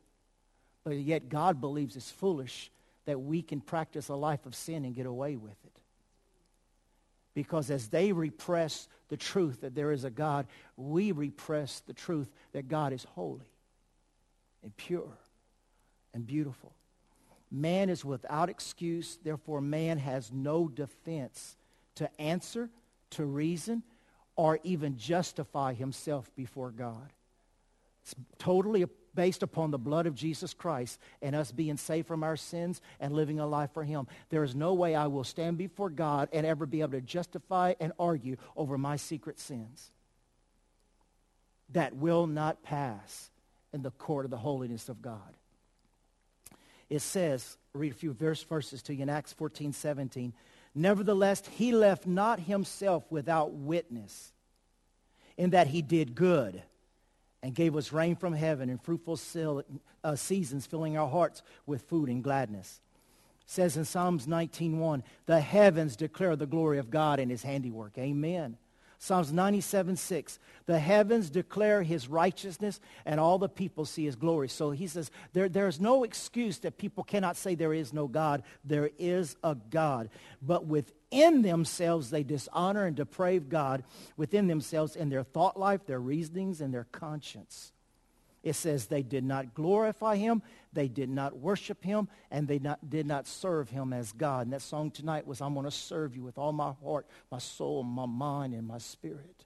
But 0.83 0.97
yet 0.97 1.29
God 1.29 1.61
believes 1.61 1.95
it's 1.95 2.11
foolish 2.11 2.71
that 3.05 3.19
we 3.19 3.41
can 3.41 3.61
practice 3.61 4.09
a 4.09 4.15
life 4.15 4.45
of 4.45 4.55
sin 4.55 4.83
and 4.83 4.95
get 4.95 5.05
away 5.05 5.35
with 5.35 5.57
it. 5.63 5.81
Because 7.35 7.69
as 7.69 7.89
they 7.89 8.13
repress 8.13 8.87
the 9.09 9.17
truth 9.17 9.61
that 9.61 9.75
there 9.75 9.91
is 9.91 10.03
a 10.03 10.09
God, 10.09 10.47
we 10.77 11.11
repress 11.11 11.81
the 11.81 11.93
truth 11.93 12.31
that 12.53 12.67
God 12.67 12.93
is 12.93 13.03
holy 13.03 13.51
and 14.63 14.75
pure 14.75 15.11
and 16.13 16.25
beautiful. 16.25 16.73
Man 17.51 17.89
is 17.89 18.03
without 18.03 18.49
excuse. 18.49 19.19
Therefore, 19.21 19.61
man 19.61 19.99
has 19.99 20.31
no 20.31 20.67
defense 20.67 21.55
to 21.95 22.09
answer, 22.19 22.69
to 23.11 23.25
reason, 23.25 23.83
or 24.35 24.59
even 24.63 24.97
justify 24.97 25.73
himself 25.73 26.31
before 26.35 26.71
God. 26.71 27.13
It's 28.03 28.15
totally 28.39 28.81
based 29.15 29.43
upon 29.43 29.71
the 29.71 29.77
blood 29.77 30.05
of 30.05 30.15
Jesus 30.15 30.53
Christ 30.53 30.99
and 31.21 31.35
us 31.35 31.51
being 31.51 31.77
saved 31.77 32.07
from 32.07 32.23
our 32.23 32.35
sins 32.35 32.81
and 32.99 33.13
living 33.13 33.39
a 33.39 33.47
life 33.47 33.71
for 33.73 33.83
him. 33.83 34.07
There 34.29 34.43
is 34.43 34.55
no 34.55 34.73
way 34.73 34.95
I 34.95 35.07
will 35.07 35.23
stand 35.23 35.57
before 35.57 35.89
God 35.89 36.29
and 36.33 36.45
ever 36.45 36.65
be 36.65 36.81
able 36.81 36.91
to 36.91 37.01
justify 37.01 37.73
and 37.79 37.93
argue 37.97 38.37
over 38.55 38.77
my 38.77 38.97
secret 38.97 39.39
sins. 39.39 39.91
That 41.69 41.95
will 41.95 42.27
not 42.27 42.63
pass 42.63 43.29
in 43.73 43.81
the 43.81 43.91
court 43.91 44.25
of 44.25 44.31
the 44.31 44.37
holiness 44.37 44.89
of 44.89 45.01
God. 45.01 45.19
It 46.89 46.99
says, 46.99 47.57
read 47.73 47.91
a 47.91 47.95
few 47.95 48.13
verse 48.13 48.43
verses 48.43 48.81
to 48.83 48.93
you 48.93 49.03
in 49.03 49.09
Acts 49.09 49.33
14, 49.33 49.73
17. 49.73 50.33
Nevertheless, 50.75 51.41
he 51.51 51.71
left 51.71 52.05
not 52.05 52.39
himself 52.41 53.03
without 53.09 53.53
witness 53.53 54.33
in 55.37 55.51
that 55.51 55.67
he 55.67 55.81
did 55.81 56.15
good 56.15 56.61
and 57.45 57.53
gave 57.53 57.75
us 57.75 57.93
rain 57.93 58.15
from 58.15 58.33
heaven 58.33 58.71
and 58.71 58.81
fruitful 58.81 59.19
uh, 60.03 60.15
seasons, 60.15 60.65
filling 60.65 60.97
our 60.97 61.07
hearts 61.07 61.43
with 61.67 61.83
food 61.83 62.09
and 62.09 62.23
gladness. 62.23 62.81
It 63.41 63.51
says 63.51 63.77
in 63.77 63.85
Psalms 63.85 64.25
19.1, 64.25 65.03
the 65.27 65.39
heavens 65.39 65.95
declare 65.95 66.35
the 66.35 66.47
glory 66.47 66.79
of 66.79 66.89
God 66.89 67.19
and 67.19 67.29
his 67.29 67.43
handiwork. 67.43 67.99
Amen. 67.99 68.57
Psalms 68.97 69.31
97, 69.31 69.95
6. 69.95 70.39
The 70.65 70.79
heavens 70.79 71.29
declare 71.29 71.83
his 71.83 72.07
righteousness 72.07 72.79
and 73.05 73.19
all 73.19 73.37
the 73.37 73.47
people 73.47 73.85
see 73.85 74.05
his 74.05 74.15
glory. 74.15 74.49
So 74.49 74.71
he 74.71 74.87
says 74.87 75.11
there, 75.33 75.47
there's 75.47 75.79
no 75.79 76.03
excuse 76.03 76.57
that 76.59 76.79
people 76.79 77.03
cannot 77.03 77.37
say 77.37 77.53
there 77.53 77.75
is 77.75 77.93
no 77.93 78.07
God. 78.07 78.41
There 78.63 78.89
is 78.97 79.35
a 79.43 79.53
God. 79.53 80.09
But 80.41 80.65
within 81.15 81.41
themselves, 81.43 82.09
they 82.09 82.23
dishonor 82.23 82.85
and 82.85 82.95
deprave 82.95 83.47
God 83.47 83.83
within 84.17 84.47
themselves 84.47 84.95
in 84.95 85.09
their 85.09 85.23
thought 85.23 85.57
life, 85.57 85.85
their 85.85 85.99
reasonings, 85.99 86.59
and 86.59 86.73
their 86.73 86.87
conscience. 86.91 87.71
It 88.43 88.53
says 88.53 88.87
they 88.87 89.01
did 89.01 89.23
not 89.23 89.53
glorify 89.53 90.17
him, 90.17 90.43
they 90.73 90.87
did 90.87 91.09
not 91.09 91.37
worship 91.37 91.83
him, 91.83 92.09
and 92.29 92.47
they 92.47 92.59
not, 92.59 92.89
did 92.89 93.07
not 93.07 93.27
serve 93.27 93.69
him 93.69 93.93
as 93.93 94.11
God. 94.11 94.45
And 94.45 94.53
that 94.53 94.61
song 94.61 94.91
tonight 94.91 95.25
was, 95.25 95.41
I'm 95.41 95.53
going 95.53 95.65
to 95.65 95.71
serve 95.71 96.15
you 96.15 96.23
with 96.23 96.37
all 96.37 96.51
my 96.51 96.73
heart, 96.83 97.07
my 97.31 97.39
soul, 97.39 97.81
my 97.83 98.05
mind, 98.05 98.53
and 98.53 98.67
my 98.67 98.77
spirit. 98.77 99.45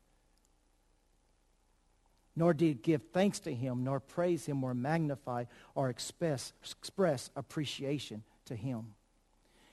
Nor 2.36 2.54
did 2.54 2.82
give 2.82 3.04
thanks 3.14 3.40
to 3.42 3.54
him, 3.54 3.84
nor 3.84 4.00
praise 4.00 4.46
him, 4.46 4.64
or 4.64 4.74
magnify, 4.74 5.46
or 5.76 5.90
express, 5.90 6.52
express 6.62 7.30
appreciation 7.36 8.24
to 8.46 8.56
him. 8.56 8.96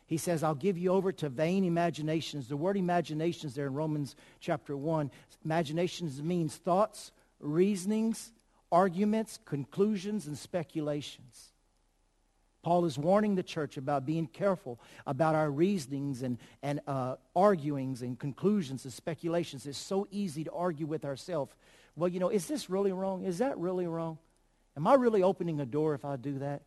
He 0.06 0.16
says, 0.16 0.42
I'll 0.42 0.54
give 0.54 0.78
you 0.78 0.92
over 0.92 1.10
to 1.12 1.28
vain 1.28 1.64
imaginations. 1.64 2.48
The 2.48 2.56
word 2.56 2.76
imaginations 2.76 3.54
there 3.54 3.66
in 3.66 3.74
Romans 3.74 4.14
chapter 4.40 4.76
1, 4.76 5.10
imaginations 5.44 6.22
means 6.22 6.54
thoughts, 6.56 7.10
reasonings, 7.40 8.32
arguments, 8.70 9.38
conclusions, 9.44 10.26
and 10.26 10.38
speculations. 10.38 11.52
Paul 12.62 12.84
is 12.84 12.98
warning 12.98 13.36
the 13.36 13.42
church 13.44 13.76
about 13.76 14.06
being 14.06 14.26
careful 14.26 14.80
about 15.06 15.36
our 15.36 15.50
reasonings 15.50 16.22
and, 16.22 16.38
and 16.62 16.80
uh, 16.86 17.16
arguings 17.36 18.02
and 18.02 18.18
conclusions 18.18 18.84
and 18.84 18.92
speculations. 18.92 19.66
It's 19.66 19.78
so 19.78 20.08
easy 20.10 20.44
to 20.44 20.52
argue 20.52 20.86
with 20.86 21.04
ourselves. 21.04 21.54
Well, 21.94 22.08
you 22.08 22.18
know, 22.18 22.28
is 22.28 22.46
this 22.46 22.68
really 22.68 22.92
wrong? 22.92 23.24
Is 23.24 23.38
that 23.38 23.56
really 23.58 23.86
wrong? 23.86 24.18
Am 24.76 24.86
I 24.86 24.94
really 24.94 25.22
opening 25.22 25.60
a 25.60 25.66
door 25.66 25.94
if 25.94 26.04
I 26.04 26.16
do 26.16 26.40
that? 26.40 26.62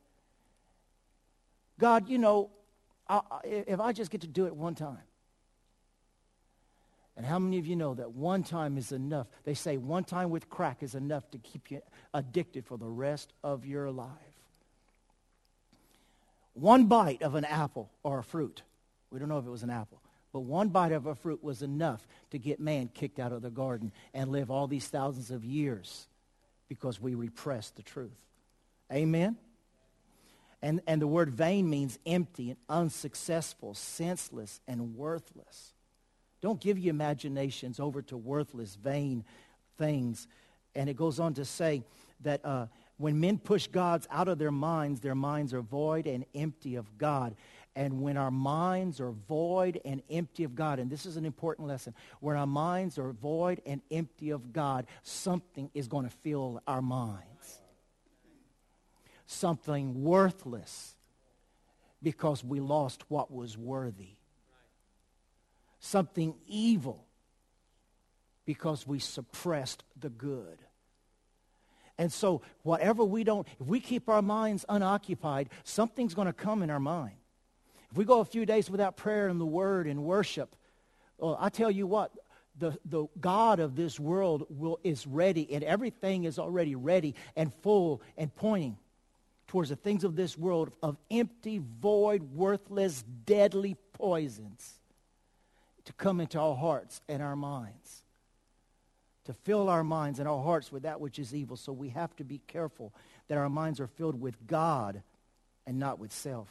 God, 1.78 2.10
you 2.10 2.18
know, 2.18 2.50
I, 3.10 3.22
if 3.44 3.80
I 3.80 3.92
just 3.92 4.12
get 4.12 4.22
to 4.22 4.28
do 4.28 4.46
it 4.46 4.56
one 4.56 4.76
time, 4.76 5.00
and 7.18 7.26
how 7.26 7.38
many 7.38 7.60
of 7.60 7.68
you 7.68 7.76
know 7.76 7.96
that 7.96 8.12
one 8.12 8.44
time 8.44 8.78
is 8.78 8.94
enough? 8.94 9.28
They 9.44 9.54
say 9.54 9.76
one 9.76 10.06
time 10.06 10.30
with 10.30 10.50
crack 10.50 10.84
is 10.84 10.96
enough 10.96 11.30
to 11.32 11.38
keep 11.38 11.70
you 11.70 11.82
addicted 12.14 12.66
for 12.66 12.78
the 12.78 12.88
rest 12.88 13.34
of 13.44 13.66
your 13.66 13.92
life. 13.92 14.08
One 16.54 16.86
bite 16.86 17.22
of 17.22 17.36
an 17.36 17.44
apple 17.44 17.90
or 18.04 18.20
a 18.20 18.24
fruit, 18.24 18.62
we 19.12 19.20
don't 19.20 19.28
know 19.28 19.38
if 19.38 19.46
it 19.46 19.50
was 19.50 19.64
an 19.64 19.70
apple, 19.70 20.02
but 20.32 20.42
one 20.42 20.70
bite 20.70 20.92
of 20.92 21.08
a 21.08 21.16
fruit 21.16 21.44
was 21.44 21.62
enough 21.62 22.08
to 22.32 22.38
get 22.38 22.60
man 22.60 22.90
kicked 22.94 23.20
out 23.20 23.34
of 23.34 23.42
the 23.42 23.50
garden 23.50 23.92
and 24.14 24.32
live 24.32 24.50
all 24.50 24.68
these 24.68 24.88
thousands 24.88 25.32
of 25.32 25.44
years 25.44 26.08
because 26.70 27.02
we 27.02 27.16
repressed 27.16 27.76
the 27.76 27.84
truth. 27.84 28.12
Amen? 28.94 29.36
And, 30.62 30.82
and 30.88 31.02
the 31.02 31.08
word 31.08 31.30
vain 31.30 31.70
means 31.70 31.98
empty 32.06 32.52
and 32.52 32.60
unsuccessful, 32.68 33.74
senseless, 33.74 34.60
and 34.68 34.96
worthless. 34.96 35.74
Don't 36.42 36.60
give 36.60 36.78
your 36.78 36.92
imaginations 36.92 37.80
over 37.80 38.02
to 38.04 38.18
worthless, 38.18 38.76
vain 38.76 39.24
things. 39.78 40.28
And 40.76 40.90
it 40.90 40.96
goes 40.96 41.20
on 41.20 41.34
to 41.36 41.46
say 41.46 41.84
that 42.22 42.46
uh, 42.46 42.68
when 42.98 43.20
men 43.20 43.38
push 43.38 43.68
gods 43.68 44.08
out 44.12 44.28
of 44.28 44.38
their 44.38 44.52
minds, 44.52 45.00
their 45.00 45.16
minds 45.16 45.54
are 45.54 45.62
void 45.62 46.06
and 46.06 46.26
empty 46.36 46.76
of 46.76 46.98
God. 46.98 47.36
And 47.76 48.02
when 48.02 48.18
our 48.18 48.32
minds 48.32 49.00
are 49.00 49.12
void 49.12 49.80
and 49.86 50.02
empty 50.10 50.44
of 50.44 50.56
God, 50.56 50.80
and 50.80 50.90
this 50.90 51.06
is 51.06 51.16
an 51.16 51.26
important 51.26 51.68
lesson, 51.68 51.94
when 52.20 52.36
our 52.36 52.48
minds 52.48 52.98
are 52.98 53.14
void 53.14 53.62
and 53.66 53.82
empty 53.90 54.32
of 54.32 54.52
God, 54.52 54.86
something 55.04 55.70
is 55.74 55.88
going 55.88 56.04
to 56.04 56.12
fill 56.12 56.62
our 56.68 56.82
minds. 56.82 57.29
Something 59.32 60.02
worthless 60.02 60.96
because 62.02 62.44
we 62.44 62.60
lost 62.60 63.04
what 63.12 63.32
was 63.32 63.56
worthy. 63.56 64.16
Something 65.80 66.34
evil 66.48 67.06
because 68.44 68.88
we 68.88 68.98
suppressed 68.98 69.84
the 70.00 70.10
good. 70.10 70.58
And 72.00 72.12
so, 72.12 72.42
whatever 72.64 73.04
we 73.06 73.24
don't, 73.24 73.48
if 73.60 73.68
we 73.68 73.80
keep 73.80 74.10
our 74.10 74.24
minds 74.24 74.66
unoccupied, 74.68 75.50
something's 75.64 76.16
going 76.16 76.26
to 76.26 76.34
come 76.34 76.64
in 76.64 76.72
our 76.72 76.80
mind. 76.80 77.18
If 77.92 77.98
we 77.98 78.06
go 78.06 78.22
a 78.22 78.26
few 78.26 78.48
days 78.48 78.68
without 78.68 78.98
prayer 78.98 79.28
and 79.28 79.40
the 79.40 79.46
word 79.46 79.86
and 79.86 80.04
worship, 80.06 80.56
well, 81.20 81.38
I 81.40 81.50
tell 81.50 81.70
you 81.70 81.86
what, 81.86 82.12
the, 82.58 82.76
the 82.84 83.06
God 83.22 83.60
of 83.60 83.76
this 83.76 84.00
world 84.00 84.48
will, 84.50 84.80
is 84.84 85.06
ready, 85.06 85.54
and 85.54 85.64
everything 85.64 86.24
is 86.24 86.40
already 86.40 86.74
ready 86.74 87.14
and 87.36 87.54
full 87.54 88.02
and 88.18 88.36
pointing 88.36 88.76
towards 89.50 89.70
the 89.70 89.76
things 89.76 90.06
of 90.06 90.16
this 90.16 90.38
world 90.38 90.72
of 90.82 90.98
empty, 91.12 91.62
void, 91.82 92.24
worthless, 92.34 93.04
deadly 93.26 93.76
poisons 93.94 94.80
to 95.86 95.94
come 95.94 96.22
into 96.22 96.40
our 96.40 96.56
hearts 96.56 97.02
and 97.10 97.22
our 97.22 97.36
minds 97.36 98.04
to 99.30 99.36
fill 99.44 99.70
our 99.70 99.84
minds 99.84 100.18
and 100.18 100.28
our 100.28 100.44
hearts 100.44 100.72
with 100.72 100.82
that 100.82 101.00
which 101.00 101.20
is 101.20 101.36
evil. 101.36 101.56
So 101.56 101.72
we 101.72 101.90
have 101.90 102.16
to 102.16 102.24
be 102.24 102.42
careful 102.48 102.92
that 103.28 103.38
our 103.38 103.48
minds 103.48 103.80
are 103.80 103.86
filled 103.86 104.20
with 104.20 104.48
God 104.48 105.04
and 105.68 105.78
not 105.78 106.00
with 106.00 106.12
self. 106.12 106.48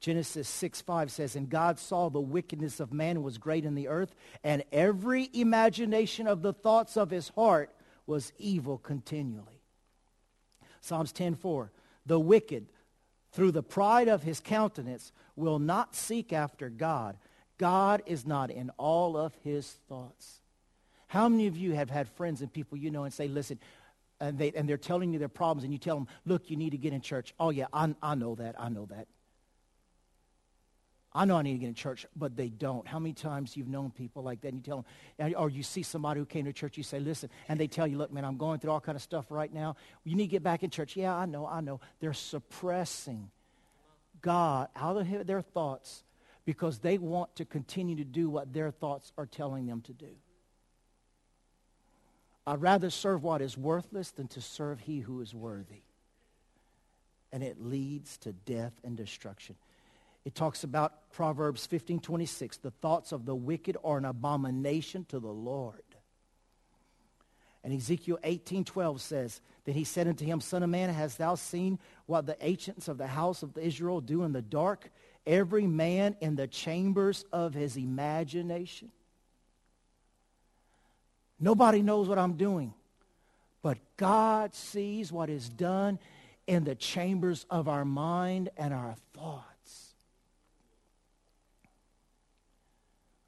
Genesis 0.00 0.48
6 0.48 0.80
5 0.80 1.12
says, 1.12 1.36
And 1.36 1.48
God 1.48 1.78
saw 1.78 2.10
the 2.10 2.20
wickedness 2.20 2.80
of 2.80 2.92
man 2.92 3.22
was 3.22 3.38
great 3.38 3.64
in 3.64 3.76
the 3.76 3.86
earth, 3.86 4.16
and 4.42 4.64
every 4.72 5.30
imagination 5.32 6.26
of 6.26 6.42
the 6.42 6.52
thoughts 6.52 6.96
of 6.96 7.10
his 7.10 7.28
heart 7.36 7.70
was 8.04 8.32
evil 8.36 8.78
continually. 8.78 9.62
Psalms 10.80 11.12
10 11.12 11.36
4, 11.36 11.70
The 12.06 12.18
wicked, 12.18 12.66
through 13.32 13.52
the 13.52 13.62
pride 13.62 14.08
of 14.08 14.22
his 14.22 14.40
countenance, 14.40 15.12
will 15.36 15.58
not 15.58 15.94
seek 15.94 16.32
after 16.32 16.68
God. 16.68 17.16
God 17.58 18.02
is 18.06 18.26
not 18.26 18.50
in 18.50 18.70
all 18.76 19.16
of 19.16 19.34
his 19.44 19.68
thoughts. 19.88 20.40
How 21.06 21.28
many 21.28 21.46
of 21.46 21.56
you 21.56 21.72
have 21.72 21.90
had 21.90 22.08
friends 22.08 22.40
and 22.40 22.52
people 22.52 22.78
you 22.78 22.90
know 22.90 23.04
and 23.04 23.12
say, 23.12 23.28
listen, 23.28 23.58
and, 24.20 24.38
they, 24.38 24.52
and 24.52 24.68
they're 24.68 24.76
telling 24.76 25.12
you 25.12 25.18
their 25.18 25.28
problems, 25.28 25.64
and 25.64 25.72
you 25.72 25.78
tell 25.78 25.96
them, 25.96 26.08
look, 26.24 26.48
you 26.48 26.56
need 26.56 26.70
to 26.70 26.78
get 26.78 26.92
in 26.92 27.00
church. 27.00 27.34
Oh, 27.38 27.50
yeah, 27.50 27.66
I, 27.72 27.94
I 28.02 28.14
know 28.14 28.34
that. 28.36 28.54
I 28.58 28.68
know 28.68 28.86
that. 28.86 29.06
I 31.14 31.26
know 31.26 31.36
I 31.36 31.42
need 31.42 31.52
to 31.52 31.58
get 31.58 31.68
in 31.68 31.74
church, 31.74 32.06
but 32.16 32.36
they 32.36 32.48
don't. 32.48 32.88
How 32.88 32.98
many 32.98 33.12
times 33.12 33.54
you've 33.56 33.68
known 33.68 33.90
people 33.90 34.22
like 34.22 34.40
that, 34.40 34.48
and 34.48 34.56
you 34.56 34.62
tell 34.62 34.86
them, 35.18 35.34
or 35.36 35.50
you 35.50 35.62
see 35.62 35.82
somebody 35.82 36.20
who 36.20 36.26
came 36.26 36.46
to 36.46 36.52
church, 36.54 36.78
you 36.78 36.82
say, 36.82 37.00
listen, 37.00 37.28
and 37.48 37.60
they 37.60 37.66
tell 37.66 37.86
you, 37.86 37.98
look, 37.98 38.10
man, 38.10 38.24
I'm 38.24 38.38
going 38.38 38.60
through 38.60 38.70
all 38.70 38.80
kind 38.80 38.96
of 38.96 39.02
stuff 39.02 39.26
right 39.28 39.52
now. 39.52 39.76
You 40.04 40.16
need 40.16 40.28
to 40.28 40.30
get 40.30 40.42
back 40.42 40.62
in 40.62 40.70
church. 40.70 40.96
Yeah, 40.96 41.14
I 41.14 41.26
know, 41.26 41.46
I 41.46 41.60
know. 41.60 41.80
They're 42.00 42.14
suppressing 42.14 43.30
God 44.22 44.68
out 44.74 44.96
of 44.96 45.26
their 45.26 45.42
thoughts 45.42 46.02
because 46.46 46.78
they 46.78 46.96
want 46.96 47.36
to 47.36 47.44
continue 47.44 47.96
to 47.96 48.04
do 48.04 48.30
what 48.30 48.52
their 48.52 48.70
thoughts 48.70 49.12
are 49.18 49.26
telling 49.26 49.66
them 49.66 49.82
to 49.82 49.92
do. 49.92 50.10
I'd 52.46 52.62
rather 52.62 52.90
serve 52.90 53.22
what 53.22 53.42
is 53.42 53.56
worthless 53.56 54.10
than 54.10 54.28
to 54.28 54.40
serve 54.40 54.80
he 54.80 55.00
who 55.00 55.20
is 55.20 55.34
worthy. 55.34 55.82
And 57.32 57.42
it 57.42 57.62
leads 57.62 58.16
to 58.18 58.32
death 58.32 58.72
and 58.82 58.96
destruction. 58.96 59.56
It 60.24 60.34
talks 60.34 60.64
about 60.64 61.10
Proverbs 61.12 61.66
15, 61.66 62.00
26. 62.00 62.58
The 62.58 62.70
thoughts 62.70 63.12
of 63.12 63.26
the 63.26 63.34
wicked 63.34 63.76
are 63.84 63.98
an 63.98 64.04
abomination 64.04 65.04
to 65.08 65.18
the 65.18 65.32
Lord. 65.32 65.82
And 67.64 67.72
Ezekiel 67.72 68.18
18, 68.24 68.64
12 68.64 69.00
says, 69.00 69.40
Then 69.64 69.74
he 69.74 69.84
said 69.84 70.08
unto 70.08 70.24
him, 70.24 70.40
Son 70.40 70.62
of 70.62 70.70
man, 70.70 70.90
hast 70.90 71.18
thou 71.18 71.36
seen 71.36 71.78
what 72.06 72.26
the 72.26 72.36
ancients 72.40 72.88
of 72.88 72.98
the 72.98 73.06
house 73.06 73.42
of 73.42 73.56
Israel 73.56 74.00
do 74.00 74.24
in 74.24 74.32
the 74.32 74.42
dark? 74.42 74.90
Every 75.26 75.66
man 75.66 76.16
in 76.20 76.34
the 76.34 76.48
chambers 76.48 77.24
of 77.32 77.54
his 77.54 77.76
imagination. 77.76 78.90
Nobody 81.38 81.82
knows 81.82 82.08
what 82.08 82.18
I'm 82.18 82.34
doing. 82.34 82.74
But 83.62 83.78
God 83.96 84.54
sees 84.54 85.12
what 85.12 85.30
is 85.30 85.48
done 85.48 86.00
in 86.48 86.64
the 86.64 86.74
chambers 86.74 87.46
of 87.48 87.68
our 87.68 87.84
mind 87.84 88.48
and 88.56 88.74
our 88.74 88.96
thoughts. 89.14 89.51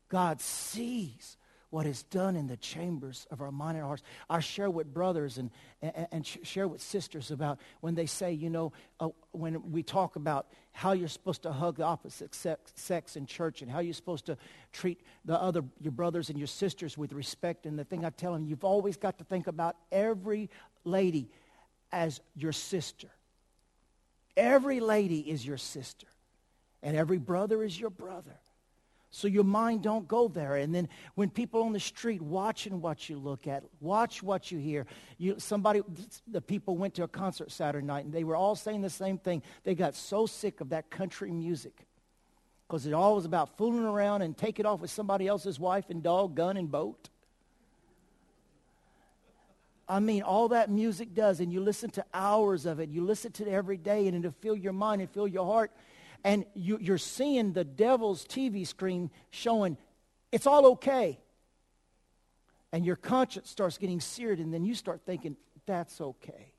God 0.08 0.40
sees 0.40 1.36
what 1.74 1.86
is 1.86 2.04
done 2.04 2.36
in 2.36 2.46
the 2.46 2.56
chambers 2.56 3.26
of 3.32 3.40
our 3.40 3.50
mind 3.50 3.76
and 3.76 3.82
our 3.82 3.88
hearts. 3.88 4.04
I 4.30 4.38
share 4.38 4.70
with 4.70 4.94
brothers 4.94 5.38
and, 5.38 5.50
and, 5.82 6.06
and 6.12 6.24
share 6.24 6.68
with 6.68 6.80
sisters 6.80 7.32
about 7.32 7.58
when 7.80 7.96
they 7.96 8.06
say, 8.06 8.32
you 8.32 8.48
know, 8.48 8.72
uh, 9.00 9.08
when 9.32 9.72
we 9.72 9.82
talk 9.82 10.14
about 10.14 10.46
how 10.70 10.92
you're 10.92 11.08
supposed 11.08 11.42
to 11.42 11.50
hug 11.50 11.78
the 11.78 11.82
opposite 11.82 12.32
sex, 12.32 12.72
sex 12.76 13.16
in 13.16 13.26
church 13.26 13.60
and 13.60 13.68
how 13.68 13.80
you're 13.80 13.92
supposed 13.92 14.26
to 14.26 14.38
treat 14.72 15.00
the 15.24 15.34
other, 15.34 15.64
your 15.80 15.90
brothers 15.90 16.30
and 16.30 16.38
your 16.38 16.46
sisters 16.46 16.96
with 16.96 17.12
respect. 17.12 17.66
And 17.66 17.76
the 17.76 17.82
thing 17.82 18.04
I 18.04 18.10
tell 18.10 18.34
them, 18.34 18.46
you've 18.46 18.62
always 18.62 18.96
got 18.96 19.18
to 19.18 19.24
think 19.24 19.48
about 19.48 19.74
every 19.90 20.50
lady 20.84 21.28
as 21.90 22.20
your 22.36 22.52
sister. 22.52 23.08
Every 24.36 24.78
lady 24.78 25.28
is 25.28 25.44
your 25.44 25.58
sister. 25.58 26.06
And 26.84 26.96
every 26.96 27.18
brother 27.18 27.64
is 27.64 27.80
your 27.80 27.90
brother 27.90 28.38
so 29.14 29.28
your 29.28 29.44
mind 29.44 29.80
don't 29.82 30.08
go 30.08 30.26
there. 30.26 30.56
And 30.56 30.74
then 30.74 30.88
when 31.14 31.30
people 31.30 31.62
on 31.62 31.72
the 31.72 31.78
street 31.78 32.20
watching 32.20 32.80
what 32.80 33.08
you 33.08 33.16
look 33.16 33.46
at 33.46 33.62
watch 33.80 34.24
what 34.24 34.50
you 34.50 34.58
hear. 34.58 34.86
You 35.18 35.36
somebody 35.38 35.82
the 36.26 36.40
people 36.40 36.76
went 36.76 36.94
to 36.94 37.04
a 37.04 37.08
concert 37.08 37.52
saturday 37.52 37.86
night 37.86 38.06
and 38.06 38.12
they 38.12 38.24
were 38.24 38.34
all 38.34 38.56
saying 38.56 38.80
the 38.80 38.90
same 38.90 39.18
thing. 39.18 39.44
They 39.62 39.76
got 39.76 39.94
so 39.94 40.26
sick 40.26 40.60
of 40.60 40.70
that 40.70 40.90
country 40.90 41.30
music 41.30 41.86
because 42.66 42.86
it 42.86 42.92
all 42.92 43.14
was 43.14 43.24
about 43.24 43.56
fooling 43.56 43.84
around 43.84 44.22
and 44.22 44.36
taking 44.36 44.66
off 44.66 44.80
with 44.80 44.90
somebody 44.90 45.28
else's 45.28 45.60
wife 45.60 45.90
and 45.90 46.02
dog 46.02 46.34
gun 46.34 46.56
and 46.56 46.68
boat. 46.68 47.08
I 49.88 50.00
mean, 50.00 50.22
all 50.22 50.48
that 50.48 50.70
music 50.70 51.14
does, 51.14 51.40
and 51.40 51.52
you 51.52 51.60
listen 51.60 51.90
to 51.90 52.04
hours 52.14 52.64
of 52.64 52.80
it. 52.80 52.88
You 52.88 53.04
listen 53.04 53.32
to 53.32 53.46
it 53.46 53.50
every 53.50 53.76
day, 53.76 54.08
and 54.08 54.16
it'll 54.16 54.34
fill 54.40 54.56
your 54.56 54.72
mind 54.72 55.02
and 55.02 55.10
fill 55.10 55.28
your 55.28 55.44
heart 55.44 55.70
and 56.24 56.46
you, 56.54 56.78
you're 56.80 56.98
seeing 56.98 57.52
the 57.52 57.64
devil's 57.64 58.24
TV 58.24 58.66
screen 58.66 59.10
showing 59.30 59.76
it's 60.32 60.46
all 60.46 60.66
okay. 60.72 61.20
And 62.72 62.84
your 62.84 62.96
conscience 62.96 63.50
starts 63.50 63.78
getting 63.78 64.00
seared, 64.00 64.40
and 64.40 64.52
then 64.52 64.64
you 64.64 64.74
start 64.74 65.02
thinking, 65.06 65.36
that's 65.66 66.00
okay. 66.00 66.52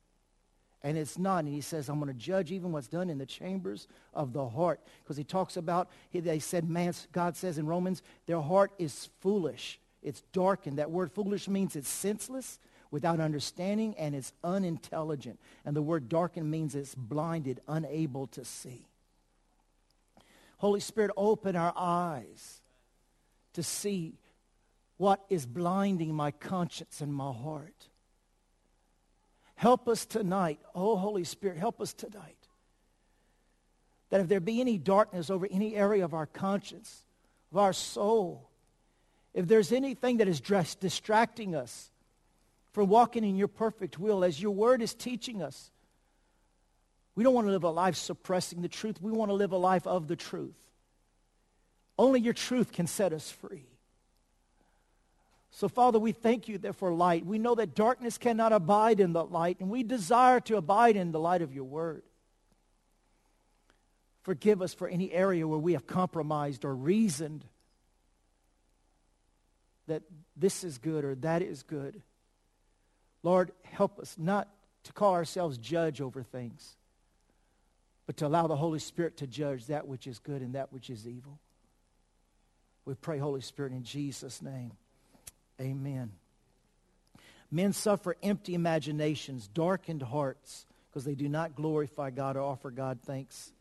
And 0.82 0.96
it's 0.96 1.18
not. 1.18 1.44
And 1.44 1.52
he 1.52 1.60
says, 1.60 1.88
I'm 1.88 2.00
going 2.00 2.12
to 2.12 2.18
judge 2.18 2.52
even 2.52 2.72
what's 2.72 2.88
done 2.88 3.10
in 3.10 3.18
the 3.18 3.26
chambers 3.26 3.88
of 4.14 4.32
the 4.32 4.48
heart. 4.48 4.80
Because 5.02 5.16
he 5.16 5.24
talks 5.24 5.56
about, 5.56 5.90
they 6.12 6.38
said, 6.38 6.66
God 7.12 7.36
says 7.36 7.58
in 7.58 7.66
Romans, 7.66 8.02
their 8.26 8.40
heart 8.40 8.72
is 8.78 9.10
foolish. 9.20 9.78
It's 10.02 10.22
darkened. 10.32 10.78
That 10.78 10.90
word 10.90 11.12
foolish 11.12 11.48
means 11.48 11.76
it's 11.76 11.88
senseless, 11.88 12.58
without 12.90 13.20
understanding, 13.20 13.94
and 13.98 14.14
it's 14.14 14.32
unintelligent. 14.44 15.38
And 15.64 15.74
the 15.76 15.82
word 15.82 16.08
darkened 16.08 16.50
means 16.50 16.74
it's 16.74 16.94
blinded, 16.94 17.60
unable 17.68 18.28
to 18.28 18.44
see. 18.44 18.86
Holy 20.58 20.80
Spirit, 20.80 21.10
open 21.16 21.56
our 21.56 21.72
eyes 21.76 22.60
to 23.52 23.62
see 23.62 24.18
what 24.96 25.24
is 25.28 25.46
blinding 25.46 26.14
my 26.14 26.30
conscience 26.30 27.00
and 27.00 27.12
my 27.12 27.32
heart. 27.32 27.88
Help 29.54 29.88
us 29.88 30.06
tonight. 30.06 30.60
Oh, 30.74 30.96
Holy 30.96 31.24
Spirit, 31.24 31.58
help 31.58 31.80
us 31.80 31.92
tonight. 31.92 32.36
That 34.10 34.20
if 34.20 34.28
there 34.28 34.40
be 34.40 34.60
any 34.60 34.78
darkness 34.78 35.30
over 35.30 35.46
any 35.50 35.74
area 35.74 36.04
of 36.04 36.14
our 36.14 36.26
conscience, 36.26 37.04
of 37.50 37.58
our 37.58 37.72
soul, 37.72 38.50
if 39.34 39.46
there's 39.46 39.72
anything 39.72 40.18
that 40.18 40.28
is 40.28 40.40
distracting 40.40 41.54
us 41.54 41.90
from 42.72 42.88
walking 42.88 43.24
in 43.24 43.36
your 43.36 43.48
perfect 43.48 43.98
will, 43.98 44.24
as 44.24 44.40
your 44.40 44.52
word 44.52 44.80
is 44.80 44.94
teaching 44.94 45.42
us, 45.42 45.70
we 47.16 47.24
don't 47.24 47.34
want 47.34 47.46
to 47.46 47.50
live 47.50 47.64
a 47.64 47.70
life 47.70 47.96
suppressing 47.96 48.62
the 48.62 48.68
truth. 48.68 49.00
We 49.00 49.10
want 49.10 49.30
to 49.30 49.34
live 49.34 49.52
a 49.52 49.56
life 49.56 49.86
of 49.86 50.06
the 50.06 50.16
truth. 50.16 50.54
Only 51.98 52.20
your 52.20 52.34
truth 52.34 52.72
can 52.72 52.86
set 52.86 53.12
us 53.12 53.30
free. 53.30 53.66
So, 55.50 55.68
Father, 55.68 55.98
we 55.98 56.12
thank 56.12 56.48
you 56.48 56.60
for 56.74 56.92
light. 56.92 57.24
We 57.24 57.38
know 57.38 57.54
that 57.54 57.74
darkness 57.74 58.18
cannot 58.18 58.52
abide 58.52 59.00
in 59.00 59.14
the 59.14 59.24
light, 59.24 59.56
and 59.58 59.70
we 59.70 59.82
desire 59.82 60.38
to 60.40 60.58
abide 60.58 60.96
in 60.96 61.12
the 61.12 61.18
light 61.18 61.40
of 61.40 61.54
your 61.54 61.64
word. 61.64 62.02
Forgive 64.20 64.60
us 64.60 64.74
for 64.74 64.86
any 64.86 65.10
area 65.10 65.48
where 65.48 65.58
we 65.58 65.72
have 65.72 65.86
compromised 65.86 66.66
or 66.66 66.74
reasoned 66.74 67.46
that 69.86 70.02
this 70.36 70.64
is 70.64 70.76
good 70.76 71.04
or 71.04 71.14
that 71.14 71.40
is 71.40 71.62
good. 71.62 72.02
Lord, 73.22 73.52
help 73.62 73.98
us 73.98 74.16
not 74.18 74.48
to 74.82 74.92
call 74.92 75.14
ourselves 75.14 75.56
judge 75.56 76.00
over 76.00 76.22
things, 76.22 76.76
but 78.06 78.16
to 78.18 78.26
allow 78.26 78.46
the 78.46 78.56
Holy 78.56 78.78
Spirit 78.78 79.16
to 79.18 79.26
judge 79.26 79.66
that 79.66 79.86
which 79.86 80.06
is 80.06 80.18
good 80.18 80.42
and 80.42 80.54
that 80.54 80.72
which 80.72 80.90
is 80.90 81.06
evil. 81.06 81.38
We 82.84 82.94
pray, 82.94 83.18
Holy 83.18 83.40
Spirit, 83.40 83.72
in 83.72 83.82
Jesus' 83.82 84.40
name. 84.40 84.72
Amen. 85.60 86.12
Men 87.50 87.72
suffer 87.72 88.16
empty 88.22 88.54
imaginations, 88.54 89.48
darkened 89.48 90.02
hearts, 90.02 90.66
because 90.88 91.04
they 91.04 91.14
do 91.14 91.28
not 91.28 91.54
glorify 91.54 92.10
God 92.10 92.36
or 92.36 92.42
offer 92.42 92.70
God 92.70 93.00
thanks. 93.04 93.52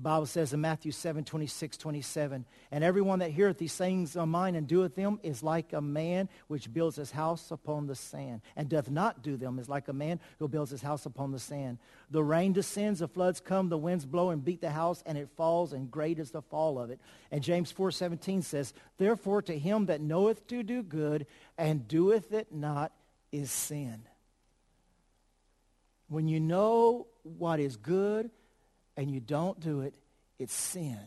The 0.00 0.04
Bible 0.04 0.24
says 0.24 0.54
in 0.54 0.62
Matthew 0.62 0.92
7, 0.92 1.24
26, 1.24 1.76
27, 1.76 2.46
And 2.70 2.82
everyone 2.82 3.18
that 3.18 3.32
heareth 3.32 3.58
these 3.58 3.74
sayings 3.74 4.16
of 4.16 4.28
mine 4.28 4.54
and 4.54 4.66
doeth 4.66 4.94
them 4.94 5.20
is 5.22 5.42
like 5.42 5.74
a 5.74 5.82
man 5.82 6.30
which 6.46 6.72
builds 6.72 6.96
his 6.96 7.10
house 7.10 7.50
upon 7.50 7.86
the 7.86 7.94
sand, 7.94 8.40
and 8.56 8.70
doth 8.70 8.88
not 8.88 9.22
do 9.22 9.36
them 9.36 9.58
is 9.58 9.68
like 9.68 9.88
a 9.88 9.92
man 9.92 10.18
who 10.38 10.48
builds 10.48 10.70
his 10.70 10.80
house 10.80 11.04
upon 11.04 11.32
the 11.32 11.38
sand. 11.38 11.76
The 12.10 12.24
rain 12.24 12.54
descends, 12.54 13.00
the 13.00 13.08
floods 13.08 13.40
come, 13.40 13.68
the 13.68 13.76
winds 13.76 14.06
blow 14.06 14.30
and 14.30 14.42
beat 14.42 14.62
the 14.62 14.70
house, 14.70 15.02
and 15.04 15.18
it 15.18 15.28
falls, 15.36 15.74
and 15.74 15.90
great 15.90 16.18
is 16.18 16.30
the 16.30 16.40
fall 16.40 16.78
of 16.78 16.88
it. 16.88 16.98
And 17.30 17.42
James 17.42 17.70
4, 17.70 17.90
17 17.90 18.40
says, 18.40 18.72
Therefore 18.96 19.42
to 19.42 19.58
him 19.58 19.84
that 19.84 20.00
knoweth 20.00 20.46
to 20.46 20.62
do 20.62 20.82
good 20.82 21.26
and 21.58 21.86
doeth 21.86 22.32
it 22.32 22.54
not 22.54 22.90
is 23.32 23.50
sin. 23.50 24.04
When 26.08 26.26
you 26.26 26.40
know 26.40 27.06
what 27.22 27.60
is 27.60 27.76
good 27.76 28.30
and 29.00 29.10
you 29.10 29.18
don't 29.18 29.58
do 29.58 29.80
it, 29.80 29.94
it's 30.38 30.52
sin. 30.52 30.98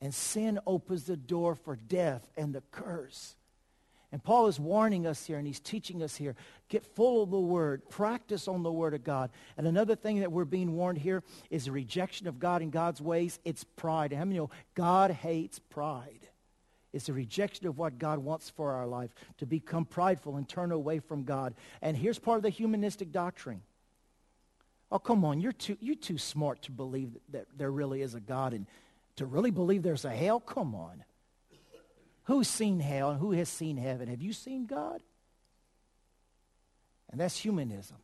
And 0.00 0.12
sin 0.12 0.58
opens 0.66 1.04
the 1.04 1.16
door 1.16 1.54
for 1.54 1.76
death 1.76 2.28
and 2.36 2.52
the 2.52 2.64
curse. 2.72 3.36
And 4.10 4.20
Paul 4.20 4.48
is 4.48 4.58
warning 4.58 5.06
us 5.06 5.24
here 5.24 5.38
and 5.38 5.46
he's 5.46 5.60
teaching 5.60 6.02
us 6.02 6.16
here. 6.16 6.34
Get 6.68 6.84
full 6.84 7.22
of 7.22 7.30
the 7.30 7.38
word. 7.38 7.88
Practice 7.90 8.48
on 8.48 8.64
the 8.64 8.72
word 8.72 8.92
of 8.92 9.04
God. 9.04 9.30
And 9.56 9.68
another 9.68 9.94
thing 9.94 10.18
that 10.18 10.32
we're 10.32 10.44
being 10.44 10.74
warned 10.74 10.98
here 10.98 11.22
is 11.48 11.66
the 11.66 11.70
rejection 11.70 12.26
of 12.26 12.40
God 12.40 12.60
and 12.60 12.72
God's 12.72 13.00
ways. 13.00 13.38
It's 13.44 13.62
pride. 13.62 14.12
How 14.12 14.24
many 14.24 14.38
know 14.38 14.50
God 14.74 15.12
hates 15.12 15.60
pride? 15.60 16.26
It's 16.92 17.08
a 17.08 17.12
rejection 17.12 17.68
of 17.68 17.78
what 17.78 18.00
God 18.00 18.18
wants 18.18 18.50
for 18.50 18.72
our 18.72 18.88
life, 18.88 19.14
to 19.38 19.46
become 19.46 19.84
prideful 19.84 20.36
and 20.36 20.48
turn 20.48 20.72
away 20.72 20.98
from 20.98 21.22
God. 21.22 21.54
And 21.80 21.96
here's 21.96 22.18
part 22.18 22.38
of 22.38 22.42
the 22.42 22.50
humanistic 22.50 23.12
doctrine. 23.12 23.62
Oh, 24.94 25.00
come 25.00 25.24
on, 25.24 25.40
you're 25.40 25.50
too, 25.50 25.76
you're 25.80 25.96
too 25.96 26.18
smart 26.18 26.62
to 26.62 26.70
believe 26.70 27.10
that, 27.30 27.46
there 27.56 27.72
really 27.72 28.00
is 28.00 28.14
a 28.14 28.20
God 28.20 28.54
and 28.54 28.64
to 29.16 29.26
really 29.26 29.50
believe 29.50 29.82
there's 29.82 30.04
a 30.04 30.10
hell? 30.10 30.38
Come 30.38 30.72
on. 30.76 31.02
Who's 32.24 32.46
seen 32.46 32.78
hell 32.78 33.10
and 33.10 33.18
who 33.18 33.32
has 33.32 33.48
seen 33.48 33.76
heaven? 33.76 34.08
Have 34.08 34.22
you 34.22 34.32
seen 34.32 34.66
God? 34.66 35.02
And 37.10 37.20
that's 37.20 37.36
humanism. 37.36 37.96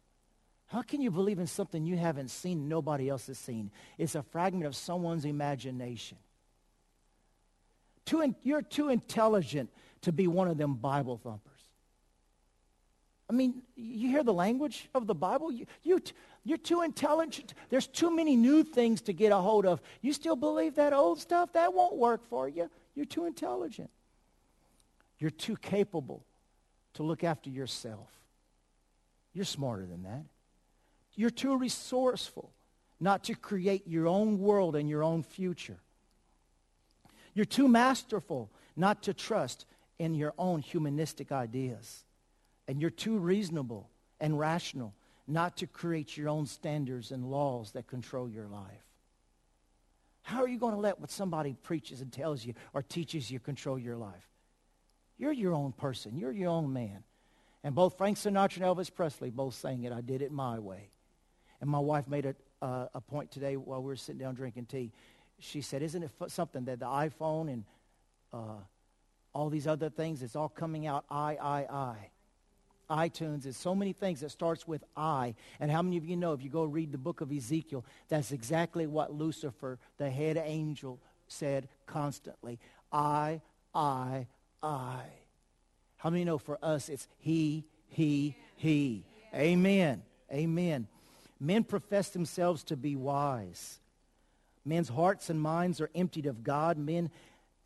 How 0.66 0.82
can 0.82 1.00
you 1.00 1.12
believe 1.12 1.38
in 1.38 1.46
something 1.46 1.84
you 1.84 1.96
haven't 1.96 2.28
seen 2.28 2.68
nobody 2.68 3.08
else 3.08 3.28
has 3.28 3.38
seen? 3.38 3.70
It's 3.96 4.16
a 4.16 4.22
fragment 4.24 4.66
of 4.66 4.74
someone's 4.74 5.24
imagination. 5.24 6.18
Too 8.04 8.20
in, 8.20 8.34
you're 8.42 8.62
too 8.62 8.88
intelligent 8.88 9.70
to 10.02 10.10
be 10.10 10.26
one 10.26 10.48
of 10.48 10.58
them 10.58 10.74
Bible 10.74 11.18
thumpers. 11.18 11.49
I 13.30 13.32
mean, 13.32 13.62
you 13.76 14.08
hear 14.08 14.24
the 14.24 14.32
language 14.32 14.88
of 14.92 15.06
the 15.06 15.14
Bible? 15.14 15.52
You, 15.52 15.64
you, 15.84 16.02
you're 16.44 16.58
too 16.58 16.82
intelligent. 16.82 17.54
There's 17.68 17.86
too 17.86 18.10
many 18.10 18.34
new 18.34 18.64
things 18.64 19.02
to 19.02 19.12
get 19.12 19.30
a 19.30 19.36
hold 19.36 19.66
of. 19.66 19.80
You 20.00 20.12
still 20.12 20.34
believe 20.34 20.74
that 20.74 20.92
old 20.92 21.20
stuff? 21.20 21.52
That 21.52 21.72
won't 21.72 21.94
work 21.94 22.26
for 22.28 22.48
you. 22.48 22.68
You're 22.96 23.06
too 23.06 23.26
intelligent. 23.26 23.88
You're 25.20 25.30
too 25.30 25.56
capable 25.56 26.24
to 26.94 27.04
look 27.04 27.22
after 27.22 27.50
yourself. 27.50 28.08
You're 29.32 29.44
smarter 29.44 29.86
than 29.86 30.02
that. 30.02 30.24
You're 31.14 31.30
too 31.30 31.56
resourceful 31.56 32.50
not 32.98 33.22
to 33.24 33.36
create 33.36 33.86
your 33.86 34.08
own 34.08 34.40
world 34.40 34.74
and 34.74 34.88
your 34.88 35.04
own 35.04 35.22
future. 35.22 35.78
You're 37.34 37.44
too 37.44 37.68
masterful 37.68 38.50
not 38.74 39.04
to 39.04 39.14
trust 39.14 39.66
in 40.00 40.14
your 40.16 40.34
own 40.36 40.62
humanistic 40.62 41.30
ideas. 41.30 42.02
And 42.70 42.80
you're 42.80 42.90
too 42.90 43.18
reasonable 43.18 43.90
and 44.20 44.38
rational 44.38 44.94
not 45.26 45.56
to 45.56 45.66
create 45.66 46.16
your 46.16 46.28
own 46.28 46.46
standards 46.46 47.10
and 47.10 47.28
laws 47.28 47.72
that 47.72 47.88
control 47.88 48.28
your 48.28 48.46
life. 48.46 48.84
How 50.22 50.40
are 50.40 50.46
you 50.46 50.56
going 50.56 50.74
to 50.74 50.80
let 50.80 51.00
what 51.00 51.10
somebody 51.10 51.56
preaches 51.64 52.00
and 52.00 52.12
tells 52.12 52.44
you 52.44 52.54
or 52.72 52.82
teaches 52.82 53.28
you 53.28 53.40
control 53.40 53.76
your 53.76 53.96
life? 53.96 54.28
You're 55.18 55.32
your 55.32 55.52
own 55.52 55.72
person. 55.72 56.16
You're 56.16 56.30
your 56.30 56.50
own 56.50 56.72
man. 56.72 57.02
And 57.64 57.74
both 57.74 57.98
Frank 57.98 58.18
Sinatra 58.18 58.58
and 58.58 58.66
Elvis 58.66 58.94
Presley 58.94 59.30
both 59.30 59.54
sang 59.54 59.82
it, 59.82 59.92
I 59.92 60.00
did 60.00 60.22
it 60.22 60.30
my 60.30 60.60
way. 60.60 60.90
And 61.60 61.68
my 61.68 61.80
wife 61.80 62.06
made 62.06 62.24
a, 62.24 62.36
a 62.94 63.00
point 63.00 63.32
today 63.32 63.56
while 63.56 63.80
we 63.80 63.88
were 63.88 63.96
sitting 63.96 64.20
down 64.20 64.36
drinking 64.36 64.66
tea. 64.66 64.92
She 65.40 65.60
said, 65.60 65.82
isn't 65.82 66.04
it 66.04 66.12
something 66.28 66.66
that 66.66 66.78
the 66.78 66.86
iPhone 66.86 67.52
and 67.52 67.64
uh, 68.32 68.62
all 69.34 69.50
these 69.50 69.66
other 69.66 69.90
things, 69.90 70.22
it's 70.22 70.36
all 70.36 70.48
coming 70.48 70.86
out 70.86 71.04
I, 71.10 71.34
I, 71.34 71.66
I 71.68 71.96
iTunes, 72.90 73.46
is 73.46 73.56
so 73.56 73.74
many 73.74 73.92
things 73.92 74.20
that 74.20 74.30
starts 74.30 74.66
with 74.66 74.84
I. 74.96 75.34
And 75.60 75.70
how 75.70 75.80
many 75.80 75.96
of 75.96 76.04
you 76.04 76.16
know 76.16 76.32
if 76.32 76.42
you 76.42 76.50
go 76.50 76.64
read 76.64 76.92
the 76.92 76.98
book 76.98 77.20
of 77.20 77.32
Ezekiel, 77.32 77.84
that's 78.08 78.32
exactly 78.32 78.86
what 78.86 79.14
Lucifer, 79.14 79.78
the 79.96 80.10
head 80.10 80.36
angel, 80.36 80.98
said 81.28 81.68
constantly. 81.86 82.58
I, 82.92 83.40
I, 83.74 84.26
I. 84.62 85.02
How 85.96 86.10
many 86.10 86.24
know 86.24 86.38
for 86.38 86.58
us 86.62 86.88
it's 86.88 87.06
he, 87.18 87.64
he, 87.88 88.36
he. 88.56 89.04
Amen. 89.34 90.02
Amen. 90.32 90.86
Men 91.38 91.64
profess 91.64 92.10
themselves 92.10 92.64
to 92.64 92.76
be 92.76 92.96
wise. 92.96 93.78
Men's 94.64 94.88
hearts 94.88 95.30
and 95.30 95.40
minds 95.40 95.80
are 95.80 95.90
emptied 95.94 96.26
of 96.26 96.44
God. 96.44 96.76
Men 96.76 97.10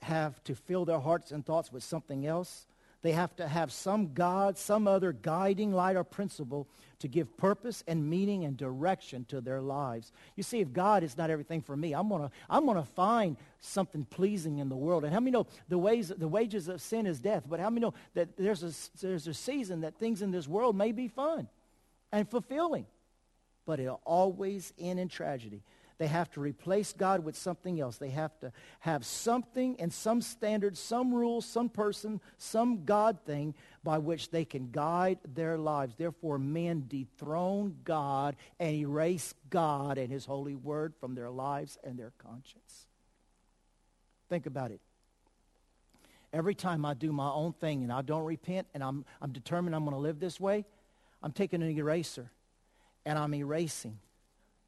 have 0.03 0.43
to 0.45 0.55
fill 0.55 0.85
their 0.85 1.01
hearts 1.01 1.33
and 1.33 1.45
thoughts 1.45 1.72
with 1.72 1.83
something 1.83 2.27
else. 2.27 2.66
They 3.05 3.13
have 3.13 3.37
to 3.37 3.47
have 3.47 3.71
some 3.71 4.15
God, 4.15 4.57
some 4.57 4.89
other 4.89 5.13
guiding 5.13 5.75
light 5.75 5.95
or 5.95 6.05
principle 6.05 6.67
to 7.01 7.07
give 7.07 7.37
purpose 7.37 7.85
and 7.87 8.09
meaning 8.09 8.47
and 8.47 8.57
direction 8.57 9.27
to 9.27 9.43
their 9.43 9.61
lives. 9.61 10.11
You 10.37 10.43
see, 10.43 10.61
if 10.61 10.73
God 10.73 11.03
is 11.03 11.19
not 11.19 11.29
everything 11.29 11.61
for 11.61 11.77
me, 11.77 11.93
I'm 11.93 12.09
gonna 12.09 12.31
I'm 12.49 12.65
gonna 12.65 12.83
find 12.83 13.37
something 13.61 14.07
pleasing 14.07 14.57
in 14.57 14.71
the 14.71 14.77
world. 14.77 15.05
And 15.05 15.13
how 15.13 15.21
many 15.21 15.33
know 15.33 15.47
the 15.69 15.77
ways 15.77 16.09
the 16.17 16.27
wages 16.27 16.67
of 16.69 16.81
sin 16.81 17.07
is 17.07 17.21
death? 17.21 17.45
But 17.47 17.61
how 17.61 17.69
many 17.69 17.83
know 17.83 17.93
that 18.15 18.39
there's 18.39 18.63
a 18.63 18.73
there's 19.03 19.27
a 19.27 19.35
season 19.35 19.83
that 19.83 19.97
things 19.97 20.23
in 20.23 20.31
this 20.31 20.49
world 20.49 20.75
may 20.75 20.91
be 20.91 21.07
fun 21.07 21.47
and 22.11 22.27
fulfilling, 22.27 22.87
but 23.67 23.81
it'll 23.81 24.01
always 24.07 24.73
end 24.79 24.99
in 24.99 25.09
tragedy. 25.11 25.61
They 25.99 26.09
have 26.09 26.30
to 26.32 26.40
replace 26.40 26.92
God 26.92 27.24
with 27.24 27.36
something 27.36 27.80
else. 27.80 27.99
They 27.99 28.11
have 28.11 28.38
to 28.40 28.53
have 28.80 29.05
something 29.07 29.76
and 29.78 29.92
some 29.92 30.20
standard, 30.20 30.76
some 30.76 31.14
rule, 31.14 31.40
some 31.40 31.68
person, 31.68 32.20
some 32.36 32.84
God 32.84 33.18
thing 33.24 33.55
by 33.84 33.99
which 33.99 34.30
they 34.30 34.45
can 34.45 34.70
guide 34.72 35.18
their 35.34 35.57
lives. 35.57 35.95
Therefore, 35.97 36.38
men 36.38 36.86
dethrone 36.88 37.76
God 37.84 38.34
and 38.59 38.74
erase 38.74 39.34
God 39.51 39.99
and 39.99 40.11
his 40.11 40.24
holy 40.24 40.57
word 40.57 40.95
from 40.99 41.14
their 41.14 41.30
lives 41.30 41.78
and 41.84 41.97
their 41.97 42.12
conscience. 42.18 42.86
Think 44.28 44.47
about 44.47 44.72
it. 44.72 44.80
Every 46.32 46.57
time 46.57 46.84
I 46.84 46.95
do 46.95 47.12
my 47.12 47.30
own 47.30 47.53
thing 47.53 47.84
and 47.84 47.92
I 47.92 48.03
don't 48.03 48.24
repent 48.24 48.66
and 48.74 48.82
I'm, 48.82 49.05
I'm 49.22 49.30
determined 49.30 49.76
I'm 49.76 49.84
going 49.84 49.95
to 49.95 50.01
live 50.01 50.18
this 50.18 50.40
way, 50.40 50.64
I'm 51.22 51.30
taking 51.30 51.62
an 51.62 51.70
eraser 51.70 52.32
and 53.07 53.16
I'm 53.16 53.32
erasing 53.32 54.01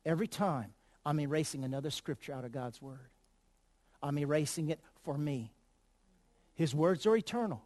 every 0.05 0.29
time 0.29 0.73
I'm 1.07 1.21
erasing 1.21 1.63
another 1.63 1.91
scripture 1.91 2.33
out 2.33 2.45
of 2.45 2.51
God's 2.51 2.83
word. 2.83 3.09
I'm 4.03 4.19
erasing 4.19 4.71
it 4.71 4.81
for 5.05 5.17
me. 5.17 5.53
His 6.57 6.75
words 6.75 7.07
are 7.07 7.17
eternal. 7.17 7.63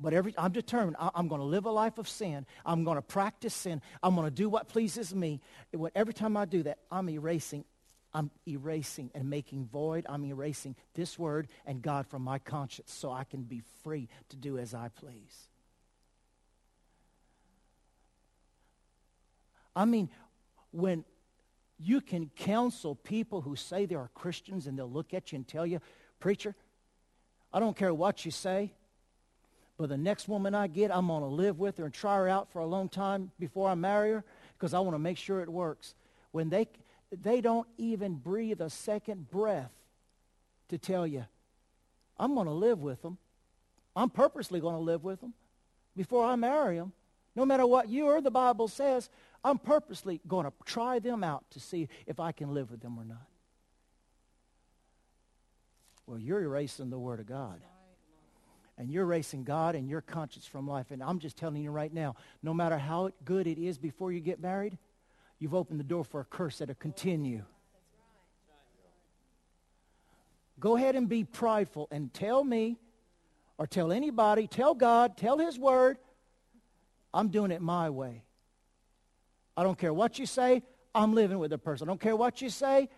But 0.00 0.12
every, 0.12 0.34
I'm 0.36 0.50
determined. 0.50 0.96
I, 0.98 1.10
am 1.14 1.28
going 1.28 1.40
to 1.40 1.46
live 1.46 1.66
a 1.66 1.70
life 1.70 1.98
of 1.98 2.08
sin. 2.08 2.46
I'm 2.66 2.82
going 2.82 2.96
to 2.96 3.02
practice 3.02 3.54
sin. 3.54 3.80
I'm 4.02 4.16
going 4.16 4.26
to 4.26 4.34
do 4.34 4.48
what 4.48 4.66
pleases 4.66 5.14
me. 5.14 5.40
And 5.72 5.88
every 5.94 6.12
time 6.12 6.36
I 6.36 6.46
do 6.46 6.64
that, 6.64 6.78
I'm 6.90 7.08
erasing. 7.08 7.64
I'm 8.12 8.32
erasing 8.48 9.12
and 9.14 9.30
making 9.30 9.66
void. 9.66 10.04
I'm 10.08 10.24
erasing 10.24 10.74
this 10.94 11.16
word 11.16 11.46
and 11.64 11.80
God 11.80 12.08
from 12.08 12.22
my 12.22 12.40
conscience 12.40 12.92
so 12.92 13.12
I 13.12 13.22
can 13.22 13.42
be 13.42 13.62
free 13.84 14.08
to 14.30 14.36
do 14.36 14.58
as 14.58 14.74
I 14.74 14.88
please. 14.88 15.48
I 19.76 19.84
mean, 19.84 20.08
when 20.72 21.04
you 21.82 22.00
can 22.00 22.30
counsel 22.36 22.94
people 22.94 23.40
who 23.40 23.56
say 23.56 23.86
they 23.86 23.94
are 23.94 24.10
Christians 24.14 24.66
and 24.66 24.78
they'll 24.78 24.90
look 24.90 25.14
at 25.14 25.32
you 25.32 25.36
and 25.36 25.48
tell 25.48 25.66
you, 25.66 25.80
Preacher, 26.18 26.54
I 27.52 27.58
don't 27.58 27.76
care 27.76 27.94
what 27.94 28.24
you 28.24 28.30
say, 28.30 28.72
but 29.78 29.88
the 29.88 29.96
next 29.96 30.28
woman 30.28 30.54
I 30.54 30.66
get, 30.66 30.94
I'm 30.94 31.06
going 31.06 31.22
to 31.22 31.26
live 31.26 31.58
with 31.58 31.78
her 31.78 31.86
and 31.86 31.94
try 31.94 32.16
her 32.16 32.28
out 32.28 32.52
for 32.52 32.60
a 32.60 32.66
long 32.66 32.90
time 32.90 33.30
before 33.40 33.68
I 33.68 33.74
marry 33.74 34.12
her 34.12 34.24
because 34.58 34.74
I 34.74 34.80
want 34.80 34.94
to 34.94 34.98
make 34.98 35.16
sure 35.16 35.40
it 35.40 35.48
works. 35.48 35.94
When 36.32 36.50
they, 36.50 36.68
they 37.10 37.40
don't 37.40 37.66
even 37.78 38.14
breathe 38.14 38.60
a 38.60 38.68
second 38.68 39.30
breath 39.30 39.72
to 40.68 40.76
tell 40.76 41.06
you, 41.06 41.24
I'm 42.18 42.34
going 42.34 42.46
to 42.46 42.52
live 42.52 42.82
with 42.82 43.00
them. 43.00 43.16
I'm 43.96 44.10
purposely 44.10 44.60
going 44.60 44.76
to 44.76 44.82
live 44.82 45.02
with 45.02 45.22
them 45.22 45.32
before 45.96 46.26
I 46.26 46.36
marry 46.36 46.76
them 46.76 46.92
No 47.36 47.44
matter 47.44 47.66
what 47.66 47.88
you 47.88 48.06
or 48.06 48.20
the 48.20 48.30
Bible 48.30 48.68
says, 48.68 49.08
I'm 49.44 49.58
purposely 49.58 50.20
going 50.26 50.46
to 50.46 50.52
try 50.64 50.98
them 50.98 51.24
out 51.24 51.44
to 51.50 51.60
see 51.60 51.88
if 52.06 52.20
I 52.20 52.32
can 52.32 52.52
live 52.52 52.70
with 52.70 52.80
them 52.80 52.98
or 52.98 53.04
not. 53.04 53.26
Well, 56.06 56.18
you're 56.18 56.42
erasing 56.42 56.90
the 56.90 56.98
Word 56.98 57.20
of 57.20 57.26
God. 57.26 57.60
And 58.76 58.90
you're 58.90 59.04
erasing 59.04 59.44
God 59.44 59.74
and 59.74 59.88
your 59.88 60.00
conscience 60.00 60.46
from 60.46 60.66
life. 60.66 60.90
And 60.90 61.02
I'm 61.02 61.18
just 61.18 61.36
telling 61.36 61.62
you 61.62 61.70
right 61.70 61.92
now, 61.92 62.16
no 62.42 62.54
matter 62.54 62.78
how 62.78 63.10
good 63.24 63.46
it 63.46 63.58
is 63.58 63.78
before 63.78 64.10
you 64.10 64.20
get 64.20 64.40
married, 64.40 64.78
you've 65.38 65.54
opened 65.54 65.78
the 65.78 65.84
door 65.84 66.02
for 66.02 66.20
a 66.20 66.24
curse 66.24 66.58
that'll 66.58 66.74
continue. 66.76 67.44
Go 70.58 70.76
ahead 70.76 70.96
and 70.96 71.08
be 71.08 71.24
prideful 71.24 71.88
and 71.90 72.12
tell 72.12 72.42
me 72.42 72.78
or 73.58 73.66
tell 73.66 73.92
anybody, 73.92 74.46
tell 74.46 74.74
God, 74.74 75.16
tell 75.16 75.38
his 75.38 75.58
word, 75.58 75.98
I'm 77.12 77.28
doing 77.28 77.50
it 77.50 77.60
my 77.60 77.90
way. 77.90 78.24
I 79.56 79.62
don't 79.62 79.78
care 79.78 79.92
what 79.92 80.18
you 80.18 80.26
say, 80.26 80.62
I'm 80.94 81.14
living 81.14 81.38
with 81.38 81.50
the 81.50 81.58
person. 81.58 81.88
I 81.88 81.90
don't 81.90 82.00
care 82.00 82.16
what 82.16 82.40
you 82.40 82.50
say, 82.50 82.88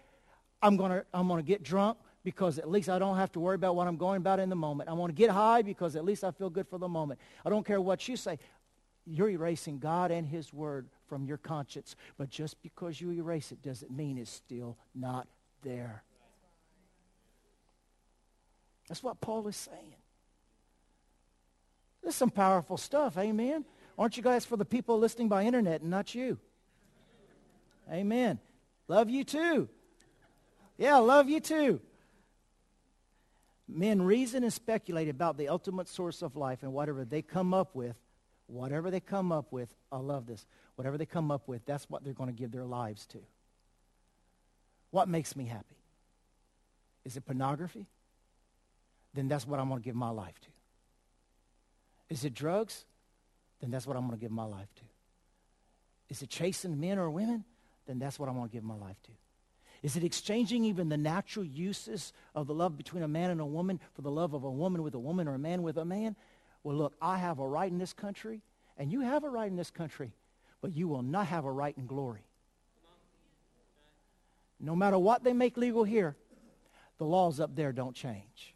I'm 0.63 0.77
going 0.77 0.93
to 0.93 1.05
I'm 1.13 1.29
to 1.29 1.43
get 1.43 1.63
drunk 1.63 1.99
because 2.25 2.59
at 2.59 2.71
least 2.71 2.89
I 2.89 2.99
don't 2.99 3.17
have 3.17 3.33
to 3.33 3.41
worry 3.41 3.57
about 3.57 3.75
what 3.75 3.89
I'm 3.89 3.97
going 3.97 4.19
about 4.19 4.39
in 4.39 4.49
the 4.49 4.57
moment. 4.57 4.89
I 4.89 4.93
want 4.93 5.11
to 5.11 5.15
get 5.15 5.31
high 5.31 5.63
because 5.63 5.97
at 5.97 6.05
least 6.05 6.23
I 6.23 6.31
feel 6.31 6.51
good 6.51 6.69
for 6.69 6.79
the 6.79 6.89
moment. 6.89 7.21
I 7.45 7.51
don't 7.51 7.67
care 7.67 7.81
what 7.81 8.07
you 8.09 8.17
say. 8.17 8.39
You're 9.05 9.31
erasing 9.31 9.79
God 9.81 10.13
and 10.13 10.27
his 10.27 10.53
word 10.53 10.87
from 11.09 11.27
your 11.27 11.37
conscience. 11.37 11.97
But 12.17 12.31
just 12.31 12.63
because 12.63 13.01
you 13.01 13.11
erase 13.13 13.51
it 13.51 13.63
doesn't 13.63 13.91
mean 13.91 14.19
it's 14.19 14.31
still 14.31 14.77
not 14.95 15.27
there. 15.63 16.05
That's 18.89 19.03
what 19.03 19.21
Paul 19.21 19.49
is 19.49 19.57
saying. 19.57 19.97
This 22.03 22.15
is 22.15 22.17
some 22.17 22.31
powerful 22.31 22.77
stuff, 22.77 23.17
amen? 23.19 23.65
Aren't 23.99 24.17
you 24.17 24.23
guys 24.23 24.45
for 24.45 24.57
the 24.57 24.65
people 24.65 24.99
listening 24.99 25.29
by 25.29 25.45
internet 25.45 25.83
and 25.83 25.91
not 25.91 26.15
you? 26.15 26.39
Amen. 27.91 28.39
Love 28.89 29.11
you 29.11 29.25
too. 29.25 29.69
Yeah, 30.79 30.97
love 30.99 31.29
you 31.29 31.41
too. 31.41 31.81
Men 33.69 34.03
reason 34.03 34.43
and 34.43 34.53
speculate 34.53 35.09
about 35.09 35.37
the 35.37 35.49
ultimate 35.49 35.89
source 35.89 36.23
of 36.23 36.37
life 36.37 36.63
and 36.63 36.73
whatever 36.73 37.05
they 37.05 37.23
come 37.23 37.55
up 37.55 37.75
with, 37.75 37.97
whatever 38.47 38.91
they 38.91 39.01
come 39.01 39.33
up 39.33 39.53
with, 39.53 39.73
I 39.91 39.99
love 39.99 40.27
this, 40.27 40.45
whatever 40.77 40.99
they 40.99 41.07
come 41.07 41.31
up 41.31 41.47
with, 41.47 41.65
that's 41.65 41.89
what 41.89 42.05
they're 42.05 42.13
going 42.13 42.31
to 42.31 42.39
give 42.39 42.51
their 42.51 42.65
lives 42.65 43.07
to. 43.07 43.19
What 44.91 45.09
makes 45.09 45.37
me 45.37 45.47
happy? 45.47 45.77
Is 47.05 47.17
it 47.17 47.25
pornography? 47.25 47.87
then 49.15 49.29
that's 49.29 49.47
what 49.47 49.61
I'm 49.61 49.69
going 49.69 49.81
to 49.81 49.85
give 49.85 49.95
my 49.95 50.11
life 50.11 50.39
to. 50.41 50.49
Is 52.11 52.25
it 52.25 52.35
drugs? 52.35 52.85
Then 53.63 53.71
that's 53.71 53.87
what 53.87 53.97
I'm 53.97 54.07
going 54.07 54.19
to 54.19 54.21
give 54.21 54.33
my 54.33 54.45
life 54.45 54.69
to. 54.77 54.83
Is 56.11 56.21
it 56.21 56.29
chasing 56.29 56.79
men 56.79 56.99
or 56.99 57.09
women? 57.09 57.45
Then 57.87 57.99
that's 57.99 58.19
what 58.19 58.29
I'm 58.29 58.35
going 58.35 58.49
to 58.49 58.53
give 58.53 58.65
my 58.65 58.75
life 58.75 59.01
to. 59.05 59.13
Is 59.83 59.97
it 59.97 60.05
exchanging 60.05 60.65
even 60.65 60.89
the 60.89 60.97
natural 60.97 61.45
uses 61.45 62.13
of 62.35 62.47
the 62.47 62.55
love 62.55 62.77
between 62.77 63.03
a 63.03 63.09
man 63.09 63.31
and 63.31 63.41
a 63.41 63.47
woman 63.47 63.81
for 63.95 64.03
the 64.03 64.11
love 64.11 64.35
of 64.35 64.45
a 64.45 64.51
woman 64.51 64.83
with 64.83 64.95
a 64.95 64.99
woman 64.99 65.27
or 65.27 65.35
a 65.35 65.39
man 65.39 65.63
with 65.63 65.79
a 65.79 65.85
man? 65.85 66.17
Well, 66.63 66.77
look, 66.77 66.95
I 67.01 67.19
have 67.19 67.39
a 67.39 67.47
right 67.47 67.71
in 67.71 67.79
this 67.79 67.93
country, 67.93 68.43
and 68.77 68.93
you 68.93 69.01
have 69.01 69.25
a 69.25 69.29
right 69.29 69.51
in 69.51 69.57
this 69.57 69.71
country, 69.71 70.13
but 70.61 70.77
you 70.77 70.87
will 70.87 71.03
not 71.03 71.27
have 71.29 71.45
a 71.45 71.51
right 71.51 71.77
in 71.77 71.87
glory. 71.87 72.27
No 74.61 74.77
matter 74.77 74.99
what 74.99 75.25
they 75.25 75.33
make 75.33 75.57
legal 75.57 75.83
here, 75.83 76.17
the 76.99 77.05
laws 77.05 77.41
up 77.41 77.57
there 77.57 77.73
don't 77.73 77.97
change. 77.97 78.55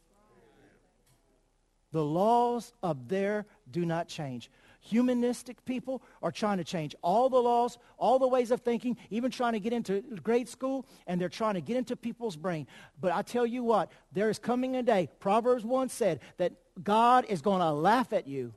The 1.90 2.04
laws 2.04 2.72
up 2.82 3.08
there 3.08 3.46
do 3.70 3.84
not 3.84 4.06
change. 4.06 4.50
Humanistic 4.88 5.64
people 5.64 6.02
are 6.22 6.30
trying 6.30 6.58
to 6.58 6.64
change 6.64 6.94
all 7.02 7.28
the 7.28 7.38
laws, 7.38 7.78
all 7.98 8.18
the 8.18 8.28
ways 8.28 8.50
of 8.50 8.60
thinking, 8.60 8.96
even 9.10 9.30
trying 9.30 9.54
to 9.54 9.60
get 9.60 9.72
into 9.72 10.00
grade 10.22 10.48
school, 10.48 10.86
and 11.06 11.20
they're 11.20 11.28
trying 11.28 11.54
to 11.54 11.60
get 11.60 11.76
into 11.76 11.96
people's 11.96 12.36
brain. 12.36 12.66
But 13.00 13.12
I 13.12 13.22
tell 13.22 13.46
you 13.46 13.64
what, 13.64 13.90
there 14.12 14.30
is 14.30 14.38
coming 14.38 14.76
a 14.76 14.82
day, 14.82 15.08
Proverbs 15.18 15.64
1 15.64 15.88
said, 15.88 16.20
that 16.36 16.52
God 16.82 17.24
is 17.28 17.42
going 17.42 17.60
to 17.60 17.72
laugh 17.72 18.12
at 18.12 18.26
you. 18.26 18.54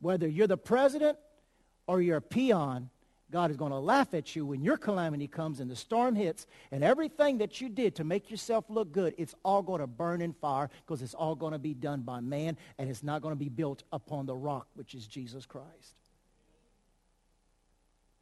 Whether 0.00 0.28
you're 0.28 0.46
the 0.46 0.56
president 0.56 1.18
or 1.86 2.00
you're 2.02 2.18
a 2.18 2.22
peon, 2.22 2.90
God 3.30 3.50
is 3.50 3.56
going 3.58 3.72
to 3.72 3.78
laugh 3.78 4.14
at 4.14 4.34
you 4.34 4.46
when 4.46 4.62
your 4.62 4.78
calamity 4.78 5.28
comes 5.28 5.60
and 5.60 5.70
the 5.70 5.76
storm 5.76 6.14
hits 6.14 6.46
and 6.72 6.82
everything 6.82 7.38
that 7.38 7.60
you 7.60 7.68
did 7.68 7.96
to 7.96 8.04
make 8.04 8.30
yourself 8.30 8.64
look 8.70 8.90
good, 8.90 9.14
it's 9.18 9.34
all 9.44 9.60
going 9.60 9.80
to 9.80 9.86
burn 9.86 10.22
in 10.22 10.32
fire 10.32 10.70
because 10.86 11.02
it's 11.02 11.12
all 11.12 11.34
going 11.34 11.52
to 11.52 11.58
be 11.58 11.74
done 11.74 12.00
by 12.00 12.20
man 12.20 12.56
and 12.78 12.88
it's 12.88 13.02
not 13.02 13.20
going 13.20 13.32
to 13.32 13.38
be 13.38 13.50
built 13.50 13.82
upon 13.92 14.24
the 14.24 14.34
rock, 14.34 14.66
which 14.74 14.94
is 14.94 15.06
Jesus 15.06 15.44
Christ. 15.44 15.94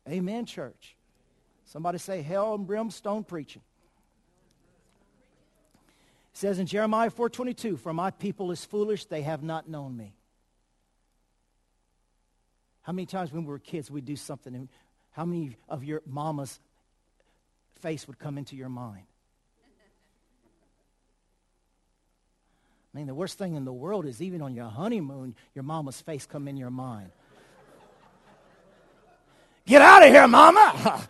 Amen, 0.08 0.44
church. 0.44 0.96
Somebody 1.64 1.98
say 1.98 2.22
hell 2.22 2.54
and 2.54 2.66
brimstone 2.66 3.22
preaching. 3.22 3.62
It 6.32 6.38
says 6.38 6.58
in 6.58 6.66
Jeremiah 6.66 7.10
4.22, 7.10 7.78
For 7.78 7.92
my 7.92 8.10
people 8.10 8.50
is 8.50 8.64
foolish, 8.64 9.04
they 9.04 9.22
have 9.22 9.44
not 9.44 9.68
known 9.68 9.96
me. 9.96 10.14
How 12.82 12.92
many 12.92 13.06
times 13.06 13.32
when 13.32 13.44
we 13.44 13.50
were 13.50 13.58
kids, 13.58 13.90
we'd 13.90 14.04
do 14.04 14.14
something 14.14 14.54
and 14.54 14.68
how 15.16 15.24
many 15.24 15.56
of 15.66 15.82
your 15.82 16.02
mama's 16.04 16.60
face 17.80 18.06
would 18.06 18.18
come 18.18 18.36
into 18.36 18.54
your 18.54 18.68
mind? 18.68 19.06
I 22.94 22.98
mean, 22.98 23.06
the 23.06 23.14
worst 23.14 23.38
thing 23.38 23.56
in 23.56 23.64
the 23.64 23.72
world 23.72 24.04
is 24.04 24.20
even 24.20 24.42
on 24.42 24.54
your 24.54 24.68
honeymoon, 24.68 25.34
your 25.54 25.62
mama's 25.62 25.98
face 26.02 26.26
come 26.26 26.48
in 26.48 26.58
your 26.58 26.68
mind. 26.68 27.12
Get 29.64 29.80
out 29.80 30.02
of 30.02 30.10
here, 30.10 30.28
mama! 30.28 31.08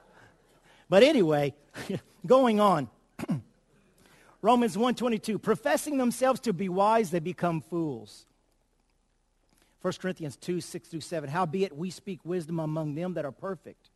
but 0.90 1.02
anyway, 1.02 1.54
going 2.26 2.60
on. 2.60 2.90
Romans 4.42 4.76
1.22, 4.76 5.40
professing 5.40 5.96
themselves 5.96 6.40
to 6.40 6.52
be 6.52 6.68
wise, 6.68 7.10
they 7.10 7.20
become 7.20 7.62
fools. 7.62 8.26
1 9.86 9.92
Corinthians 10.02 10.34
2, 10.38 10.60
6 10.60 10.88
through 10.88 11.00
7. 11.00 11.30
Howbeit 11.30 11.76
we 11.76 11.90
speak 11.90 12.18
wisdom 12.24 12.58
among 12.58 12.96
them 12.96 13.14
that 13.14 13.24
are 13.24 13.30
perfect. 13.30 13.90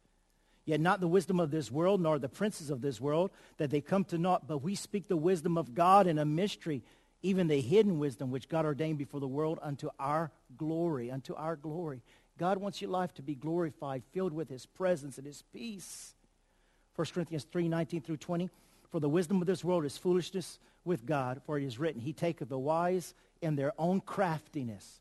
Yet 0.64 0.78
not 0.78 1.00
the 1.00 1.08
wisdom 1.08 1.40
of 1.40 1.50
this 1.50 1.68
world, 1.68 2.00
nor 2.00 2.20
the 2.20 2.28
princes 2.28 2.70
of 2.70 2.80
this 2.80 3.00
world, 3.00 3.32
that 3.56 3.70
they 3.70 3.80
come 3.80 4.04
to 4.04 4.16
naught, 4.16 4.46
but 4.46 4.62
we 4.62 4.76
speak 4.76 5.08
the 5.08 5.16
wisdom 5.16 5.58
of 5.58 5.74
God 5.74 6.06
in 6.06 6.20
a 6.20 6.24
mystery, 6.24 6.84
even 7.22 7.48
the 7.48 7.60
hidden 7.60 7.98
wisdom 7.98 8.30
which 8.30 8.48
God 8.48 8.66
ordained 8.66 8.98
before 8.98 9.18
the 9.18 9.26
world 9.26 9.58
unto 9.62 9.88
our 9.98 10.30
glory, 10.56 11.10
unto 11.10 11.34
our 11.34 11.56
glory. 11.56 12.02
God 12.38 12.58
wants 12.58 12.80
your 12.80 12.92
life 12.92 13.12
to 13.14 13.22
be 13.22 13.34
glorified, 13.34 14.04
filled 14.12 14.32
with 14.32 14.48
his 14.48 14.66
presence 14.66 15.18
and 15.18 15.26
his 15.26 15.42
peace. 15.52 16.14
1 16.94 17.08
Corinthians 17.12 17.48
3, 17.50 17.66
19 17.66 18.02
through 18.02 18.18
20. 18.18 18.48
For 18.90 19.00
the 19.00 19.08
wisdom 19.08 19.40
of 19.40 19.48
this 19.48 19.64
world 19.64 19.84
is 19.84 19.98
foolishness 19.98 20.60
with 20.84 21.04
God, 21.04 21.42
for 21.44 21.58
it 21.58 21.64
is 21.64 21.80
written, 21.80 22.00
He 22.00 22.12
taketh 22.12 22.48
the 22.48 22.56
wise 22.56 23.12
in 23.42 23.56
their 23.56 23.72
own 23.76 24.00
craftiness 24.00 24.99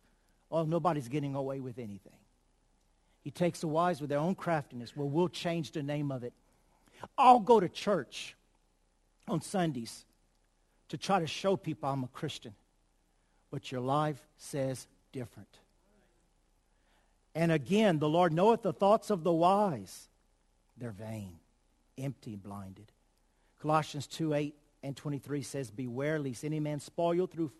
oh, 0.51 0.63
nobody's 0.63 1.07
getting 1.07 1.35
away 1.35 1.59
with 1.59 1.77
anything. 1.77 2.13
He 3.21 3.31
takes 3.31 3.59
the 3.59 3.67
wise 3.67 4.01
with 4.01 4.09
their 4.09 4.19
own 4.19 4.35
craftiness. 4.35 4.95
Well, 4.95 5.09
we'll 5.09 5.29
change 5.29 5.71
the 5.71 5.83
name 5.83 6.11
of 6.11 6.23
it. 6.23 6.33
I'll 7.17 7.39
go 7.39 7.59
to 7.59 7.69
church 7.69 8.35
on 9.27 9.41
Sundays 9.41 10.05
to 10.89 10.97
try 10.97 11.19
to 11.19 11.27
show 11.27 11.55
people 11.55 11.89
I'm 11.89 12.03
a 12.03 12.07
Christian. 12.07 12.53
But 13.51 13.71
your 13.71 13.81
life 13.81 14.19
says 14.37 14.87
different. 15.11 15.59
And 17.35 17.51
again, 17.51 17.99
the 17.99 18.09
Lord 18.09 18.33
knoweth 18.33 18.63
the 18.63 18.73
thoughts 18.73 19.09
of 19.09 19.23
the 19.23 19.31
wise. 19.31 20.07
They're 20.77 20.91
vain, 20.91 21.39
empty, 21.97 22.35
blinded. 22.35 22.91
Colossians 23.61 24.07
2 24.07 24.33
8 24.33 24.55
and 24.81 24.95
23 24.95 25.41
says, 25.41 25.71
Beware 25.71 26.19
lest 26.19 26.43
any 26.43 26.59
man 26.59 26.79
spoil 26.79 27.15
you 27.15 27.27
through, 27.27 27.51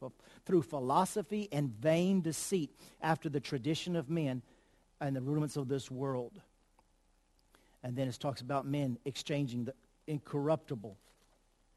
through 0.45 0.61
philosophy 0.61 1.49
and 1.51 1.69
vain 1.69 2.21
deceit 2.21 2.71
after 3.01 3.29
the 3.29 3.39
tradition 3.39 3.95
of 3.95 4.09
men 4.09 4.41
and 5.01 5.15
the 5.15 5.21
rudiments 5.21 5.57
of 5.57 5.67
this 5.67 5.91
world. 5.91 6.41
And 7.83 7.95
then 7.95 8.07
it 8.07 8.17
talks 8.19 8.41
about 8.41 8.65
men 8.65 8.97
exchanging 9.05 9.65
the 9.65 9.73
incorruptible 10.07 10.97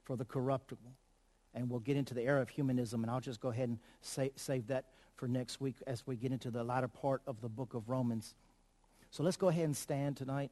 for 0.04 0.16
the 0.16 0.24
corruptible. 0.24 0.92
And 1.54 1.68
we'll 1.70 1.80
get 1.80 1.96
into 1.96 2.14
the 2.14 2.22
era 2.22 2.40
of 2.40 2.48
humanism, 2.48 3.02
and 3.02 3.10
I'll 3.10 3.20
just 3.20 3.40
go 3.40 3.50
ahead 3.50 3.68
and 3.68 3.78
say, 4.00 4.32
save 4.36 4.68
that 4.68 4.86
for 5.16 5.28
next 5.28 5.60
week 5.60 5.76
as 5.86 6.06
we 6.06 6.16
get 6.16 6.32
into 6.32 6.50
the 6.50 6.64
latter 6.64 6.88
part 6.88 7.20
of 7.26 7.40
the 7.40 7.48
book 7.48 7.74
of 7.74 7.88
Romans. 7.88 8.34
So 9.10 9.22
let's 9.22 9.36
go 9.36 9.48
ahead 9.48 9.64
and 9.64 9.76
stand 9.76 10.16
tonight 10.16 10.50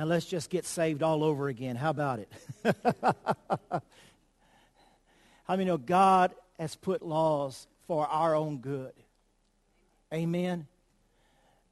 and 0.00 0.08
let's 0.08 0.24
just 0.24 0.48
get 0.48 0.64
saved 0.64 1.02
all 1.02 1.22
over 1.22 1.48
again. 1.48 1.76
How 1.76 1.90
about 1.90 2.20
it? 2.20 2.32
How 5.44 5.50
many 5.50 5.66
know 5.66 5.76
God 5.76 6.34
has 6.58 6.74
put 6.74 7.02
laws 7.02 7.66
for 7.86 8.06
our 8.06 8.34
own 8.34 8.60
good? 8.60 8.94
Amen. 10.10 10.66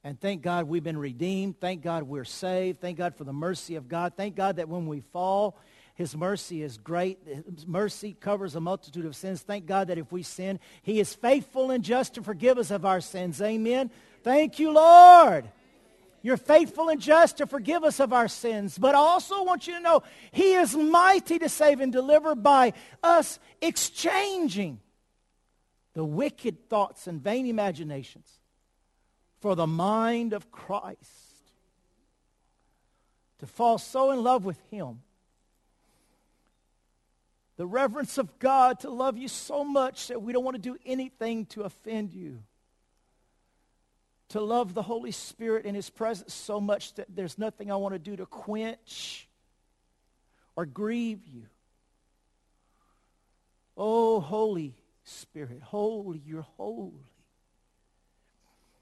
And 0.03 0.21
thank 0.21 0.43
God 0.43 0.67
we've 0.67 0.83
been 0.83 0.99
redeemed. 0.99 1.59
Thank 1.59 1.81
God 1.81 2.03
we're 2.03 2.23
saved. 2.23 2.79
Thank 2.79 2.99
God 2.99 3.15
for 3.15 3.23
the 3.23 3.33
mercy 3.33 3.77
of 3.77 3.87
God. 3.87 4.13
Thank 4.15 4.35
God 4.35 4.57
that 4.57 4.69
when 4.69 4.85
we 4.85 4.99
fall, 5.11 5.57
His 5.95 6.15
mercy 6.15 6.61
is 6.61 6.77
great. 6.77 7.17
His 7.25 7.65
mercy 7.65 8.15
covers 8.19 8.55
a 8.55 8.59
multitude 8.59 9.07
of 9.07 9.15
sins. 9.15 9.41
Thank 9.41 9.65
God 9.65 9.87
that 9.87 9.97
if 9.97 10.11
we 10.11 10.21
sin, 10.21 10.59
He 10.83 10.99
is 10.99 11.15
faithful 11.15 11.71
and 11.71 11.83
just 11.83 12.13
to 12.13 12.21
forgive 12.21 12.59
us 12.59 12.69
of 12.69 12.85
our 12.85 13.01
sins. 13.01 13.41
Amen. 13.41 13.89
Thank 14.21 14.59
you, 14.59 14.69
Lord. 14.69 15.49
You're 16.21 16.37
faithful 16.37 16.89
and 16.89 16.99
just 16.99 17.37
to 17.37 17.47
forgive 17.47 17.83
us 17.83 17.99
of 17.99 18.13
our 18.13 18.27
sins. 18.27 18.77
But 18.77 18.95
I 18.95 18.99
also 18.99 19.43
want 19.43 19.67
you 19.67 19.73
to 19.73 19.79
know 19.79 20.03
He 20.31 20.53
is 20.53 20.75
mighty 20.75 21.39
to 21.39 21.49
save 21.49 21.79
and 21.79 21.91
deliver 21.91 22.35
by 22.35 22.73
us 23.01 23.39
exchanging 23.61 24.79
the 25.93 26.03
wicked 26.03 26.69
thoughts 26.69 27.07
and 27.07 27.21
vain 27.21 27.45
imaginations 27.45 28.29
for 29.39 29.55
the 29.55 29.67
mind 29.67 30.33
of 30.33 30.51
Christ. 30.51 30.99
To 33.39 33.47
fall 33.47 33.77
so 33.77 34.11
in 34.11 34.21
love 34.21 34.43
with 34.43 34.59
Him. 34.69 35.01
The 37.55 37.65
reverence 37.65 38.17
of 38.17 38.39
God 38.39 38.81
to 38.81 38.89
love 38.89 39.17
you 39.17 39.27
so 39.27 39.63
much 39.63 40.07
that 40.07 40.21
we 40.21 40.31
don't 40.31 40.43
want 40.43 40.55
to 40.55 40.61
do 40.61 40.77
anything 40.85 41.45
to 41.47 41.63
offend 41.63 42.13
you 42.13 42.39
to 44.29 44.41
love 44.41 44.73
the 44.73 44.83
Holy 44.83 45.11
Spirit 45.11 45.65
in 45.65 45.75
His 45.75 45.89
presence 45.89 46.33
so 46.33 46.61
much 46.61 46.93
that 46.95 47.07
there's 47.13 47.37
nothing 47.37 47.71
I 47.71 47.75
want 47.75 47.95
to 47.95 47.99
do 47.99 48.15
to 48.15 48.25
quench 48.25 49.27
or 50.55 50.65
grieve 50.65 51.25
you. 51.27 51.43
Oh, 53.75 54.19
Holy 54.19 54.75
Spirit, 55.03 55.61
holy, 55.63 56.21
you're 56.25 56.45
holy. 56.57 57.11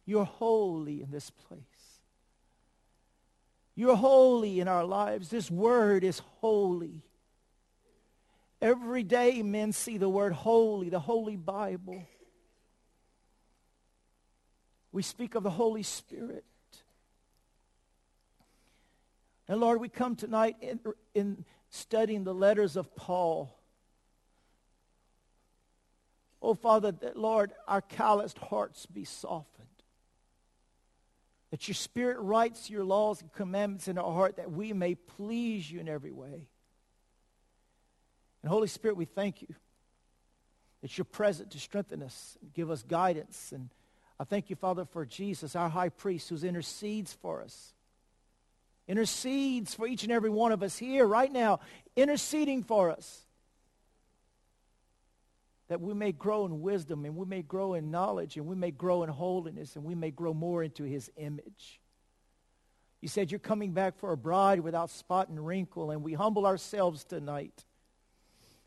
You're 0.06 0.26
holy 0.26 1.02
in 1.04 1.12
this 1.12 1.30
place. 1.30 1.62
You're 3.76 3.96
holy 3.96 4.60
in 4.60 4.68
our 4.68 4.84
lives. 4.84 5.30
This 5.30 5.52
word 5.52 6.04
is 6.04 6.20
holy. 6.40 7.04
Every 8.62 9.04
day 9.04 9.44
men 9.44 9.72
see 9.72 9.98
the 9.98 10.10
word 10.10 10.34
holy, 10.34 10.90
the 10.90 11.00
Holy 11.00 11.36
Bible. 11.36 12.04
We 14.98 15.04
speak 15.04 15.36
of 15.36 15.44
the 15.44 15.52
Holy 15.52 15.84
Spirit. 15.84 16.44
And 19.48 19.60
Lord, 19.60 19.80
we 19.80 19.90
come 19.90 20.16
tonight 20.16 20.56
in, 20.60 20.80
in 21.14 21.46
studying 21.70 22.24
the 22.24 22.34
letters 22.34 22.76
of 22.76 22.96
Paul. 22.96 23.56
Oh, 26.42 26.56
Father, 26.56 26.92
that, 26.94 27.16
Lord, 27.16 27.54
our 27.68 27.80
calloused 27.80 28.40
hearts 28.40 28.88
be 28.88 29.04
softened. 29.04 29.68
That 31.52 31.68
your 31.68 31.76
Spirit 31.76 32.18
writes 32.18 32.68
your 32.68 32.84
laws 32.84 33.22
and 33.22 33.32
commandments 33.32 33.88
in 33.88 34.00
our 34.00 34.12
heart 34.12 34.38
that 34.38 34.52
we 34.52 34.74
may 34.74 34.96
please 34.96 35.70
you 35.70 35.80
in 35.80 35.88
every 35.88 36.12
way. 36.12 36.48
And 38.42 38.50
Holy 38.50 38.68
Spirit, 38.68 38.98
we 38.98 39.06
thank 39.06 39.44
you 39.44 39.54
that 40.82 40.98
you're 40.98 41.06
present 41.06 41.52
to 41.52 41.60
strengthen 41.60 42.02
us, 42.02 42.36
give 42.56 42.72
us 42.72 42.82
guidance, 42.82 43.52
and 43.52 43.70
I 44.20 44.24
thank 44.24 44.50
you, 44.50 44.56
Father, 44.56 44.86
for 44.86 45.06
Jesus, 45.06 45.56
our 45.56 45.70
high 45.70 45.90
priest, 45.90 46.30
who 46.30 46.38
intercedes 46.38 47.14
for 47.14 47.42
us. 47.42 47.74
Intercedes 48.88 49.74
for 49.74 49.86
each 49.86 50.04
and 50.04 50.12
every 50.12 50.30
one 50.30 50.52
of 50.52 50.64
us 50.64 50.78
here 50.78 51.06
right 51.06 51.32
now, 51.32 51.60
interceding 51.96 52.64
for 52.64 52.90
us. 52.90 53.22
That 55.68 55.82
we 55.82 55.94
may 55.94 56.14
grow 56.14 56.46
in 56.46 56.62
wisdom 56.62 57.04
and 57.04 57.18
we 57.18 57.26
may 57.26 57.42
grow 57.42 57.74
in 57.74 57.92
knowledge 57.92 58.38
and 58.38 58.48
we 58.48 58.56
may 58.56 58.72
grow 58.72 59.04
in 59.04 59.10
holiness 59.10 59.76
and 59.76 59.84
we 59.84 59.96
may 59.96 60.12
grow 60.12 60.34
more 60.34 60.64
into 60.64 60.84
his 60.84 61.12
image. 61.18 61.82
You 63.02 63.10
said 63.10 63.30
you're 63.30 63.40
coming 63.40 63.74
back 63.74 64.00
for 64.00 64.12
a 64.12 64.18
bride 64.18 64.62
without 64.62 64.90
spot 64.90 65.30
and 65.30 65.46
wrinkle, 65.46 65.92
and 65.92 66.02
we 66.02 66.14
humble 66.14 66.48
ourselves 66.48 67.04
tonight. 67.04 67.66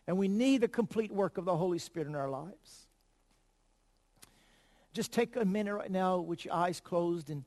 And 0.06 0.18
we 0.18 0.28
need 0.28 0.60
the 0.60 0.68
complete 0.68 1.10
work 1.10 1.38
of 1.38 1.44
the 1.44 1.56
Holy 1.56 1.78
Spirit 1.78 2.08
in 2.08 2.14
our 2.14 2.28
lives. 2.28 2.86
Just 4.92 5.12
take 5.12 5.36
a 5.36 5.44
minute 5.44 5.74
right 5.74 5.90
now 5.90 6.18
with 6.18 6.44
your 6.44 6.54
eyes 6.54 6.80
closed 6.80 7.30
and 7.30 7.44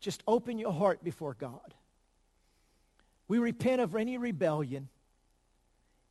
just 0.00 0.22
open 0.26 0.58
your 0.58 0.72
heart 0.72 1.02
before 1.02 1.34
God. 1.34 1.74
We 3.26 3.38
repent 3.38 3.80
of 3.80 3.96
any 3.96 4.18
rebellion, 4.18 4.88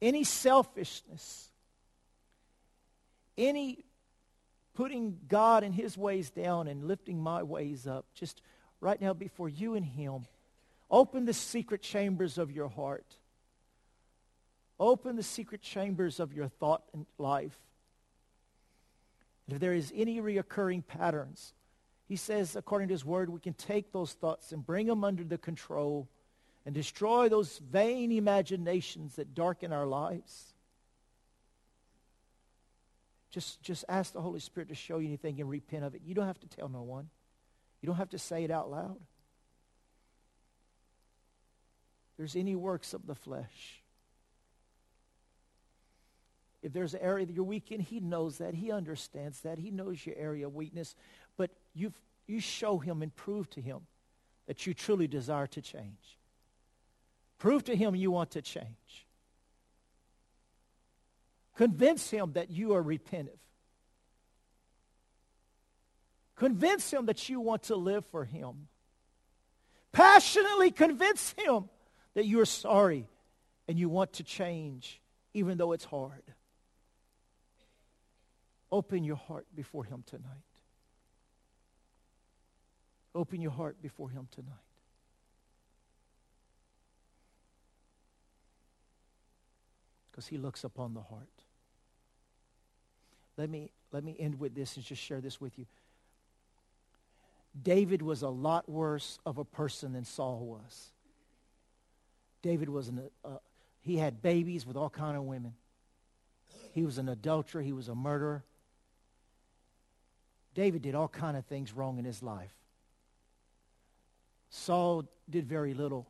any 0.01 0.23
selfishness, 0.23 1.51
any 3.37 3.85
putting 4.73 5.19
God 5.27 5.63
and 5.63 5.75
his 5.75 5.97
ways 5.97 6.31
down 6.31 6.67
and 6.67 6.85
lifting 6.85 7.21
my 7.21 7.43
ways 7.43 7.85
up. 7.85 8.05
Just 8.15 8.41
right 8.81 8.99
now 8.99 9.13
before 9.13 9.49
you 9.49 9.75
and 9.75 9.85
him. 9.85 10.25
Open 10.89 11.25
the 11.25 11.33
secret 11.33 11.81
chambers 11.81 12.37
of 12.37 12.51
your 12.51 12.67
heart. 12.67 13.05
Open 14.79 15.15
the 15.15 15.23
secret 15.23 15.61
chambers 15.61 16.19
of 16.19 16.33
your 16.33 16.47
thought 16.47 16.83
and 16.93 17.05
life 17.17 17.57
if 19.53 19.59
there 19.59 19.73
is 19.73 19.91
any 19.95 20.19
reoccurring 20.19 20.85
patterns, 20.85 21.53
he 22.07 22.15
says, 22.15 22.55
according 22.55 22.87
to 22.89 22.93
his 22.93 23.05
word, 23.05 23.29
we 23.29 23.39
can 23.39 23.53
take 23.53 23.91
those 23.91 24.13
thoughts 24.13 24.51
and 24.51 24.65
bring 24.65 24.87
them 24.87 25.03
under 25.03 25.23
the 25.23 25.37
control 25.37 26.07
and 26.65 26.73
destroy 26.73 27.29
those 27.29 27.57
vain 27.59 28.11
imaginations 28.11 29.15
that 29.15 29.35
darken 29.35 29.73
our 29.73 29.85
lives. 29.85 30.53
Just, 33.31 33.61
just 33.61 33.83
ask 33.89 34.13
the 34.13 34.21
Holy 34.21 34.39
Spirit 34.39 34.69
to 34.69 34.75
show 34.75 34.99
you 34.99 35.07
anything 35.07 35.41
and 35.41 35.49
repent 35.49 35.83
of 35.83 35.95
it. 35.95 36.01
You 36.05 36.13
don't 36.13 36.27
have 36.27 36.39
to 36.39 36.47
tell 36.47 36.69
no 36.69 36.83
one. 36.83 37.09
You 37.81 37.87
don't 37.87 37.97
have 37.97 38.11
to 38.11 38.19
say 38.19 38.43
it 38.43 38.51
out 38.51 38.69
loud. 38.71 38.99
There's 42.17 42.35
any 42.35 42.55
works 42.55 42.93
of 42.93 43.07
the 43.07 43.15
flesh, 43.15 43.82
if 46.63 46.73
there's 46.73 46.93
an 46.93 47.01
area 47.01 47.25
that 47.25 47.33
you're 47.33 47.43
weak 47.43 47.71
in, 47.71 47.79
he 47.79 47.99
knows 47.99 48.37
that. 48.39 48.53
He 48.55 48.71
understands 48.71 49.41
that. 49.41 49.59
He 49.59 49.69
knows 49.69 50.05
your 50.05 50.15
area 50.17 50.47
of 50.47 50.55
weakness. 50.55 50.95
But 51.37 51.51
you 51.73 51.93
you 52.25 52.39
show 52.39 52.79
him 52.79 53.01
and 53.01 53.13
prove 53.15 53.49
to 53.51 53.61
him 53.61 53.81
that 54.47 54.65
you 54.65 54.73
truly 54.73 55.07
desire 55.07 55.47
to 55.47 55.61
change. 55.61 56.17
Prove 57.37 57.65
to 57.65 57.75
him 57.75 57.95
you 57.95 58.11
want 58.11 58.31
to 58.31 58.41
change. 58.41 59.07
Convince 61.55 62.09
him 62.09 62.33
that 62.33 62.49
you 62.49 62.73
are 62.73 62.81
repentant. 62.81 63.37
Convince 66.35 66.89
him 66.91 67.05
that 67.05 67.29
you 67.29 67.39
want 67.39 67.63
to 67.63 67.75
live 67.75 68.05
for 68.05 68.25
him. 68.25 68.67
Passionately 69.91 70.71
convince 70.71 71.35
him 71.37 71.69
that 72.15 72.25
you 72.25 72.39
are 72.39 72.45
sorry 72.45 73.07
and 73.67 73.77
you 73.77 73.87
want 73.87 74.13
to 74.13 74.23
change, 74.23 75.01
even 75.33 75.57
though 75.57 75.73
it's 75.73 75.85
hard. 75.85 76.23
Open 78.73 79.03
your 79.03 79.17
heart 79.17 79.45
before 79.55 79.83
him 79.83 80.03
tonight. 80.07 80.47
Open 83.13 83.39
your 83.39 83.51
heart 83.51 83.79
before 83.83 84.09
him 84.09 84.27
tonight. 84.31 84.49
Because 90.09 90.25
he 90.25 90.39
looks 90.39 90.63
upon 90.63 90.95
the 90.95 91.01
heart. 91.01 91.29
Let 93.37 93.47
me, 93.47 93.69
let 93.91 94.03
me 94.03 94.15
end 94.17 94.39
with 94.39 94.55
this 94.55 94.75
and 94.75 94.83
just 94.83 95.03
share 95.03 95.21
this 95.21 95.39
with 95.39 95.59
you. 95.59 95.67
David 97.61 98.01
was 98.01 98.23
a 98.23 98.29
lot 98.29 98.67
worse 98.67 99.19
of 99.23 99.37
a 99.37 99.45
person 99.45 99.93
than 99.93 100.03
Saul 100.03 100.39
was. 100.47 100.89
David 102.41 102.69
was 102.69 102.87
an, 102.87 103.03
uh, 103.23 103.37
he 103.81 103.97
had 103.97 104.23
babies 104.23 104.65
with 104.65 104.75
all 104.75 104.89
kind 104.89 105.15
of 105.15 105.21
women. 105.25 105.53
He 106.71 106.83
was 106.83 106.97
an 106.97 107.07
adulterer. 107.07 107.61
He 107.61 107.71
was 107.71 107.87
a 107.87 107.93
murderer. 107.93 108.43
David 110.53 110.81
did 110.81 110.95
all 110.95 111.07
kind 111.07 111.35
of 111.35 111.45
things 111.45 111.73
wrong 111.73 111.97
in 111.97 112.05
his 112.05 112.21
life. 112.21 112.53
Saul 114.49 115.05
did 115.29 115.47
very 115.47 115.73
little. 115.73 116.07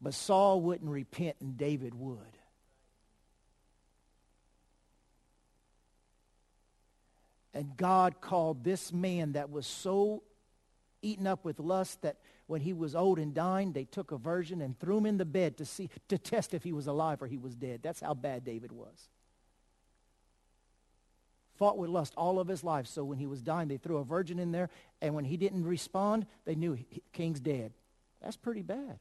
But 0.00 0.14
Saul 0.14 0.60
wouldn't 0.60 0.90
repent 0.90 1.36
and 1.40 1.56
David 1.56 1.94
would. 1.94 2.18
And 7.54 7.76
God 7.76 8.20
called 8.20 8.64
this 8.64 8.92
man 8.92 9.32
that 9.32 9.50
was 9.50 9.66
so 9.66 10.22
eaten 11.02 11.26
up 11.26 11.44
with 11.44 11.60
lust 11.60 12.02
that 12.02 12.16
when 12.46 12.60
he 12.60 12.72
was 12.72 12.96
old 12.96 13.18
and 13.18 13.32
dying, 13.32 13.72
they 13.72 13.84
took 13.84 14.10
a 14.10 14.16
virgin 14.16 14.60
and 14.60 14.78
threw 14.78 14.98
him 14.98 15.06
in 15.06 15.18
the 15.18 15.24
bed 15.24 15.58
to 15.58 15.64
see 15.64 15.88
to 16.08 16.18
test 16.18 16.54
if 16.54 16.64
he 16.64 16.72
was 16.72 16.86
alive 16.86 17.22
or 17.22 17.26
he 17.26 17.38
was 17.38 17.54
dead. 17.54 17.80
That's 17.82 18.00
how 18.00 18.14
bad 18.14 18.44
David 18.44 18.72
was 18.72 19.08
fought 21.62 21.78
with 21.78 21.90
lust 21.90 22.12
all 22.16 22.40
of 22.40 22.48
his 22.48 22.64
life. 22.64 22.88
So 22.88 23.04
when 23.04 23.18
he 23.18 23.28
was 23.28 23.40
dying, 23.40 23.68
they 23.68 23.76
threw 23.76 23.98
a 23.98 24.04
virgin 24.04 24.40
in 24.40 24.50
there, 24.50 24.68
and 25.00 25.14
when 25.14 25.24
he 25.24 25.36
didn't 25.36 25.64
respond, 25.64 26.26
they 26.44 26.56
knew 26.56 26.76
king's 27.12 27.38
dead. 27.38 27.72
That's 28.20 28.36
pretty 28.36 28.62
bad. 28.62 28.98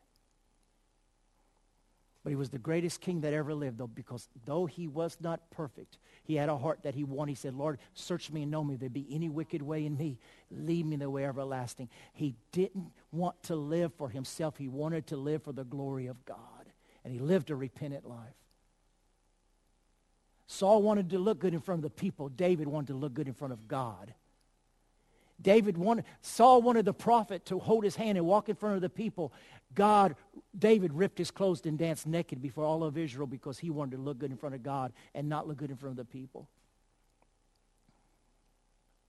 But 2.23 2.29
he 2.29 2.35
was 2.35 2.51
the 2.51 2.59
greatest 2.59 3.01
king 3.01 3.21
that 3.21 3.33
ever 3.33 3.55
lived, 3.55 3.79
though, 3.79 3.87
because 3.87 4.27
though 4.45 4.67
he 4.67 4.87
was 4.87 5.17
not 5.19 5.49
perfect, 5.49 5.97
he 6.23 6.35
had 6.35 6.49
a 6.49 6.57
heart 6.57 6.83
that 6.83 6.93
he 6.93 7.03
wanted. 7.03 7.31
He 7.31 7.35
said, 7.35 7.55
Lord, 7.55 7.79
search 7.95 8.29
me 8.29 8.43
and 8.43 8.51
know 8.51 8.63
me. 8.63 8.75
If 8.75 8.79
there 8.81 8.89
be 8.91 9.07
any 9.09 9.27
wicked 9.27 9.63
way 9.63 9.87
in 9.87 9.97
me, 9.97 10.19
lead 10.51 10.85
me 10.85 10.93
in 10.93 10.99
the 10.99 11.09
way 11.09 11.25
everlasting. 11.25 11.89
He 12.13 12.35
didn't 12.51 12.91
want 13.11 13.41
to 13.45 13.55
live 13.55 13.91
for 13.95 14.09
himself. 14.09 14.57
He 14.57 14.67
wanted 14.67 15.07
to 15.07 15.17
live 15.17 15.41
for 15.41 15.51
the 15.51 15.63
glory 15.63 16.05
of 16.05 16.23
God. 16.25 16.37
and 17.03 17.11
he 17.11 17.17
lived 17.17 17.49
a 17.49 17.55
repentant 17.55 18.07
life. 18.07 18.40
Saul 20.51 20.81
wanted 20.81 21.11
to 21.11 21.17
look 21.17 21.39
good 21.39 21.53
in 21.53 21.61
front 21.61 21.79
of 21.79 21.83
the 21.83 21.89
people. 21.89 22.27
David 22.27 22.67
wanted 22.67 22.87
to 22.87 22.95
look 22.95 23.13
good 23.13 23.29
in 23.29 23.33
front 23.33 23.53
of 23.53 23.69
God. 23.69 24.13
David 25.41 25.77
wanted, 25.77 26.03
Saul 26.21 26.61
wanted 26.61 26.83
the 26.83 26.93
prophet 26.93 27.45
to 27.45 27.57
hold 27.57 27.85
his 27.85 27.95
hand 27.95 28.17
and 28.17 28.27
walk 28.27 28.49
in 28.49 28.55
front 28.55 28.75
of 28.75 28.81
the 28.81 28.89
people. 28.89 29.31
God, 29.73 30.13
David 30.59 30.93
ripped 30.93 31.17
his 31.17 31.31
clothes 31.31 31.61
and 31.65 31.77
danced 31.79 32.05
naked 32.05 32.41
before 32.41 32.65
all 32.65 32.83
of 32.83 32.97
Israel 32.97 33.27
because 33.27 33.59
he 33.59 33.69
wanted 33.69 33.95
to 33.95 34.01
look 34.01 34.19
good 34.19 34.29
in 34.29 34.35
front 34.35 34.53
of 34.53 34.61
God 34.61 34.91
and 35.15 35.29
not 35.29 35.47
look 35.47 35.55
good 35.55 35.71
in 35.71 35.77
front 35.77 35.97
of 35.97 36.05
the 36.05 36.11
people. 36.11 36.49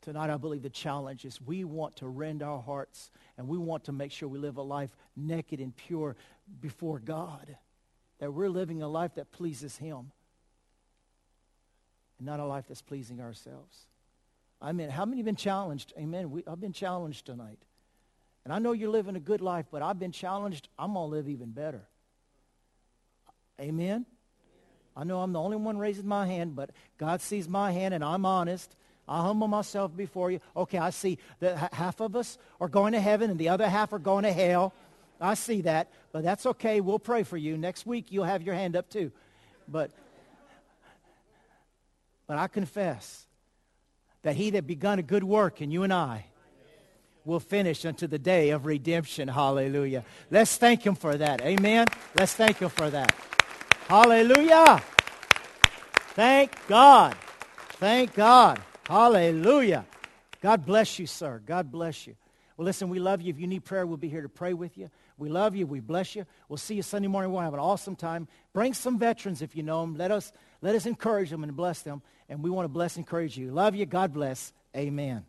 Tonight, 0.00 0.30
I 0.30 0.36
believe 0.36 0.62
the 0.62 0.70
challenge 0.70 1.24
is 1.24 1.40
we 1.40 1.64
want 1.64 1.96
to 1.96 2.06
rend 2.06 2.44
our 2.44 2.60
hearts 2.60 3.10
and 3.36 3.48
we 3.48 3.58
want 3.58 3.82
to 3.84 3.92
make 3.92 4.12
sure 4.12 4.28
we 4.28 4.38
live 4.38 4.58
a 4.58 4.62
life 4.62 4.96
naked 5.16 5.58
and 5.58 5.76
pure 5.76 6.14
before 6.60 7.00
God. 7.00 7.56
That 8.20 8.32
we're 8.32 8.48
living 8.48 8.80
a 8.80 8.88
life 8.88 9.16
that 9.16 9.32
pleases 9.32 9.76
him 9.76 10.12
not 12.24 12.40
a 12.40 12.44
life 12.44 12.64
that's 12.68 12.82
pleasing 12.82 13.20
ourselves. 13.20 13.86
I 14.60 14.72
mean, 14.72 14.90
how 14.90 15.04
many 15.04 15.18
have 15.18 15.26
been 15.26 15.36
challenged? 15.36 15.92
Amen. 15.98 16.30
We, 16.30 16.44
I've 16.46 16.60
been 16.60 16.72
challenged 16.72 17.26
tonight. 17.26 17.58
And 18.44 18.52
I 18.52 18.58
know 18.58 18.72
you're 18.72 18.90
living 18.90 19.16
a 19.16 19.20
good 19.20 19.40
life, 19.40 19.66
but 19.70 19.82
I've 19.82 19.98
been 19.98 20.12
challenged. 20.12 20.68
I'm 20.78 20.94
going 20.94 21.10
to 21.10 21.16
live 21.16 21.28
even 21.28 21.50
better. 21.50 21.82
Amen. 23.60 24.06
I 24.96 25.04
know 25.04 25.20
I'm 25.20 25.32
the 25.32 25.40
only 25.40 25.56
one 25.56 25.78
raising 25.78 26.06
my 26.06 26.26
hand, 26.26 26.54
but 26.54 26.70
God 26.98 27.20
sees 27.20 27.48
my 27.48 27.72
hand 27.72 27.94
and 27.94 28.04
I'm 28.04 28.26
honest. 28.26 28.74
I 29.08 29.22
humble 29.22 29.48
myself 29.48 29.96
before 29.96 30.30
you. 30.30 30.40
Okay, 30.56 30.78
I 30.78 30.90
see 30.90 31.18
that 31.40 31.72
half 31.72 32.00
of 32.00 32.14
us 32.14 32.38
are 32.60 32.68
going 32.68 32.92
to 32.92 33.00
heaven 33.00 33.30
and 33.30 33.38
the 33.38 33.48
other 33.48 33.68
half 33.68 33.92
are 33.92 33.98
going 33.98 34.24
to 34.24 34.32
hell. 34.32 34.72
I 35.20 35.34
see 35.34 35.62
that, 35.62 35.88
but 36.12 36.24
that's 36.24 36.46
okay. 36.46 36.80
We'll 36.80 36.98
pray 36.98 37.22
for 37.22 37.36
you. 37.36 37.56
Next 37.56 37.86
week 37.86 38.06
you'll 38.10 38.24
have 38.24 38.42
your 38.42 38.54
hand 38.54 38.76
up 38.76 38.88
too. 38.90 39.12
But 39.68 39.90
but 42.32 42.38
I 42.38 42.46
confess 42.46 43.26
that 44.22 44.36
he 44.36 44.48
that 44.48 44.66
begun 44.66 44.98
a 44.98 45.02
good 45.02 45.22
work 45.22 45.60
in 45.60 45.70
you 45.70 45.82
and 45.82 45.92
I 45.92 46.24
will 47.26 47.40
finish 47.40 47.84
unto 47.84 48.06
the 48.06 48.18
day 48.18 48.48
of 48.52 48.64
redemption. 48.64 49.28
Hallelujah. 49.28 50.02
Let's 50.30 50.56
thank 50.56 50.82
him 50.82 50.94
for 50.94 51.14
that. 51.14 51.42
Amen. 51.42 51.88
Let's 52.16 52.32
thank 52.32 52.56
him 52.56 52.70
for 52.70 52.88
that. 52.88 53.14
Hallelujah. 53.86 54.82
Thank 56.14 56.52
God. 56.68 57.14
Thank 57.72 58.14
God. 58.14 58.62
Hallelujah. 58.88 59.84
God 60.40 60.64
bless 60.64 60.98
you, 60.98 61.06
sir. 61.06 61.42
God 61.44 61.70
bless 61.70 62.06
you. 62.06 62.16
Well, 62.56 62.64
listen, 62.64 62.88
we 62.88 62.98
love 62.98 63.20
you. 63.20 63.28
If 63.28 63.40
you 63.40 63.46
need 63.46 63.66
prayer, 63.66 63.86
we'll 63.86 63.98
be 63.98 64.08
here 64.08 64.22
to 64.22 64.28
pray 64.30 64.54
with 64.54 64.78
you. 64.78 64.88
We 65.18 65.28
love 65.28 65.54
you. 65.54 65.66
We 65.66 65.80
bless 65.80 66.16
you. 66.16 66.24
We'll 66.48 66.56
see 66.56 66.76
you 66.76 66.82
Sunday 66.82 67.08
morning. 67.08 67.30
We'll 67.30 67.42
have 67.42 67.52
an 67.52 67.60
awesome 67.60 67.94
time. 67.94 68.26
Bring 68.54 68.72
some 68.72 68.98
veterans 68.98 69.42
if 69.42 69.54
you 69.54 69.62
know 69.62 69.82
them. 69.82 69.96
Let 69.96 70.10
us, 70.10 70.32
let 70.62 70.74
us 70.74 70.86
encourage 70.86 71.28
them 71.28 71.42
and 71.42 71.54
bless 71.54 71.82
them. 71.82 72.00
And 72.28 72.42
we 72.42 72.48
want 72.48 72.64
to 72.64 72.70
bless 72.70 72.96
and 72.96 73.04
encourage 73.04 73.36
you. 73.36 73.50
Love 73.50 73.74
you. 73.74 73.84
God 73.84 74.14
bless. 74.14 74.52
Amen. 74.74 75.26